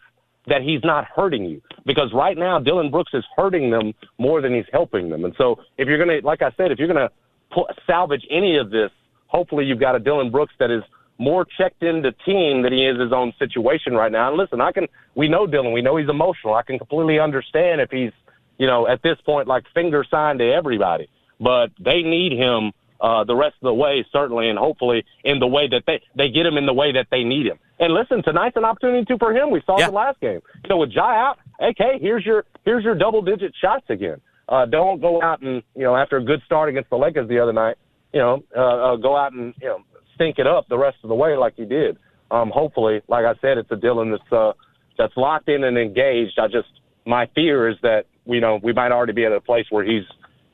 that 0.46 0.62
he's 0.62 0.80
not 0.82 1.04
hurting 1.04 1.44
you. 1.44 1.62
Because 1.84 2.12
right 2.12 2.36
now, 2.36 2.58
Dillon 2.58 2.90
Brooks 2.90 3.12
is 3.14 3.24
hurting 3.36 3.70
them 3.70 3.94
more 4.18 4.40
than 4.40 4.54
he's 4.54 4.66
helping 4.72 5.10
them. 5.10 5.24
And 5.24 5.34
so, 5.38 5.60
if 5.76 5.88
you're 5.88 6.02
going 6.02 6.20
to, 6.20 6.26
like 6.26 6.42
I 6.42 6.50
said, 6.56 6.70
if 6.70 6.78
you're 6.78 6.88
going 6.88 7.08
to 7.08 7.10
pu- 7.50 7.72
salvage 7.86 8.26
any 8.30 8.56
of 8.56 8.70
this, 8.70 8.90
hopefully 9.26 9.64
you've 9.64 9.80
got 9.80 9.94
a 9.94 9.98
Dillon 9.98 10.30
Brooks 10.30 10.54
that 10.58 10.70
is 10.70 10.82
more 11.18 11.44
checked 11.44 11.82
into 11.82 12.12
team 12.24 12.62
than 12.62 12.72
he 12.72 12.86
is 12.86 12.98
his 12.98 13.12
own 13.12 13.32
situation 13.38 13.94
right 13.94 14.12
now. 14.12 14.28
And 14.28 14.36
listen, 14.36 14.60
I 14.60 14.72
can, 14.72 14.86
we 15.14 15.28
know 15.28 15.46
Dillon, 15.46 15.72
we 15.72 15.82
know 15.82 15.96
he's 15.96 16.08
emotional. 16.08 16.54
I 16.54 16.62
can 16.62 16.78
completely 16.78 17.18
understand 17.18 17.80
if 17.80 17.90
he's, 17.90 18.12
you 18.58 18.66
know, 18.66 18.86
at 18.86 19.02
this 19.02 19.16
point, 19.24 19.48
like 19.48 19.64
finger 19.72 20.04
sign 20.10 20.38
to 20.38 20.52
everybody. 20.52 21.08
But 21.40 21.70
they 21.78 22.02
need 22.02 22.32
him 22.32 22.72
uh, 23.00 23.24
the 23.24 23.36
rest 23.36 23.54
of 23.62 23.66
the 23.66 23.74
way, 23.74 24.04
certainly, 24.12 24.48
and 24.48 24.58
hopefully 24.58 25.04
in 25.24 25.38
the 25.38 25.46
way 25.46 25.68
that 25.68 25.84
they 25.86 26.02
they 26.16 26.30
get 26.30 26.44
him 26.44 26.56
in 26.56 26.66
the 26.66 26.74
way 26.74 26.92
that 26.92 27.06
they 27.10 27.22
need 27.22 27.46
him. 27.46 27.58
And 27.78 27.94
listen, 27.94 28.22
tonight's 28.22 28.56
an 28.56 28.64
opportunity 28.64 29.04
too 29.04 29.18
for 29.18 29.32
him. 29.32 29.50
We 29.50 29.62
saw 29.64 29.78
it 29.78 29.86
the 29.86 29.92
last 29.92 30.20
game. 30.20 30.40
You 30.64 30.70
know, 30.70 30.78
with 30.78 30.90
Ja 30.90 31.04
out, 31.04 31.38
okay, 31.62 31.98
here's 32.00 32.26
your 32.26 32.44
here's 32.64 32.82
your 32.82 32.96
double 32.96 33.22
digit 33.22 33.54
shots 33.60 33.84
again. 33.88 34.20
Uh, 34.48 34.66
don't 34.66 35.00
go 35.00 35.22
out 35.22 35.42
and 35.42 35.62
you 35.76 35.84
know 35.84 35.94
after 35.94 36.16
a 36.16 36.24
good 36.24 36.42
start 36.44 36.68
against 36.68 36.90
the 36.90 36.96
Lakers 36.96 37.28
the 37.28 37.38
other 37.38 37.52
night, 37.52 37.76
you 38.12 38.20
know, 38.20 38.42
uh, 38.56 38.94
uh, 38.94 38.96
go 38.96 39.16
out 39.16 39.32
and 39.32 39.54
you 39.60 39.68
know 39.68 39.78
stink 40.14 40.38
it 40.38 40.46
up 40.46 40.68
the 40.68 40.78
rest 40.78 40.96
of 41.04 41.08
the 41.08 41.14
way 41.14 41.36
like 41.36 41.54
you 41.56 41.66
did. 41.66 41.98
Um, 42.30 42.50
hopefully, 42.52 43.00
like 43.08 43.24
I 43.24 43.34
said, 43.40 43.58
it's 43.58 43.70
a 43.70 43.76
Dillon 43.76 44.10
that's 44.10 44.32
uh, 44.32 44.52
that's 44.98 45.16
locked 45.16 45.48
in 45.48 45.62
and 45.62 45.78
engaged. 45.78 46.38
I 46.38 46.48
just 46.48 46.68
my 47.06 47.26
fear 47.34 47.68
is 47.68 47.76
that 47.82 48.06
you 48.28 48.40
know 48.40 48.60
we 48.62 48.72
might 48.72 48.92
already 48.92 49.12
be 49.12 49.24
at 49.24 49.32
a 49.32 49.40
place 49.40 49.66
where 49.70 49.84
he's 49.84 50.04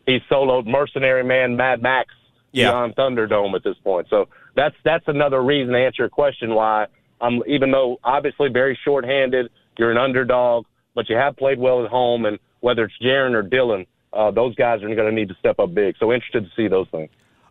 he's 0.07 0.23
soloed 0.31 0.67
mercenary 0.67 1.25
man 1.25 1.57
Mad 1.57 1.83
Max 1.83 2.15
Yeah. 2.53 2.71
beyond 2.71 2.97
Thunderdome 2.97 3.55
at 3.55 3.65
this 3.65 3.77
point. 3.85 4.07
So 4.09 4.29
that's 4.57 4.77
that's 4.85 5.05
another 5.09 5.43
reason 5.43 5.73
to 5.75 5.79
answer 5.79 6.03
your 6.05 6.09
question 6.09 6.55
why 6.55 6.87
I'm 7.21 7.43
even 7.47 7.71
though 7.71 7.99
obviously 8.05 8.49
very 8.49 8.79
shorthanded, 8.85 9.51
you're 9.79 9.91
an 9.91 9.99
underdog, 9.99 10.67
but 10.95 11.09
you 11.09 11.17
have 11.17 11.37
played 11.37 11.59
well 11.59 11.85
at 11.85 11.91
home, 11.91 12.25
and 12.25 12.39
whether 12.61 12.85
it's 12.85 12.95
Jaren 13.03 13.35
or 13.35 13.43
Dillon, 13.43 13.87
uh, 14.13 14.31
those 14.31 14.55
guys 14.55 14.83
are 14.83 14.95
going 14.95 15.09
to 15.09 15.13
need 15.13 15.29
to 15.29 15.35
step 15.41 15.59
up 15.59 15.75
big. 15.75 15.97
So 15.99 16.13
interested 16.13 16.45
to 16.45 16.51
see 16.57 16.69
those 16.69 16.87
things. 16.91 17.11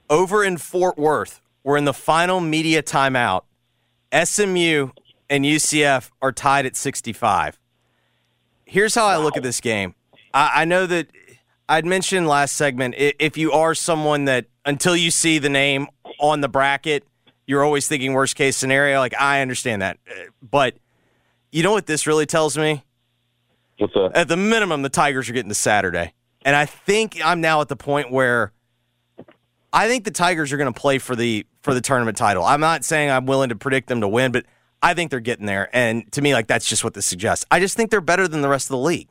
Over 0.09 0.43
in 0.43 0.57
Fort 0.57 0.97
Worth, 0.97 1.41
we're 1.63 1.77
in 1.77 1.85
the 1.85 1.93
final 1.93 2.39
media 2.39 2.81
timeout. 2.83 3.43
SMU 4.13 4.89
and 5.29 5.43
UCF 5.45 6.11
are 6.21 6.31
tied 6.31 6.65
at 6.65 6.75
65. 6.75 7.59
Here's 8.65 8.95
how 8.95 9.05
I 9.05 9.17
look 9.17 9.37
at 9.37 9.43
this 9.43 9.59
game. 9.59 9.95
I, 10.33 10.61
I 10.61 10.65
know 10.65 10.85
that 10.85 11.07
I'd 11.69 11.85
mentioned 11.85 12.27
last 12.27 12.55
segment 12.55 12.95
if 12.97 13.37
you 13.37 13.51
are 13.51 13.75
someone 13.75 14.25
that 14.25 14.45
until 14.65 14.95
you 14.95 15.11
see 15.11 15.37
the 15.39 15.49
name 15.49 15.87
on 16.19 16.41
the 16.41 16.49
bracket, 16.49 17.05
you're 17.45 17.63
always 17.63 17.87
thinking 17.87 18.13
worst 18.13 18.35
case 18.35 18.55
scenario. 18.57 18.99
Like, 18.99 19.19
I 19.19 19.41
understand 19.41 19.81
that. 19.81 19.97
Uh, 20.09 20.13
But 20.41 20.75
you 21.51 21.63
know 21.63 21.71
what 21.71 21.85
this 21.85 22.07
really 22.07 22.25
tells 22.25 22.57
me? 22.57 22.83
What's 23.77 23.93
that? 23.93 24.11
At 24.15 24.27
the 24.27 24.37
minimum, 24.37 24.81
the 24.81 24.89
Tigers 24.89 25.29
are 25.29 25.33
getting 25.33 25.49
to 25.49 25.55
Saturday. 25.55 26.13
And 26.45 26.55
I 26.55 26.65
think 26.65 27.19
I'm 27.23 27.41
now 27.41 27.61
at 27.61 27.69
the 27.69 27.75
point 27.75 28.11
where 28.11 28.51
I 29.71 29.87
think 29.87 30.03
the 30.03 30.11
Tigers 30.11 30.51
are 30.51 30.57
going 30.57 30.71
to 30.71 30.79
play 30.79 30.99
for 30.99 31.15
the 31.15 31.45
for 31.61 31.73
the 31.73 31.81
tournament 31.81 32.17
title. 32.17 32.43
I'm 32.43 32.59
not 32.59 32.83
saying 32.83 33.09
I'm 33.09 33.25
willing 33.25 33.49
to 33.49 33.55
predict 33.55 33.87
them 33.87 34.01
to 34.01 34.07
win, 34.07 34.31
but 34.31 34.45
I 34.81 34.93
think 34.93 35.09
they're 35.09 35.21
getting 35.21 35.45
there. 35.45 35.69
And 35.73 36.11
to 36.11 36.21
me, 36.21 36.33
like 36.33 36.47
that's 36.47 36.67
just 36.67 36.83
what 36.83 36.93
this 36.93 37.05
suggests. 37.05 37.45
I 37.49 37.59
just 37.59 37.77
think 37.77 37.89
they're 37.89 38.01
better 38.01 38.27
than 38.27 38.41
the 38.41 38.49
rest 38.49 38.67
of 38.67 38.71
the 38.71 38.77
league. 38.79 39.07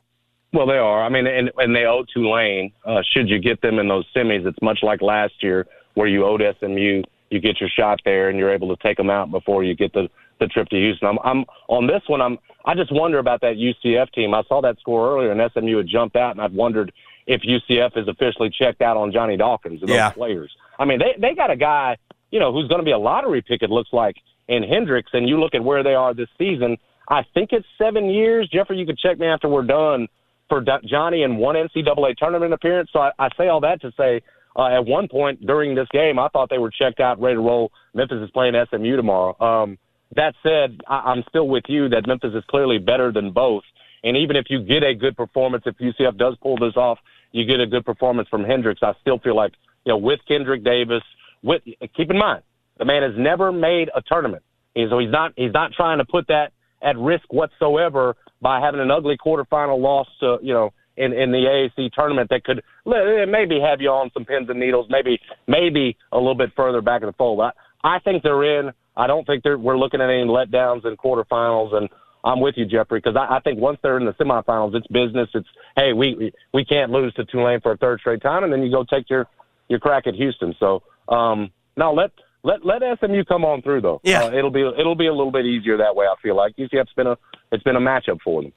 Well, 0.53 0.67
they 0.67 0.77
are. 0.77 1.03
I 1.03 1.09
mean, 1.09 1.25
and, 1.25 1.51
and 1.57 1.75
they 1.75 1.85
owe 1.85 2.05
Tulane. 2.13 2.71
Uh, 2.85 3.01
should 3.11 3.27
you 3.27 3.39
get 3.39 3.61
them 3.61 3.79
in 3.79 3.87
those 3.87 4.05
semis, 4.15 4.45
it's 4.45 4.61
much 4.61 4.79
like 4.83 5.01
last 5.01 5.33
year 5.41 5.65
where 5.95 6.07
you 6.07 6.25
owed 6.25 6.43
SMU. 6.59 7.01
You 7.31 7.39
get 7.39 7.59
your 7.59 7.69
shot 7.69 7.99
there, 8.05 8.29
and 8.29 8.37
you're 8.37 8.53
able 8.53 8.75
to 8.75 8.81
take 8.83 8.97
them 8.97 9.09
out 9.09 9.31
before 9.31 9.63
you 9.63 9.75
get 9.75 9.93
the 9.93 10.07
the 10.39 10.47
trip 10.47 10.67
to 10.69 10.75
Houston. 10.75 11.07
I'm, 11.07 11.17
I'm 11.23 11.45
on 11.67 11.87
this 11.87 12.03
one. 12.07 12.21
I'm. 12.21 12.37
I 12.65 12.75
just 12.75 12.91
wonder 12.93 13.17
about 13.17 13.41
that 13.41 13.55
UCF 13.55 14.11
team. 14.13 14.33
I 14.33 14.43
saw 14.47 14.61
that 14.61 14.79
score 14.79 15.15
earlier, 15.15 15.31
and 15.31 15.51
SMU 15.51 15.77
had 15.77 15.87
jumped 15.87 16.15
out, 16.15 16.31
and 16.31 16.41
I've 16.41 16.53
wondered 16.53 16.93
if 17.25 17.41
UCF 17.41 17.97
is 17.97 18.07
officially 18.07 18.49
checked 18.49 18.81
out 18.81 18.95
on 18.95 19.11
Johnny 19.11 19.35
Dawkins 19.35 19.81
and 19.81 19.89
those 19.89 20.13
players. 20.13 20.51
I 20.77 20.85
mean, 20.85 20.99
they 20.99 21.15
they 21.19 21.33
got 21.33 21.49
a 21.49 21.55
guy, 21.55 21.97
you 22.29 22.39
know, 22.39 22.53
who's 22.53 22.67
going 22.67 22.79
to 22.79 22.85
be 22.85 22.91
a 22.91 22.99
lottery 22.99 23.41
pick. 23.41 23.63
It 23.63 23.71
looks 23.71 23.89
like 23.91 24.17
in 24.47 24.61
Hendricks, 24.61 25.09
and 25.13 25.27
you 25.27 25.39
look 25.39 25.55
at 25.55 25.63
where 25.63 25.81
they 25.81 25.95
are 25.95 26.13
this 26.13 26.29
season. 26.37 26.77
I 27.09 27.23
think 27.33 27.49
it's 27.51 27.65
seven 27.79 28.05
years. 28.11 28.47
Jeffrey, 28.53 28.77
you 28.77 28.85
could 28.85 28.99
check 28.99 29.17
me 29.17 29.25
after 29.25 29.49
we're 29.49 29.63
done 29.63 30.07
for 30.53 30.63
Johnny 30.85 31.23
in 31.23 31.37
one 31.37 31.55
NCAA 31.55 32.15
tournament 32.15 32.53
appearance. 32.53 32.89
So 32.93 32.99
I, 32.99 33.11
I 33.17 33.29
say 33.37 33.47
all 33.47 33.61
that 33.61 33.81
to 33.81 33.91
say, 33.97 34.21
uh, 34.55 34.67
at 34.67 34.85
one 34.85 35.07
point 35.07 35.43
during 35.43 35.73
this 35.73 35.87
game, 35.91 36.19
I 36.19 36.27
thought 36.27 36.51
they 36.51 36.59
were 36.59 36.69
checked 36.69 36.99
out, 36.99 37.19
ready 37.19 37.35
to 37.35 37.41
roll. 37.41 37.71
Memphis 37.95 38.19
is 38.21 38.29
playing 38.29 38.53
SMU 38.69 38.95
tomorrow. 38.95 39.35
Um, 39.41 39.79
that 40.15 40.35
said, 40.43 40.81
I, 40.87 41.11
I'm 41.11 41.23
still 41.27 41.47
with 41.47 41.63
you 41.67 41.89
that 41.89 42.05
Memphis 42.05 42.35
is 42.35 42.43
clearly 42.49 42.77
better 42.77 43.11
than 43.11 43.31
both. 43.31 43.63
And 44.03 44.15
even 44.15 44.35
if 44.35 44.45
you 44.49 44.61
get 44.61 44.83
a 44.83 44.93
good 44.93 45.17
performance, 45.17 45.63
if 45.65 45.75
UCF 45.77 46.17
does 46.17 46.35
pull 46.43 46.57
this 46.57 46.75
off, 46.75 46.99
you 47.31 47.45
get 47.45 47.59
a 47.59 47.65
good 47.65 47.83
performance 47.83 48.29
from 48.29 48.43
Hendricks. 48.43 48.83
I 48.83 48.93
still 49.01 49.17
feel 49.17 49.35
like, 49.35 49.53
you 49.85 49.91
know, 49.91 49.97
with 49.97 50.19
Kendrick 50.27 50.63
Davis, 50.63 51.01
with 51.41 51.63
keep 51.95 52.11
in 52.11 52.17
mind, 52.19 52.43
the 52.77 52.85
man 52.85 53.01
has 53.01 53.13
never 53.17 53.51
made 53.51 53.89
a 53.95 54.03
tournament. 54.03 54.43
And 54.75 54.87
so 54.91 54.99
he's 54.99 55.11
not 55.11 55.33
he's 55.35 55.53
not 55.53 55.71
trying 55.73 55.97
to 55.97 56.05
put 56.05 56.27
that 56.27 56.53
at 56.83 56.95
risk 56.97 57.31
whatsoever 57.33 58.15
by 58.43 58.59
having 58.59 58.81
an 58.81 58.91
ugly 58.91 59.17
quarterfinal 59.17 59.79
loss 59.79 60.07
to, 60.19 60.37
you 60.43 60.53
know, 60.53 60.71
in, 60.97 61.13
in 61.13 61.31
the 61.31 61.37
AAC 61.39 61.91
tournament 61.93 62.29
that 62.29 62.43
could 62.43 62.61
maybe 62.85 63.59
have 63.59 63.81
you 63.81 63.89
on 63.89 64.11
some 64.13 64.25
pins 64.25 64.49
and 64.49 64.59
needles, 64.59 64.85
maybe 64.89 65.19
maybe 65.47 65.97
a 66.11 66.17
little 66.17 66.35
bit 66.35 66.51
further 66.55 66.81
back 66.81 67.01
in 67.01 67.07
the 67.07 67.13
fold. 67.13 67.41
I, 67.41 67.51
I 67.83 67.99
think 67.99 68.21
they're 68.21 68.59
in. 68.59 68.71
I 68.95 69.07
don't 69.07 69.25
think 69.25 69.43
they're, 69.43 69.57
we're 69.57 69.77
looking 69.77 70.01
at 70.01 70.09
any 70.09 70.23
letdowns 70.25 70.85
in 70.85 70.95
quarterfinals, 70.97 71.73
and 71.73 71.89
I'm 72.23 72.39
with 72.39 72.55
you, 72.57 72.65
Jeffrey, 72.65 72.99
because 72.99 73.15
I, 73.17 73.37
I 73.37 73.39
think 73.39 73.59
once 73.59 73.79
they're 73.81 73.97
in 73.97 74.05
the 74.05 74.13
semifinals, 74.13 74.75
it's 74.75 74.85
business. 74.87 75.29
It's 75.33 75.47
hey, 75.75 75.93
we 75.93 76.13
we- 76.15 76.33
we 76.53 76.63
can't 76.63 76.91
lose 76.91 77.13
to 77.15 77.25
Tulane 77.25 77.61
for 77.61 77.71
a 77.71 77.77
third 77.77 77.99
straight 78.01 78.21
time, 78.21 78.43
and 78.43 78.53
then 78.53 78.61
you 78.61 78.71
go 78.71 78.83
take 78.83 79.09
your 79.09 79.25
your 79.69 79.79
crack 79.79 80.05
at 80.05 80.13
Houston. 80.13 80.53
So 80.59 80.83
um, 81.09 81.51
now 81.75 81.91
let 81.91 82.11
let 82.43 82.65
let 82.65 82.81
SMU 82.99 83.23
come 83.23 83.45
on 83.45 83.61
through 83.61 83.81
though. 83.81 84.01
Yeah. 84.03 84.25
uh, 84.25 84.31
it'll 84.31 84.51
be 84.51 84.61
it'll 84.61 84.95
be 84.95 85.07
a 85.07 85.13
little 85.13 85.31
bit 85.31 85.45
easier 85.45 85.77
that 85.77 85.95
way. 85.95 86.05
I 86.05 86.15
feel 86.21 86.35
like 86.35 86.55
UCF's 86.57 86.93
been 86.95 87.07
a 87.07 87.17
it's 87.51 87.63
been 87.63 87.75
a 87.75 87.81
matchup 87.81 88.19
for 88.23 88.41
them. 88.41 88.53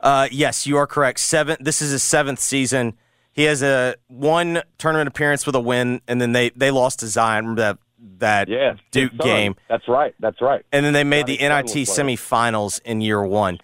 Uh, 0.00 0.28
yes, 0.30 0.66
you 0.66 0.76
are 0.76 0.86
correct. 0.86 1.20
Seven. 1.20 1.56
This 1.60 1.80
is 1.82 1.90
his 1.90 2.02
seventh 2.02 2.38
season. 2.38 2.94
He 3.32 3.44
has 3.44 3.62
a 3.62 3.96
one 4.08 4.62
tournament 4.78 5.08
appearance 5.08 5.46
with 5.46 5.54
a 5.54 5.60
win, 5.60 6.00
and 6.06 6.20
then 6.20 6.32
they 6.32 6.50
they 6.50 6.70
lost 6.70 7.00
to 7.00 7.08
Zion. 7.08 7.44
Remember 7.44 7.62
that 7.62 7.78
that 8.18 8.48
Yeah, 8.48 8.74
Duke 8.90 9.16
game. 9.18 9.56
That's 9.68 9.88
right. 9.88 10.14
That's 10.20 10.40
right. 10.40 10.64
And 10.72 10.84
then 10.84 10.92
they 10.92 11.04
made 11.04 11.26
the 11.26 11.38
NIT 11.38 11.86
semifinals 11.88 12.80
in 12.84 13.00
year 13.00 13.22
one. 13.22 13.58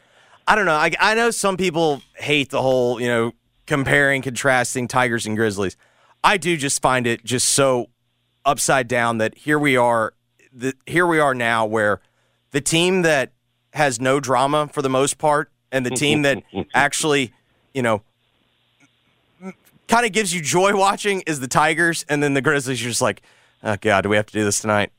I 0.47 0.55
don't 0.55 0.67
know. 0.67 0.75
I, 0.75 0.91
I 0.99 1.15
know 1.15 1.31
some 1.31 1.57
people 1.57 2.03
hate 2.17 2.51
the 2.51 2.63
whole, 2.63 3.01
you 3.01 3.07
know, 3.07 3.33
comparing, 3.67 4.23
contrasting 4.23 4.89
Tigers 4.89 5.27
and 5.27 5.37
Grizzlies. 5.37 5.77
I 6.25 6.39
do 6.39 6.57
just 6.57 6.83
find 6.83 7.07
it 7.07 7.25
just 7.25 7.51
so 7.51 7.90
upside 8.45 8.89
down 8.89 9.19
that 9.19 9.37
here 9.39 9.59
we 9.59 9.77
are, 9.77 10.15
the, 10.53 10.75
here 10.87 11.07
we 11.07 11.19
are 11.19 11.35
now, 11.35 11.67
where 11.67 12.01
the 12.51 12.61
team 12.61 13.03
that 13.03 13.33
has 13.73 14.01
no 14.01 14.21
drama 14.21 14.69
for 14.73 14.83
the 14.83 14.89
most 14.89 15.19
part, 15.19 15.51
and 15.73 15.87
the 15.87 15.91
team 15.91 16.23
that 16.23 16.43
actually, 16.75 17.33
you 17.73 17.83
know, 17.83 18.03
kind 19.89 20.07
of 20.07 20.13
gives 20.13 20.35
you 20.35 20.41
joy 20.41 20.75
watching 20.77 21.23
is 21.23 21.41
the 21.41 21.49
Tigers, 21.49 22.05
and 22.09 22.23
then 22.23 22.35
the 22.35 22.41
Grizzlies. 22.43 22.83
You're 22.83 22.91
just 22.91 23.03
like, 23.03 23.23
oh 23.63 23.77
god, 23.81 24.03
do 24.03 24.09
we 24.09 24.17
have 24.17 24.27
to 24.27 24.33
do 24.33 24.45
this 24.45 24.61
tonight? 24.61 24.93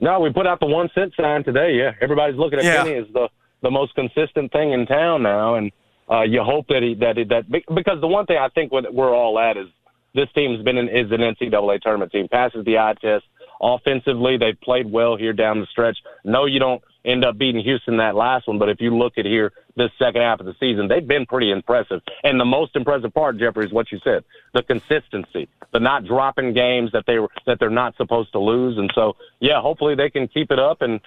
No, 0.00 0.20
we 0.20 0.32
put 0.32 0.46
out 0.46 0.60
the 0.60 0.66
one 0.66 0.88
cent 0.94 1.12
sign 1.16 1.44
today. 1.44 1.74
Yeah, 1.76 1.92
everybody's 2.00 2.36
looking 2.38 2.58
at 2.58 2.64
Yeah. 2.64 2.84
Kenny 2.84 2.96
as 2.96 3.06
the 3.12 3.28
the 3.62 3.70
most 3.70 3.94
consistent 3.96 4.52
thing 4.52 4.72
in 4.72 4.86
town 4.86 5.22
now, 5.22 5.56
and 5.56 5.72
uh, 6.10 6.22
you 6.22 6.42
hope 6.42 6.66
that 6.68 6.82
he 6.82 6.94
that 6.94 7.16
he, 7.16 7.24
that 7.24 7.50
because 7.50 8.00
the 8.00 8.06
one 8.06 8.26
thing 8.26 8.38
I 8.38 8.48
think 8.48 8.72
what 8.72 8.92
we're 8.92 9.14
all 9.14 9.38
at 9.38 9.56
is 9.56 9.66
this 10.14 10.28
team's 10.34 10.62
been 10.62 10.78
an, 10.78 10.88
is 10.88 11.10
an 11.10 11.20
NCAA 11.20 11.80
tournament 11.80 12.12
team. 12.12 12.28
Passes 12.28 12.64
the 12.64 12.78
eye 12.78 12.94
test 13.00 13.24
offensively. 13.60 14.36
They've 14.36 14.60
played 14.60 14.90
well 14.90 15.16
here 15.16 15.32
down 15.32 15.60
the 15.60 15.66
stretch. 15.66 15.98
No, 16.24 16.46
you 16.46 16.58
don't 16.58 16.82
end 17.04 17.24
up 17.24 17.38
beating 17.38 17.62
Houston 17.62 17.96
that 17.98 18.14
last 18.14 18.48
one, 18.48 18.58
but 18.58 18.68
if 18.68 18.80
you 18.80 18.96
look 18.96 19.14
at 19.18 19.24
here 19.24 19.52
this 19.76 19.90
second 19.98 20.22
half 20.22 20.40
of 20.40 20.46
the 20.46 20.54
season, 20.60 20.88
they've 20.88 21.06
been 21.06 21.26
pretty 21.26 21.50
impressive. 21.50 22.00
And 22.24 22.40
the 22.40 22.44
most 22.44 22.76
impressive 22.76 23.14
part, 23.14 23.38
Jeffrey, 23.38 23.66
is 23.66 23.72
what 23.72 23.90
you 23.92 23.98
said: 24.02 24.24
the 24.54 24.62
consistency, 24.62 25.48
the 25.72 25.80
not 25.80 26.04
dropping 26.04 26.52
games 26.52 26.92
that 26.92 27.04
they 27.06 27.18
were 27.18 27.30
that 27.46 27.58
they're 27.60 27.70
not 27.70 27.96
supposed 27.96 28.32
to 28.32 28.38
lose. 28.38 28.78
And 28.78 28.90
so, 28.94 29.16
yeah, 29.40 29.60
hopefully 29.60 29.94
they 29.94 30.10
can 30.10 30.28
keep 30.28 30.50
it 30.50 30.58
up 30.58 30.82
and 30.82 31.00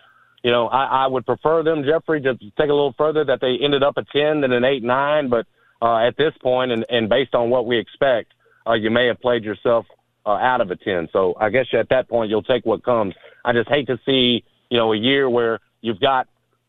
you 0.43 0.51
know, 0.51 0.67
I, 0.67 1.03
I 1.03 1.07
would 1.07 1.25
prefer 1.25 1.63
them, 1.63 1.83
Jeffrey, 1.83 2.21
to 2.21 2.33
take 2.33 2.57
a 2.57 2.63
little 2.63 2.95
further 2.97 3.23
that 3.25 3.41
they 3.41 3.57
ended 3.63 3.83
up 3.83 3.97
a 3.97 4.03
10 4.03 4.41
than 4.41 4.51
an 4.51 4.63
8 4.63 4.83
9. 4.83 5.29
But 5.29 5.45
uh, 5.81 5.97
at 5.97 6.17
this 6.17 6.33
point, 6.41 6.71
and, 6.71 6.85
and 6.89 7.09
based 7.09 7.35
on 7.35 7.49
what 7.49 7.65
we 7.65 7.77
expect, 7.77 8.33
uh, 8.67 8.73
you 8.73 8.89
may 8.89 9.07
have 9.07 9.19
played 9.19 9.43
yourself 9.43 9.85
uh, 10.25 10.31
out 10.31 10.61
of 10.61 10.71
a 10.71 10.75
10. 10.75 11.09
So 11.11 11.35
I 11.39 11.49
guess 11.49 11.67
at 11.73 11.89
that 11.89 12.09
point 12.09 12.29
you'll 12.29 12.43
take 12.43 12.65
what 12.65 12.83
comes. 12.83 13.15
I 13.43 13.53
just 13.53 13.69
hate 13.69 13.87
to 13.87 13.99
see, 14.05 14.43
you 14.69 14.77
know, 14.77 14.93
a 14.93 14.97
year 14.97 15.29
where 15.29 15.59
you've 15.81 15.99
got 15.99 16.27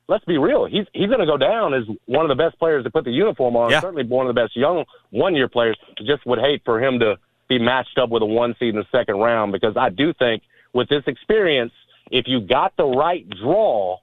let's 0.09 0.25
be 0.25 0.39
real, 0.39 0.67
he's 0.67 0.87
he's 0.93 1.09
going 1.09 1.21
to 1.21 1.27
go 1.27 1.37
down 1.37 1.75
as 1.75 1.85
one 2.07 2.25
of 2.25 2.29
the 2.29 2.43
best 2.43 2.59
players 2.59 2.85
to 2.85 2.91
put 2.91 3.05
the 3.05 3.11
uniform 3.11 3.57
on. 3.57 3.71
Yeah. 3.71 3.81
Certainly 3.81 4.05
one 4.07 4.27
of 4.27 4.35
the 4.35 4.41
best 4.41 4.57
young 4.57 4.85
one 5.11 5.35
year 5.35 5.49
players. 5.49 5.77
Just 6.05 6.27
would 6.27 6.39
hate 6.39 6.63
for 6.65 6.83
him 6.83 6.99
to 7.01 7.17
be 7.49 7.59
matched 7.59 7.99
up 7.99 8.11
with 8.11 8.23
a 8.23 8.27
one 8.27 8.55
seed 8.59 8.71
in 8.71 8.77
the 8.77 8.87
second 8.93 9.17
round 9.17 9.53
because 9.53 9.77
I 9.77 9.91
do 9.91 10.13
think 10.13 10.43
with 10.73 10.89
this 10.89 11.03
experience, 11.07 11.73
if 12.11 12.27
you 12.29 12.41
got 12.41 12.77
the 12.77 12.85
right 12.85 13.29
draw, 13.29 13.99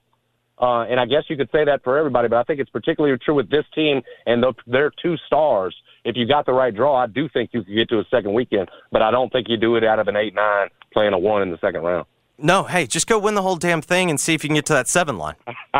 uh, 0.60 0.82
and 0.82 1.00
I 1.00 1.06
guess 1.06 1.24
you 1.28 1.36
could 1.36 1.50
say 1.50 1.64
that 1.64 1.82
for 1.82 1.96
everybody, 1.96 2.28
but 2.28 2.36
I 2.36 2.42
think 2.44 2.60
it's 2.60 2.70
particularly 2.70 3.16
true 3.18 3.34
with 3.34 3.50
this 3.50 3.64
team 3.74 4.02
and 4.26 4.42
the, 4.42 4.52
their 4.66 4.92
two 5.02 5.16
stars. 5.26 5.74
If 6.04 6.16
you 6.16 6.26
got 6.26 6.46
the 6.46 6.52
right 6.52 6.74
draw, 6.74 6.96
I 6.96 7.06
do 7.06 7.28
think 7.28 7.50
you 7.52 7.62
could 7.64 7.74
get 7.74 7.88
to 7.90 7.98
a 7.98 8.04
second 8.10 8.32
weekend, 8.34 8.70
but 8.92 9.02
I 9.02 9.10
don't 9.10 9.30
think 9.32 9.48
you 9.48 9.56
do 9.56 9.76
it 9.76 9.84
out 9.84 9.98
of 9.98 10.08
an 10.08 10.16
eight 10.16 10.34
nine 10.34 10.68
playing 10.92 11.12
a 11.12 11.18
one 11.18 11.42
in 11.42 11.50
the 11.50 11.58
second 11.58 11.82
round. 11.82 12.06
No, 12.38 12.64
hey, 12.64 12.86
just 12.86 13.06
go 13.06 13.18
win 13.18 13.34
the 13.34 13.42
whole 13.42 13.56
damn 13.56 13.82
thing 13.82 14.08
and 14.08 14.18
see 14.18 14.34
if 14.34 14.42
you 14.42 14.48
can 14.48 14.54
get 14.54 14.66
to 14.66 14.72
that 14.72 14.88
seven 14.88 15.18
line. 15.18 15.34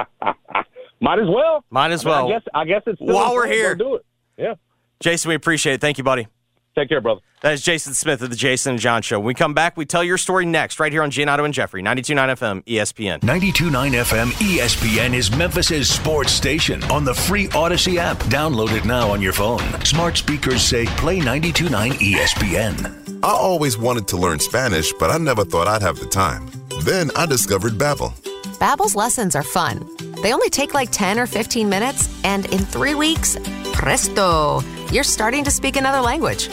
Might 1.01 1.19
as 1.19 1.29
well. 1.29 1.65
Might 1.71 1.91
as 1.93 2.05
I 2.05 2.09
mean, 2.09 2.15
I 2.15 2.23
well. 2.23 2.29
guess 2.29 2.43
I 2.55 2.65
guess 2.67 2.83
it's 2.87 3.01
still 3.01 3.15
While 3.15 3.35
we're 3.35 3.47
here. 3.47 3.75
Do 3.75 3.97
it. 3.97 4.07
Yeah. 4.37 4.55
Jason, 5.01 5.31
we 5.31 5.35
appreciate 5.35 5.75
it. 5.75 5.81
Thank 5.81 5.97
you, 5.97 6.05
buddy. 6.05 6.29
Take 6.77 6.89
care, 6.89 7.01
brother. 7.01 7.21
That 7.43 7.55
is 7.55 7.63
Jason 7.63 7.95
Smith 7.95 8.23
of 8.23 8.31
the 8.31 8.37
Jason 8.37 8.73
and 8.73 8.81
John 8.81 9.03
Show. 9.03 9.19
When 9.19 9.27
we 9.27 9.35
come 9.35 9.55
back, 9.55 9.77
we 9.77 9.87
tell 9.87 10.05
your 10.05 10.19
story 10.19 10.47
next, 10.47 10.79
right 10.79 10.93
here 10.93 11.03
on 11.03 11.11
Giannotto 11.11 11.45
and 11.45 11.53
Jeffrey, 11.55 11.83
92.9 11.83 12.37
FM, 12.37 12.65
ESPN. 12.65 13.21
92.9 13.21 13.93
FM 13.93 14.31
ESPN 14.33 15.15
is 15.15 15.35
Memphis's 15.35 15.89
sports 15.89 16.33
station 16.33 16.83
on 16.85 17.05
the 17.05 17.15
free 17.15 17.49
Odyssey 17.55 17.99
app. 17.99 18.19
Download 18.25 18.71
it 18.77 18.85
now 18.85 19.11
on 19.11 19.21
your 19.21 19.33
phone. 19.33 19.63
Smart 19.85 20.17
speakers 20.17 20.63
say 20.63 20.87
play 20.87 21.19
92.9 21.19 21.93
ESPN. 21.93 23.19
I 23.25 23.33
always 23.33 23.77
wanted 23.77 24.07
to 24.09 24.17
learn 24.17 24.39
Spanish, 24.39 24.93
but 24.93 25.11
I 25.11 25.19
never 25.19 25.45
thought 25.45 25.67
I'd 25.67 25.83
have 25.83 25.99
the 25.99 26.07
time. 26.07 26.49
Then 26.85 27.11
I 27.17 27.27
discovered 27.27 27.73
Babbel. 27.73 28.13
Babbel's 28.59 28.95
lessons 28.95 29.35
are 29.35 29.43
fun. 29.43 29.87
They 30.23 30.35
only 30.35 30.51
take 30.51 30.75
like 30.75 30.91
10 30.91 31.19
or 31.19 31.27
15 31.27 31.69
minutes, 31.69 32.09
and 32.25 32.45
in 32.47 32.59
three 32.59 32.95
weeks, 32.95 33.39
presto, 33.73 34.61
you're 34.93 35.05
starting 35.05 35.45
to 35.45 35.51
speak 35.51 35.77
another 35.77 36.01
language. 36.01 36.51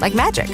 Like 0.00 0.14
magic. 0.14 0.48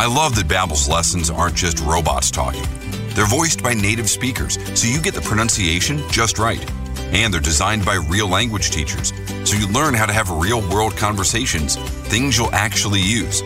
I 0.00 0.06
love 0.06 0.34
that 0.34 0.48
Babbel's 0.48 0.88
lessons 0.88 1.30
aren't 1.30 1.54
just 1.54 1.78
robots 1.80 2.30
talking. 2.30 2.64
They're 3.10 3.26
voiced 3.26 3.62
by 3.62 3.74
native 3.74 4.10
speakers, 4.10 4.58
so 4.78 4.88
you 4.88 5.00
get 5.00 5.14
the 5.14 5.20
pronunciation 5.20 6.02
just 6.10 6.38
right. 6.38 6.64
And 7.12 7.32
they're 7.32 7.40
designed 7.40 7.84
by 7.84 7.94
real 7.94 8.28
language 8.28 8.70
teachers, 8.70 9.12
so 9.44 9.56
you 9.56 9.68
learn 9.68 9.94
how 9.94 10.06
to 10.06 10.12
have 10.12 10.30
real 10.30 10.60
world 10.70 10.96
conversations, 10.96 11.76
things 12.08 12.36
you'll 12.36 12.54
actually 12.54 13.00
use. 13.00 13.42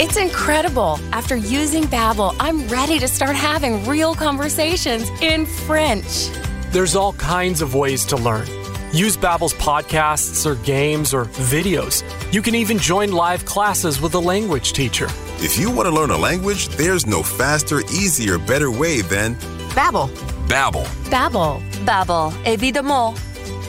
It's 0.00 0.16
incredible. 0.16 0.98
After 1.12 1.36
using 1.36 1.84
Babbel, 1.84 2.34
I'm 2.40 2.66
ready 2.68 2.98
to 2.98 3.06
start 3.06 3.36
having 3.36 3.86
real 3.86 4.14
conversations 4.14 5.08
in 5.20 5.46
French. 5.46 6.28
There's 6.72 6.94
all 6.94 7.14
kinds 7.14 7.62
of 7.62 7.74
ways 7.74 8.04
to 8.06 8.16
learn. 8.16 8.46
Use 8.92 9.16
Babbel's 9.16 9.54
podcasts 9.54 10.46
or 10.46 10.54
games 10.64 11.12
or 11.12 11.24
videos. 11.24 12.04
You 12.32 12.42
can 12.42 12.54
even 12.54 12.78
join 12.78 13.10
live 13.10 13.44
classes 13.44 14.00
with 14.00 14.14
a 14.14 14.20
language 14.20 14.72
teacher. 14.72 15.08
If 15.38 15.58
you 15.58 15.68
want 15.70 15.88
to 15.88 15.94
learn 15.94 16.10
a 16.10 16.16
language, 16.16 16.68
there's 16.68 17.06
no 17.06 17.24
faster, 17.24 17.80
easier, 17.92 18.38
better 18.38 18.70
way 18.70 19.00
than 19.00 19.34
Babbel. 19.74 20.08
Babbel. 20.46 20.84
Babbel. 21.10 21.60
Babbel, 21.84 22.32
évidemment. 22.44 23.18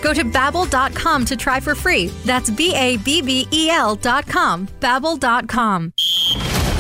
Go 0.04 0.14
to 0.14 0.24
babbel.com 0.24 1.26
to 1.26 1.36
try 1.36 1.60
for 1.60 1.74
free. 1.76 2.08
That's 2.26 2.50
B 2.50 2.76
A 2.76 2.98
B 2.98 3.22
B 3.22 3.48
E 3.52 3.70
L 3.70 3.96
dot 3.96 4.28
com. 4.28 4.68
Babbel.com. 4.80 5.94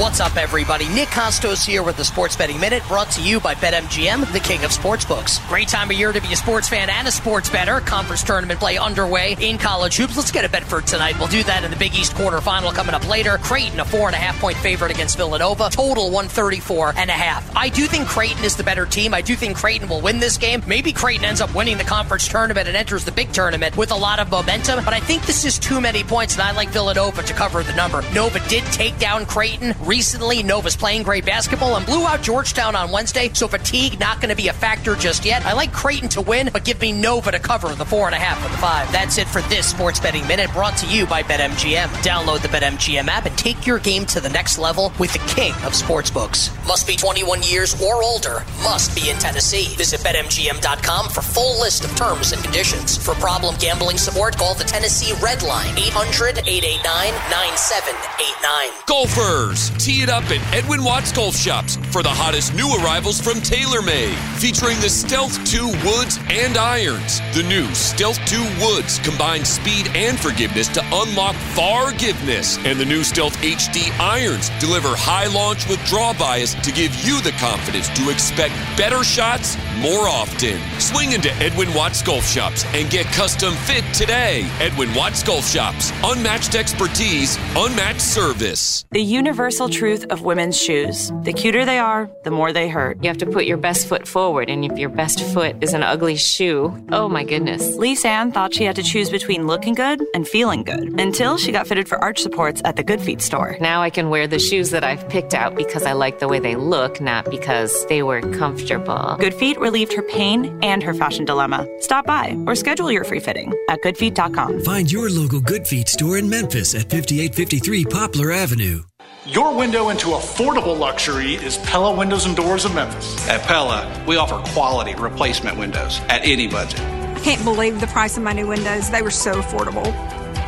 What's 0.01 0.19
up, 0.19 0.35
everybody? 0.35 0.89
Nick 0.89 1.09
Kostos 1.09 1.63
here 1.63 1.83
with 1.83 1.95
the 1.95 2.03
Sports 2.03 2.35
Betting 2.35 2.59
Minute, 2.59 2.81
brought 2.87 3.11
to 3.11 3.21
you 3.21 3.39
by 3.39 3.53
BetMGM, 3.53 4.33
the 4.33 4.39
king 4.39 4.63
of 4.63 4.71
sportsbooks. 4.71 5.47
Great 5.47 5.67
time 5.67 5.91
of 5.91 5.95
year 5.95 6.11
to 6.11 6.19
be 6.19 6.33
a 6.33 6.35
sports 6.35 6.67
fan 6.67 6.89
and 6.89 7.07
a 7.07 7.11
sports 7.11 7.51
bettor. 7.51 7.81
Conference 7.81 8.23
tournament 8.23 8.59
play 8.59 8.79
underway 8.79 9.37
in 9.39 9.59
college 9.59 9.97
hoops. 9.97 10.17
Let's 10.17 10.31
get 10.31 10.43
a 10.43 10.49
bet 10.49 10.63
for 10.63 10.81
tonight. 10.81 11.19
We'll 11.19 11.27
do 11.27 11.43
that 11.43 11.63
in 11.63 11.69
the 11.69 11.77
Big 11.77 11.93
East 11.93 12.15
quarterfinal 12.15 12.73
coming 12.73 12.95
up 12.95 13.07
later. 13.07 13.37
Creighton, 13.37 13.79
a 13.79 13.85
four 13.85 14.07
and 14.07 14.15
a 14.15 14.17
half 14.17 14.39
point 14.39 14.57
favorite 14.57 14.89
against 14.89 15.17
Villanova. 15.17 15.69
Total 15.69 16.05
134 16.05 16.95
and 16.97 17.11
a 17.11 17.13
half. 17.13 17.55
I 17.55 17.69
do 17.69 17.85
think 17.85 18.07
Creighton 18.07 18.43
is 18.43 18.55
the 18.55 18.63
better 18.63 18.87
team. 18.87 19.13
I 19.13 19.21
do 19.21 19.35
think 19.35 19.55
Creighton 19.55 19.87
will 19.87 20.01
win 20.01 20.17
this 20.17 20.35
game. 20.35 20.63
Maybe 20.65 20.93
Creighton 20.93 21.25
ends 21.25 21.41
up 21.41 21.53
winning 21.53 21.77
the 21.77 21.83
conference 21.83 22.27
tournament 22.27 22.67
and 22.67 22.75
enters 22.75 23.05
the 23.05 23.11
big 23.11 23.31
tournament 23.33 23.77
with 23.77 23.91
a 23.91 23.95
lot 23.95 24.17
of 24.17 24.31
momentum, 24.31 24.83
but 24.83 24.95
I 24.95 24.99
think 24.99 25.27
this 25.27 25.45
is 25.45 25.59
too 25.59 25.79
many 25.79 26.03
points, 26.03 26.33
and 26.33 26.41
I 26.41 26.53
like 26.53 26.69
Villanova 26.69 27.21
to 27.21 27.33
cover 27.35 27.61
the 27.61 27.75
number. 27.75 28.01
Nova 28.15 28.39
did 28.49 28.63
take 28.65 28.97
down 28.97 29.27
Creighton 29.27 29.75
recently. 29.91 30.41
Nova's 30.41 30.77
playing 30.77 31.03
great 31.03 31.25
basketball 31.25 31.75
and 31.75 31.85
blew 31.85 32.05
out 32.05 32.21
Georgetown 32.21 32.77
on 32.77 32.91
Wednesday, 32.91 33.29
so 33.33 33.45
fatigue 33.45 33.99
not 33.99 34.21
going 34.21 34.29
to 34.29 34.41
be 34.41 34.47
a 34.47 34.53
factor 34.53 34.95
just 34.95 35.25
yet. 35.25 35.45
I 35.45 35.51
like 35.51 35.73
Creighton 35.73 36.07
to 36.09 36.21
win, 36.21 36.49
but 36.53 36.63
give 36.63 36.79
me 36.79 36.93
Nova 36.93 37.29
to 37.31 37.39
cover 37.39 37.75
the 37.75 37.83
four 37.83 38.05
and 38.05 38.15
a 38.15 38.17
half 38.17 38.39
or 38.39 38.49
the 38.49 38.57
five. 38.57 38.89
That's 38.93 39.17
it 39.17 39.27
for 39.27 39.41
this 39.53 39.67
Sports 39.67 39.99
Betting 39.99 40.25
Minute 40.27 40.49
brought 40.53 40.77
to 40.77 40.87
you 40.87 41.05
by 41.05 41.23
BetMGM. 41.23 41.89
Download 42.03 42.41
the 42.41 42.47
BetMGM 42.47 43.09
app 43.09 43.25
and 43.25 43.37
take 43.37 43.67
your 43.67 43.79
game 43.79 44.05
to 44.05 44.21
the 44.21 44.29
next 44.29 44.57
level 44.57 44.93
with 44.97 45.11
the 45.11 45.19
king 45.35 45.51
of 45.65 45.73
sportsbooks. 45.73 46.55
Must 46.65 46.87
be 46.87 46.95
21 46.95 47.43
years 47.43 47.81
or 47.81 48.01
older. 48.01 48.43
Must 48.63 48.95
be 48.95 49.09
in 49.09 49.17
Tennessee. 49.17 49.75
Visit 49.75 49.99
BetMGM.com 49.99 51.09
for 51.09 51.21
full 51.21 51.59
list 51.59 51.83
of 51.83 51.93
terms 51.97 52.31
and 52.31 52.41
conditions. 52.41 52.95
For 52.97 53.13
problem 53.15 53.55
gambling 53.59 53.97
support, 53.97 54.37
call 54.37 54.53
the 54.53 54.63
Tennessee 54.63 55.13
Red 55.21 55.43
Line 55.43 55.77
800 55.77 56.47
889 56.47 57.11
9789. 57.27 58.71
Golfers, 58.85 59.70
tee 59.77 60.01
it 60.01 60.09
up 60.09 60.23
at 60.31 60.41
Edwin 60.53 60.83
Watts 60.83 61.11
Golf 61.11 61.35
Shops 61.35 61.77
for 61.91 62.03
the 62.03 62.09
hottest 62.09 62.53
new 62.53 62.67
arrivals 62.81 63.19
from 63.19 63.35
TaylorMade, 63.39 64.15
featuring 64.39 64.79
the 64.79 64.89
Stealth 64.89 65.33
2 65.45 65.67
woods 65.85 66.19
and 66.29 66.57
irons. 66.57 67.19
The 67.33 67.43
new 67.43 67.65
Stealth 67.73 68.19
2 68.25 68.41
woods 68.63 68.99
combine 68.99 69.45
speed 69.45 69.87
and 69.95 70.19
forgiveness 70.19 70.67
to 70.69 70.81
unlock 70.91 71.35
forgiveness, 71.55 72.57
and 72.65 72.79
the 72.79 72.85
new 72.85 73.03
Stealth 73.03 73.35
HD 73.37 73.91
irons 73.99 74.49
deliver 74.59 74.89
high 74.89 75.27
launch 75.27 75.67
with 75.67 75.83
draw 75.85 76.13
bias 76.17 76.53
to 76.55 76.71
give 76.71 76.93
you 77.03 77.21
the 77.21 77.33
confidence 77.39 77.89
to 77.89 78.09
expect 78.09 78.53
better 78.77 79.03
shots 79.03 79.57
more 79.79 80.07
often. 80.07 80.59
Swing 80.79 81.11
into 81.13 81.33
Edwin 81.35 81.73
Watts 81.73 82.01
Golf 82.01 82.25
Shops 82.25 82.65
and 82.73 82.89
get 82.89 83.05
custom 83.07 83.53
fit 83.65 83.83
today. 83.93 84.47
Edwin 84.59 84.93
Watts 84.93 85.23
Golf 85.23 85.47
Shops, 85.47 85.91
unmatched 86.03 86.55
expertise, 86.55 87.37
unmatched 87.55 88.01
service. 88.01 88.85
The 88.91 89.01
universal 89.01 89.60
truth 89.69 90.05
of 90.09 90.21
women's 90.23 90.59
shoes. 90.59 91.11
The 91.23 91.33
cuter 91.33 91.65
they 91.65 91.79
are, 91.79 92.09
the 92.23 92.31
more 92.31 92.53
they 92.53 92.69
hurt. 92.69 93.03
You 93.03 93.07
have 93.09 93.17
to 93.19 93.25
put 93.25 93.45
your 93.45 93.57
best 93.57 93.87
foot 93.87 94.07
forward, 94.07 94.49
and 94.49 94.63
if 94.63 94.77
your 94.77 94.89
best 94.89 95.23
foot 95.33 95.55
is 95.61 95.73
an 95.73 95.83
ugly 95.83 96.15
shoe, 96.15 96.75
oh 96.91 97.09
my 97.09 97.23
goodness. 97.23 97.75
Lise 97.77 98.05
Ann 98.05 98.31
thought 98.31 98.53
she 98.53 98.63
had 98.63 98.75
to 98.75 98.83
choose 98.83 99.09
between 99.09 99.47
looking 99.47 99.73
good 99.73 100.03
and 100.13 100.27
feeling 100.27 100.63
good 100.63 100.99
until 100.99 101.37
she 101.37 101.51
got 101.51 101.67
fitted 101.67 101.87
for 101.87 101.97
arch 101.97 102.19
supports 102.19 102.61
at 102.65 102.75
the 102.75 102.83
Good 102.83 103.01
Feet 103.01 103.21
store. 103.21 103.57
Now 103.59 103.81
I 103.81 103.89
can 103.89 104.09
wear 104.09 104.27
the 104.27 104.39
shoes 104.39 104.69
that 104.71 104.83
I've 104.83 105.07
picked 105.09 105.33
out 105.33 105.55
because 105.55 105.83
I 105.83 105.93
like 105.93 106.19
the 106.19 106.27
way 106.27 106.39
they 106.39 106.55
look, 106.55 107.01
not 107.01 107.29
because 107.29 107.85
they 107.87 108.03
were 108.03 108.21
comfortable. 108.21 109.15
Good 109.19 109.33
Feet 109.33 109.59
relieved 109.59 109.93
her 109.93 110.03
pain 110.03 110.59
and 110.63 110.83
her 110.83 110.93
fashion 110.93 111.25
dilemma. 111.25 111.67
Stop 111.79 112.05
by 112.05 112.37
or 112.47 112.55
schedule 112.55 112.91
your 112.91 113.03
free 113.03 113.19
fitting 113.19 113.53
at 113.69 113.81
goodfeet.com. 113.81 114.61
Find 114.61 114.91
your 114.91 115.09
local 115.09 115.41
Good 115.41 115.67
Feet 115.67 115.89
store 115.89 116.17
in 116.17 116.29
Memphis 116.29 116.75
at 116.75 116.89
5853 116.89 117.85
Poplar 117.85 118.31
Avenue. 118.31 118.83
Your 119.27 119.55
window 119.55 119.89
into 119.89 120.07
affordable 120.07 120.75
luxury 120.75 121.35
is 121.35 121.59
Pella 121.59 121.95
Windows 121.95 122.25
and 122.25 122.35
Doors 122.35 122.65
of 122.65 122.73
Memphis. 122.73 123.29
At 123.29 123.43
Pella, 123.43 124.03
we 124.07 124.15
offer 124.15 124.39
quality 124.51 124.95
replacement 124.95 125.59
windows 125.59 125.99
at 126.09 126.25
any 126.25 126.47
budget. 126.47 126.79
Can't 127.21 127.43
believe 127.43 127.79
the 127.79 127.85
price 127.85 128.17
of 128.17 128.23
my 128.23 128.33
new 128.33 128.47
windows. 128.47 128.89
They 128.89 129.03
were 129.03 129.11
so 129.11 129.39
affordable. 129.39 129.85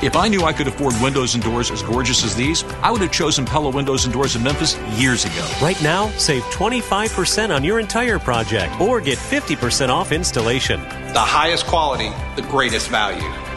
If 0.02 0.16
I 0.16 0.28
knew 0.28 0.42
I 0.42 0.54
could 0.54 0.68
afford 0.68 0.96
windows 1.04 1.36
and 1.36 1.44
doors 1.44 1.70
as 1.70 1.84
gorgeous 1.84 2.24
as 2.26 2.36
these, 2.36 2.64
I 2.82 2.90
would 2.90 3.02
have 3.02 3.12
chosen 3.12 3.46
Pella 3.46 3.70
Windows 3.70 4.06
and 4.06 4.14
Doors 4.14 4.36
of 4.36 4.42
Memphis 4.42 4.76
years 5.00 5.24
ago. 5.24 5.48
Right 5.62 5.80
now, 5.84 6.10
save 6.18 6.42
25% 6.46 7.56
on 7.56 7.64
your 7.64 7.80
entire 7.80 8.18
project 8.18 8.82
or 8.82 9.00
get 9.02 9.20
50% 9.20 9.90
off 9.90 10.12
installation. 10.12 10.82
The 11.14 11.20
highest 11.20 11.68
quality, 11.68 12.10
the 12.36 12.42
greatest 12.42 12.90
value. 12.90 13.53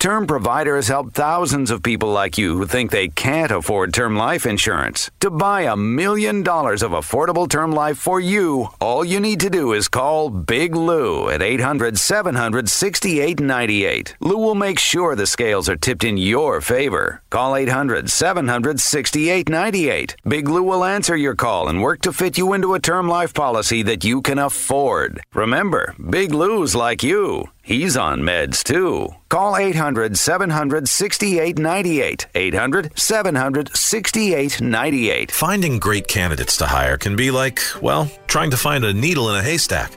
Term 0.00 0.26
Provider 0.26 0.76
has 0.76 0.88
helped 0.88 1.12
thousands 1.14 1.70
of 1.70 1.82
people 1.82 2.08
like 2.08 2.38
you 2.38 2.56
who 2.56 2.66
think 2.66 2.90
they 2.90 3.08
can't 3.08 3.50
afford 3.50 3.92
term 3.92 4.16
life 4.16 4.46
insurance. 4.46 5.10
To 5.20 5.28
buy 5.28 5.64
a 5.64 5.76
million 5.76 6.42
dollars 6.42 6.82
of 6.82 6.92
affordable 6.92 7.46
term 7.46 7.70
life 7.70 7.98
for 7.98 8.18
you, 8.18 8.68
all 8.80 9.04
you 9.04 9.20
need 9.20 9.40
to 9.40 9.50
do 9.50 9.74
is 9.74 9.88
call 9.88 10.30
Big 10.30 10.74
Lou 10.74 11.28
at 11.28 11.42
800 11.42 11.98
700 11.98 12.70
6898. 12.70 14.16
Lou 14.20 14.38
will 14.38 14.54
make 14.54 14.78
sure 14.78 15.14
the 15.14 15.26
scales 15.26 15.68
are 15.68 15.76
tipped 15.76 16.02
in 16.02 16.16
your 16.16 16.62
favor. 16.62 17.20
Call 17.28 17.54
800 17.54 18.10
700 18.10 18.80
6898. 18.80 20.16
Big 20.26 20.48
Lou 20.48 20.62
will 20.62 20.82
answer 20.82 21.14
your 21.14 21.34
call 21.34 21.68
and 21.68 21.82
work 21.82 22.00
to 22.00 22.12
fit 22.14 22.38
you 22.38 22.54
into 22.54 22.72
a 22.72 22.80
term 22.80 23.06
life 23.06 23.34
policy 23.34 23.82
that 23.82 24.02
you 24.02 24.22
can 24.22 24.38
afford. 24.38 25.20
Remember, 25.34 25.94
Big 26.08 26.32
Lou's 26.32 26.74
like 26.74 27.02
you. 27.02 27.50
He's 27.70 27.96
on 27.96 28.22
meds 28.22 28.64
too. 28.64 29.14
Call 29.28 29.56
800 29.56 30.18
700 30.18 30.88
6898. 30.88 32.26
800 32.34 32.98
700 32.98 33.76
6898. 33.76 35.30
Finding 35.30 35.78
great 35.78 36.08
candidates 36.08 36.56
to 36.56 36.66
hire 36.66 36.98
can 36.98 37.14
be 37.14 37.30
like, 37.30 37.60
well, 37.80 38.10
trying 38.26 38.50
to 38.50 38.56
find 38.56 38.84
a 38.84 38.92
needle 38.92 39.30
in 39.30 39.36
a 39.36 39.42
haystack, 39.44 39.96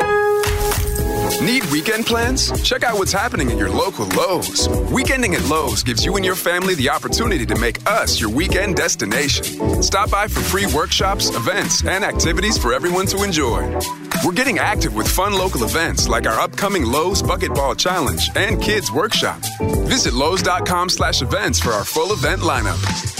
Need 1.39 1.63
weekend 1.71 2.05
plans? 2.05 2.51
Check 2.61 2.83
out 2.83 2.97
what's 2.97 3.11
happening 3.11 3.49
in 3.49 3.57
your 3.57 3.69
local 3.69 4.05
Lowe's. 4.07 4.67
Weekending 4.91 5.33
at 5.33 5.47
Lowe's 5.49 5.83
gives 5.83 6.03
you 6.03 6.15
and 6.15 6.25
your 6.25 6.35
family 6.35 6.75
the 6.75 6.89
opportunity 6.89 7.45
to 7.45 7.55
make 7.57 7.77
us 7.87 8.19
your 8.19 8.29
weekend 8.29 8.75
destination. 8.75 9.81
Stop 9.81 10.11
by 10.11 10.27
for 10.27 10.41
free 10.41 10.65
workshops, 10.67 11.29
events, 11.35 11.83
and 11.85 12.03
activities 12.03 12.57
for 12.57 12.73
everyone 12.73 13.05
to 13.07 13.23
enjoy. 13.23 13.61
We're 14.25 14.33
getting 14.33 14.59
active 14.59 14.93
with 14.93 15.07
fun 15.07 15.33
local 15.33 15.63
events 15.63 16.07
like 16.07 16.27
our 16.27 16.39
upcoming 16.39 16.85
Lowe's 16.85 17.23
Bucket 17.23 17.53
Ball 17.55 17.75
Challenge 17.75 18.29
and 18.35 18.61
Kids 18.61 18.91
Workshop. 18.91 19.41
Visit 19.87 20.13
Lowe's.com 20.13 20.89
slash 20.89 21.21
events 21.21 21.59
for 21.59 21.71
our 21.71 21.85
full 21.85 22.13
event 22.13 22.41
lineup. 22.41 22.79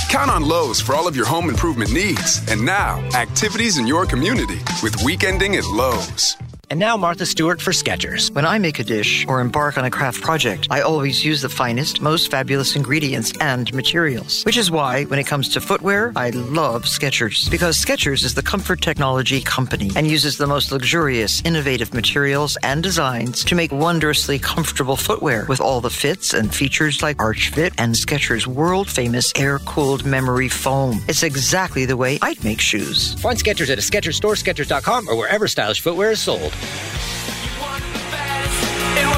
Count 0.09 0.29
on 0.29 0.47
Lowe's 0.47 0.81
for 0.81 0.93
all 0.93 1.07
of 1.07 1.15
your 1.15 1.25
home 1.25 1.49
improvement 1.49 1.91
needs. 1.91 2.41
And 2.49 2.63
now, 2.63 2.99
activities 3.15 3.77
in 3.77 3.87
your 3.87 4.05
community 4.05 4.59
with 4.83 4.95
Weekending 4.97 5.57
at 5.57 5.65
Lowe's. 5.65 6.37
And 6.71 6.79
now 6.79 6.95
Martha 6.95 7.25
Stewart 7.25 7.61
for 7.61 7.71
Skechers. 7.71 8.33
When 8.33 8.45
I 8.45 8.57
make 8.57 8.79
a 8.79 8.85
dish 8.85 9.25
or 9.27 9.41
embark 9.41 9.77
on 9.77 9.83
a 9.83 9.91
craft 9.91 10.21
project, 10.21 10.67
I 10.71 10.79
always 10.79 11.21
use 11.21 11.41
the 11.41 11.49
finest, 11.49 11.99
most 11.99 12.31
fabulous 12.31 12.77
ingredients 12.77 13.33
and 13.41 13.73
materials. 13.73 14.43
Which 14.43 14.55
is 14.55 14.71
why, 14.71 15.03
when 15.03 15.19
it 15.19 15.25
comes 15.25 15.49
to 15.49 15.59
footwear, 15.59 16.13
I 16.15 16.29
love 16.29 16.83
Skechers. 16.83 17.51
Because 17.51 17.75
Skechers 17.75 18.23
is 18.23 18.35
the 18.35 18.41
comfort 18.41 18.79
technology 18.79 19.41
company 19.41 19.91
and 19.97 20.07
uses 20.07 20.37
the 20.37 20.47
most 20.47 20.71
luxurious, 20.71 21.41
innovative 21.43 21.93
materials 21.93 22.55
and 22.63 22.81
designs 22.81 23.43
to 23.43 23.53
make 23.53 23.73
wondrously 23.73 24.39
comfortable 24.39 24.95
footwear 24.95 25.45
with 25.49 25.59
all 25.59 25.81
the 25.81 25.89
fits 25.89 26.33
and 26.33 26.55
features 26.55 27.03
like 27.03 27.21
Arch 27.21 27.49
Fit 27.49 27.73
and 27.79 27.93
Skechers' 27.95 28.47
world 28.47 28.89
famous 28.89 29.33
air 29.35 29.59
cooled 29.59 30.05
memory 30.05 30.47
foam. 30.47 31.01
It's 31.09 31.23
exactly 31.23 31.83
the 31.83 31.97
way 31.97 32.17
I'd 32.21 32.41
make 32.45 32.61
shoes. 32.61 33.15
Find 33.15 33.37
Skechers 33.37 33.69
at 33.69 33.77
a 33.77 33.81
Skechers 33.81 34.13
store, 34.13 34.35
Skechers.com, 34.35 35.09
or 35.09 35.17
wherever 35.17 35.49
stylish 35.49 35.81
footwear 35.81 36.11
is 36.11 36.21
sold. 36.21 36.55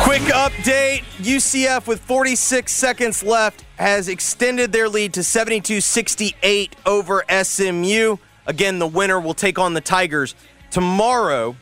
Quick 0.03 0.21
update 0.23 1.03
UCF 1.19 1.87
with 1.87 2.01
46 2.01 2.71
seconds 2.71 3.23
left 3.23 3.63
has 3.77 4.09
extended 4.09 4.71
their 4.71 4.89
lead 4.89 5.13
to 5.13 5.23
72 5.23 5.81
68 5.81 6.75
over 6.85 7.23
SMU. 7.43 8.17
Again, 8.45 8.79
the 8.79 8.87
winner 8.87 9.19
will 9.19 9.33
take 9.33 9.57
on 9.57 9.73
the 9.73 9.81
Tigers 9.81 10.35
tomorrow 10.71 11.55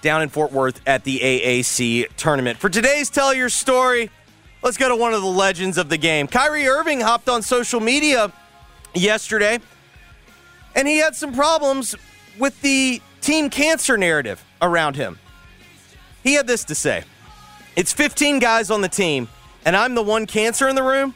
down 0.00 0.22
in 0.22 0.28
Fort 0.28 0.52
Worth 0.52 0.80
at 0.86 1.04
the 1.04 1.18
AAC 1.20 2.08
tournament. 2.16 2.58
For 2.58 2.68
today's 2.68 3.10
Tell 3.10 3.32
Your 3.32 3.48
Story, 3.48 4.10
let's 4.62 4.76
go 4.76 4.88
to 4.88 4.96
one 4.96 5.14
of 5.14 5.22
the 5.22 5.28
legends 5.28 5.78
of 5.78 5.88
the 5.88 5.98
game. 5.98 6.26
Kyrie 6.26 6.66
Irving 6.66 7.00
hopped 7.00 7.28
on 7.28 7.42
social 7.42 7.80
media 7.80 8.32
yesterday 8.94 9.60
and 10.74 10.88
he 10.88 10.98
had 10.98 11.14
some 11.14 11.32
problems 11.32 11.94
with 12.38 12.60
the 12.62 13.00
team 13.20 13.50
cancer 13.50 13.96
narrative 13.96 14.44
around 14.62 14.96
him. 14.96 15.18
He 16.22 16.34
had 16.34 16.46
this 16.46 16.64
to 16.64 16.74
say 16.74 17.04
It's 17.76 17.92
15 17.92 18.38
guys 18.38 18.70
on 18.70 18.80
the 18.80 18.88
team, 18.88 19.28
and 19.64 19.76
I'm 19.76 19.94
the 19.94 20.02
one 20.02 20.26
cancer 20.26 20.68
in 20.68 20.76
the 20.76 20.82
room. 20.82 21.14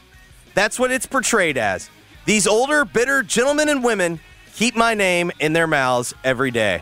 That's 0.53 0.77
what 0.79 0.91
it's 0.91 1.05
portrayed 1.05 1.57
as. 1.57 1.89
These 2.25 2.45
older, 2.45 2.83
bitter 2.83 3.23
gentlemen 3.23 3.69
and 3.69 3.83
women 3.83 4.19
keep 4.55 4.75
my 4.75 4.93
name 4.93 5.31
in 5.39 5.53
their 5.53 5.67
mouths 5.67 6.13
every 6.23 6.51
day. 6.51 6.81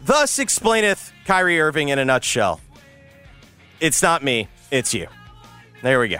Thus 0.00 0.38
explaineth 0.38 1.12
Kyrie 1.26 1.60
Irving 1.60 1.90
in 1.90 1.98
a 1.98 2.04
nutshell. 2.04 2.60
It's 3.80 4.02
not 4.02 4.24
me, 4.24 4.48
it's 4.70 4.92
you. 4.94 5.06
There 5.82 6.00
we 6.00 6.08
go. 6.08 6.18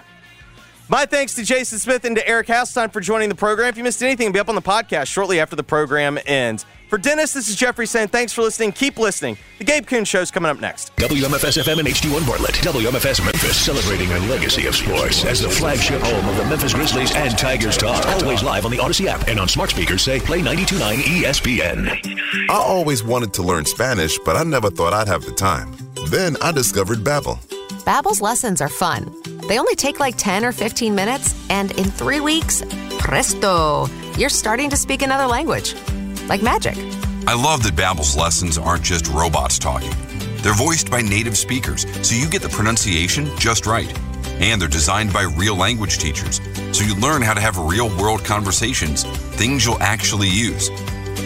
My 0.88 1.04
thanks 1.04 1.34
to 1.34 1.44
Jason 1.44 1.78
Smith 1.78 2.04
and 2.04 2.16
to 2.16 2.26
Eric 2.26 2.46
Hasseltine 2.46 2.92
for 2.92 3.00
joining 3.00 3.28
the 3.28 3.34
program. 3.34 3.68
If 3.68 3.76
you 3.76 3.84
missed 3.84 4.02
anything, 4.02 4.32
be 4.32 4.38
up 4.38 4.48
on 4.48 4.54
the 4.54 4.62
podcast 4.62 5.08
shortly 5.08 5.40
after 5.40 5.56
the 5.56 5.62
program 5.62 6.18
ends. 6.24 6.64
For 6.88 6.96
Dennis, 6.96 7.34
this 7.34 7.48
is 7.50 7.56
Jeffrey 7.56 7.86
saying 7.86 8.08
thanks 8.08 8.32
for 8.32 8.40
listening. 8.40 8.72
Keep 8.72 8.98
listening. 8.98 9.36
The 9.58 9.64
Gabe 9.64 9.86
Kuhn 9.86 10.06
Show's 10.06 10.30
coming 10.30 10.50
up 10.50 10.58
next. 10.58 10.96
WMFS 10.96 11.62
FM 11.62 11.80
and 11.80 11.88
HD1 11.88 12.26
Bartlett. 12.26 12.54
WMFS 12.54 13.22
Memphis 13.22 13.58
celebrating 13.58 14.10
a 14.10 14.18
legacy 14.20 14.66
of 14.66 14.74
sports 14.74 15.22
as 15.26 15.42
the 15.42 15.50
flagship 15.50 16.00
home 16.00 16.26
of 16.26 16.36
the 16.38 16.46
Memphis 16.46 16.72
Grizzlies 16.72 17.14
and 17.14 17.36
Tigers 17.36 17.76
talk. 17.76 18.06
Always 18.06 18.42
live 18.42 18.64
on 18.64 18.70
the 18.70 18.78
Odyssey 18.78 19.06
app 19.06 19.28
and 19.28 19.38
on 19.38 19.48
smart 19.48 19.68
speakers 19.68 20.00
say 20.00 20.18
play 20.18 20.40
92.9 20.40 20.94
ESPN. 21.02 22.48
I 22.48 22.54
always 22.54 23.04
wanted 23.04 23.34
to 23.34 23.42
learn 23.42 23.66
Spanish, 23.66 24.18
but 24.20 24.36
I 24.36 24.42
never 24.42 24.70
thought 24.70 24.94
I'd 24.94 25.08
have 25.08 25.26
the 25.26 25.32
time. 25.32 25.76
Then 26.08 26.38
I 26.40 26.52
discovered 26.52 26.98
Babbel. 27.00 27.38
Babbel's 27.84 28.22
lessons 28.22 28.62
are 28.62 28.70
fun. 28.70 29.14
They 29.46 29.58
only 29.58 29.74
take 29.74 30.00
like 30.00 30.16
10 30.16 30.42
or 30.42 30.52
15 30.52 30.94
minutes, 30.94 31.34
and 31.50 31.70
in 31.72 31.90
three 31.90 32.20
weeks, 32.20 32.62
presto, 32.98 33.88
you're 34.16 34.30
starting 34.30 34.70
to 34.70 34.76
speak 34.76 35.02
another 35.02 35.26
language. 35.26 35.74
Like 36.28 36.42
magic. 36.42 36.76
I 37.26 37.34
love 37.34 37.62
that 37.64 37.74
Babbel's 37.74 38.16
lessons 38.16 38.58
aren't 38.58 38.84
just 38.84 39.08
robots 39.08 39.58
talking. 39.58 39.92
They're 40.42 40.54
voiced 40.54 40.90
by 40.90 41.02
native 41.02 41.36
speakers, 41.36 41.86
so 42.06 42.14
you 42.14 42.28
get 42.28 42.42
the 42.42 42.48
pronunciation 42.48 43.26
just 43.38 43.66
right. 43.66 43.92
And 44.40 44.60
they're 44.60 44.68
designed 44.68 45.12
by 45.12 45.22
real 45.22 45.56
language 45.56 45.98
teachers, 45.98 46.40
so 46.72 46.84
you 46.84 46.94
learn 46.96 47.22
how 47.22 47.34
to 47.34 47.40
have 47.40 47.58
real 47.58 47.88
world 47.98 48.24
conversations, 48.24 49.04
things 49.36 49.64
you'll 49.64 49.82
actually 49.82 50.28
use. 50.28 50.70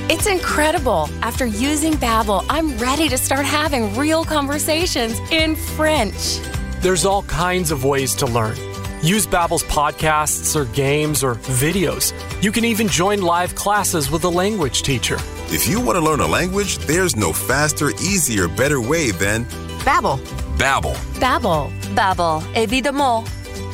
It's 0.09 0.27
incredible. 0.27 1.09
After 1.21 1.47
using 1.47 1.93
Babbel, 1.95 2.45
I'm 2.49 2.77
ready 2.79 3.09
to 3.09 3.19
start 3.19 3.45
having 3.45 3.95
real 3.97 4.25
conversations 4.25 5.19
in 5.31 5.57
French. 5.57 6.39
There's 6.81 7.05
all 7.05 7.23
kinds 7.25 7.71
of 7.71 7.85
ways 7.85 8.15
to 8.17 8.27
learn. 8.27 8.57
Use 9.03 9.27
Babbel's 9.27 9.65
podcasts 9.65 10.55
or 10.55 10.65
games 10.67 11.25
or 11.25 11.35
videos. 11.35 12.13
You 12.41 12.53
can 12.53 12.65
even 12.65 12.87
join 12.87 13.21
live 13.21 13.55
classes 13.57 14.11
with 14.13 14.23
a 14.23 14.29
language 14.29 14.83
teacher. 14.83 15.17
If 15.49 15.67
you 15.67 15.81
want 15.81 15.97
to 15.97 16.05
learn 16.05 16.21
a 16.21 16.27
language, 16.27 16.79
there's 16.79 17.17
no 17.17 17.33
faster, 17.33 17.91
easier, 18.01 18.47
better 18.47 18.81
way 18.81 19.11
than 19.11 19.45
Babbel. 19.85 20.19
Babbel. 20.57 20.95
Babbel. 21.19 21.73
Babbel, 21.97 22.43
évidemment. 22.55 23.29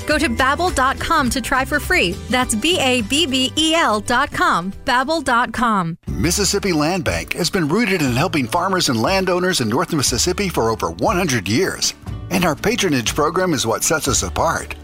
Go 0.07 0.16
to 0.16 0.31
babbel.com 0.31 1.29
to 1.29 1.41
try 1.43 1.66
for 1.66 1.79
free. 1.79 2.12
That's 2.31 2.55
B 2.55 2.79
A 2.81 3.03
B 3.03 3.26
B 3.26 3.53
E 3.57 3.74
L 3.74 4.01
dot 4.01 4.31
com. 4.33 4.72
Babbel.com. 4.87 5.99
Mississippi 6.09 6.72
Land 6.72 7.05
Bank 7.05 7.35
has 7.35 7.51
been 7.51 7.68
rooted 7.68 8.01
in 8.01 8.16
helping 8.16 8.47
farmers 8.47 8.89
and 8.89 9.03
landowners 9.03 9.61
in 9.61 9.68
North 9.68 9.93
Mississippi 9.93 10.49
for 10.49 10.70
over 10.70 10.91
100 10.91 11.47
years. 11.47 11.93
And 12.31 12.47
our 12.47 12.57
patronage 12.57 13.14
program 13.14 13.53
is 13.53 13.66
what 13.66 13.85
sets 13.85 14.09
us 14.09 14.22
apart. 14.22 14.74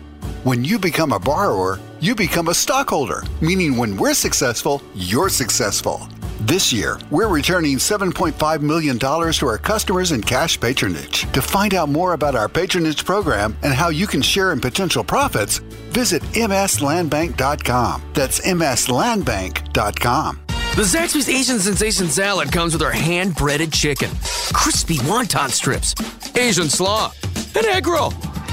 When 0.45 0.62
you 0.62 0.78
become 0.78 1.12
a 1.12 1.18
borrower, 1.18 1.80
you 2.01 2.14
become 2.14 2.49
a 2.49 2.55
stockholder, 2.55 3.22
meaning 3.40 3.78
when 3.78 3.97
we're 3.97 4.12
successful, 4.12 4.82
you're 4.95 5.30
successful. 5.30 6.07
This 6.40 6.70
year, 6.70 7.01
we're 7.11 7.28
returning 7.28 7.78
$7.5 7.78 8.61
million 8.61 8.99
to 8.99 9.47
our 9.47 9.57
customers 9.57 10.12
in 10.12 10.20
cash 10.20 10.61
patronage. 10.61 11.22
To 11.32 11.40
find 11.40 11.72
out 11.72 11.88
more 11.88 12.12
about 12.12 12.34
our 12.34 12.51
patronage 12.51 13.07
program 13.07 13.57
and 13.62 13.72
how 13.72 13.88
you 13.88 14.07
can 14.07 14.20
share 14.20 14.53
in 14.53 14.61
potential 14.61 15.03
profits, 15.03 15.61
visit 15.95 16.20
mslandbank.com. 16.34 18.03
That's 18.12 18.40
mslandbank.com. 18.42 20.40
The 20.76 20.82
Zaxby's 20.82 21.28
Asian 21.30 21.59
Sensation 21.59 22.09
Salad 22.09 22.53
comes 22.53 22.74
with 22.74 22.82
our 22.82 22.90
hand 22.90 23.34
breaded 23.36 23.72
chicken, 23.72 24.11
crispy 24.53 24.97
wonton 24.99 25.49
strips, 25.49 25.95
Asian 26.36 26.68
slaw, 26.68 27.12
and 27.57 27.64
egg 27.64 27.86
roll, 27.86 28.12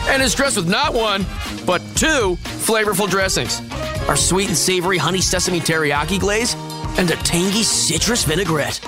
and 0.10 0.22
is 0.22 0.36
dressed 0.36 0.58
with 0.58 0.68
not 0.68 0.94
one, 0.94 1.26
but 1.66 1.80
two 1.96 2.38
flavorful 2.66 3.10
dressings. 3.10 3.62
our 4.08 4.16
sweet 4.16 4.48
and 4.48 4.58
savory 4.58 4.98
honey 4.98 5.22
sesame 5.22 5.60
teriyaki 5.60 6.20
glaze, 6.20 6.56
and 6.98 7.10
a 7.12 7.16
tangy 7.18 7.64
citrus 7.64 8.24
vinaigrette. 8.24 8.80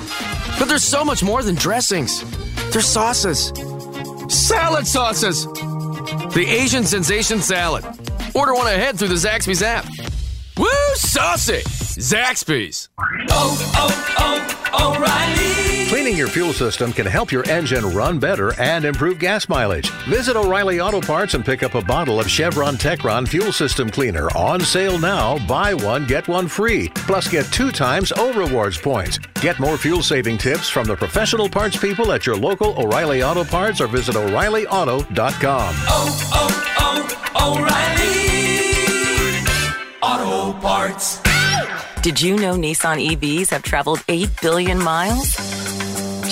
But 0.59 0.66
there's 0.68 0.84
so 0.84 1.05
much 1.05 1.24
more 1.24 1.43
than 1.43 1.55
dressings. 1.55 2.24
There's 2.72 2.86
sauces. 2.88 3.51
Salad 4.28 4.88
sauces! 4.88 5.45
The 6.34 6.45
Asian 6.47 6.84
Sensation 6.84 7.41
Salad. 7.41 7.86
Order 8.34 8.53
one 8.55 8.68
ahead 8.68 8.97
through 8.97 9.09
the 9.09 9.16
Zaxby's 9.16 9.61
app. 9.61 9.86
Woo, 10.57 10.68
saucy! 10.95 11.61
Zaxby's. 12.01 12.89
Oh, 13.30 13.72
oh, 13.76 14.66
oh, 14.74 14.95
O'Reilly! 14.97 15.72
Cleaning 15.94 16.18
your 16.18 16.28
fuel 16.28 16.54
system 16.54 16.91
can 16.91 17.06
help 17.06 17.32
your 17.32 17.48
engine 17.48 17.86
run 17.86 18.18
better 18.18 18.60
and 18.60 18.84
improve 18.84 19.20
gas 19.20 19.48
mileage. 19.48 19.91
Visit 20.10 20.36
O'Reilly 20.36 20.80
Auto 20.80 21.00
Parts 21.00 21.36
and 21.36 21.46
pick 21.46 21.62
up 21.62 21.76
a 21.76 21.84
bottle 21.84 22.20
of 22.20 22.28
Chevron 22.28 22.78
Techron 22.78 23.28
Fuel 23.28 23.52
System 23.52 23.91
Cleaner 23.91 24.28
on 24.36 24.60
sale 24.60 24.98
now. 24.98 25.38
Buy 25.48 25.76
one, 25.76 26.08
get 26.08 26.28
one 26.28 26.48
free. 26.48 26.89
Plus, 26.96 27.28
get 27.28 27.46
two 27.52 27.72
times 27.72 28.12
O 28.18 28.34
Rewards 28.34 28.80
points. 28.80 29.20
Get 29.39 29.60
more 29.60 29.78
fuel 29.78 30.02
saving 30.02 30.39
tips 30.39 30.68
from 30.68 30.88
the 30.88 30.96
professional 30.96 31.48
parts 31.48 31.78
people 31.78 32.12
at 32.12 32.26
your 32.26 32.38
local 32.38 32.76
O'Reilly 32.82 33.22
Auto 33.22 33.44
Parts 33.44 33.80
or 33.80 33.86
visit 33.86 34.16
O'ReillyAuto.com. 34.16 35.76
Oh, 35.78 36.18
oh, 36.34 37.06
oh, 37.38 37.62
O'Reilly! 40.26 40.34
Auto 40.41 40.60
Parts. 40.60 41.22
Did 42.02 42.20
you 42.20 42.36
know 42.38 42.56
Nissan 42.56 43.16
EVs 43.16 43.52
have 43.52 43.62
traveled 43.62 44.04
8 44.10 44.30
billion 44.41 44.80
miles? 44.80 45.62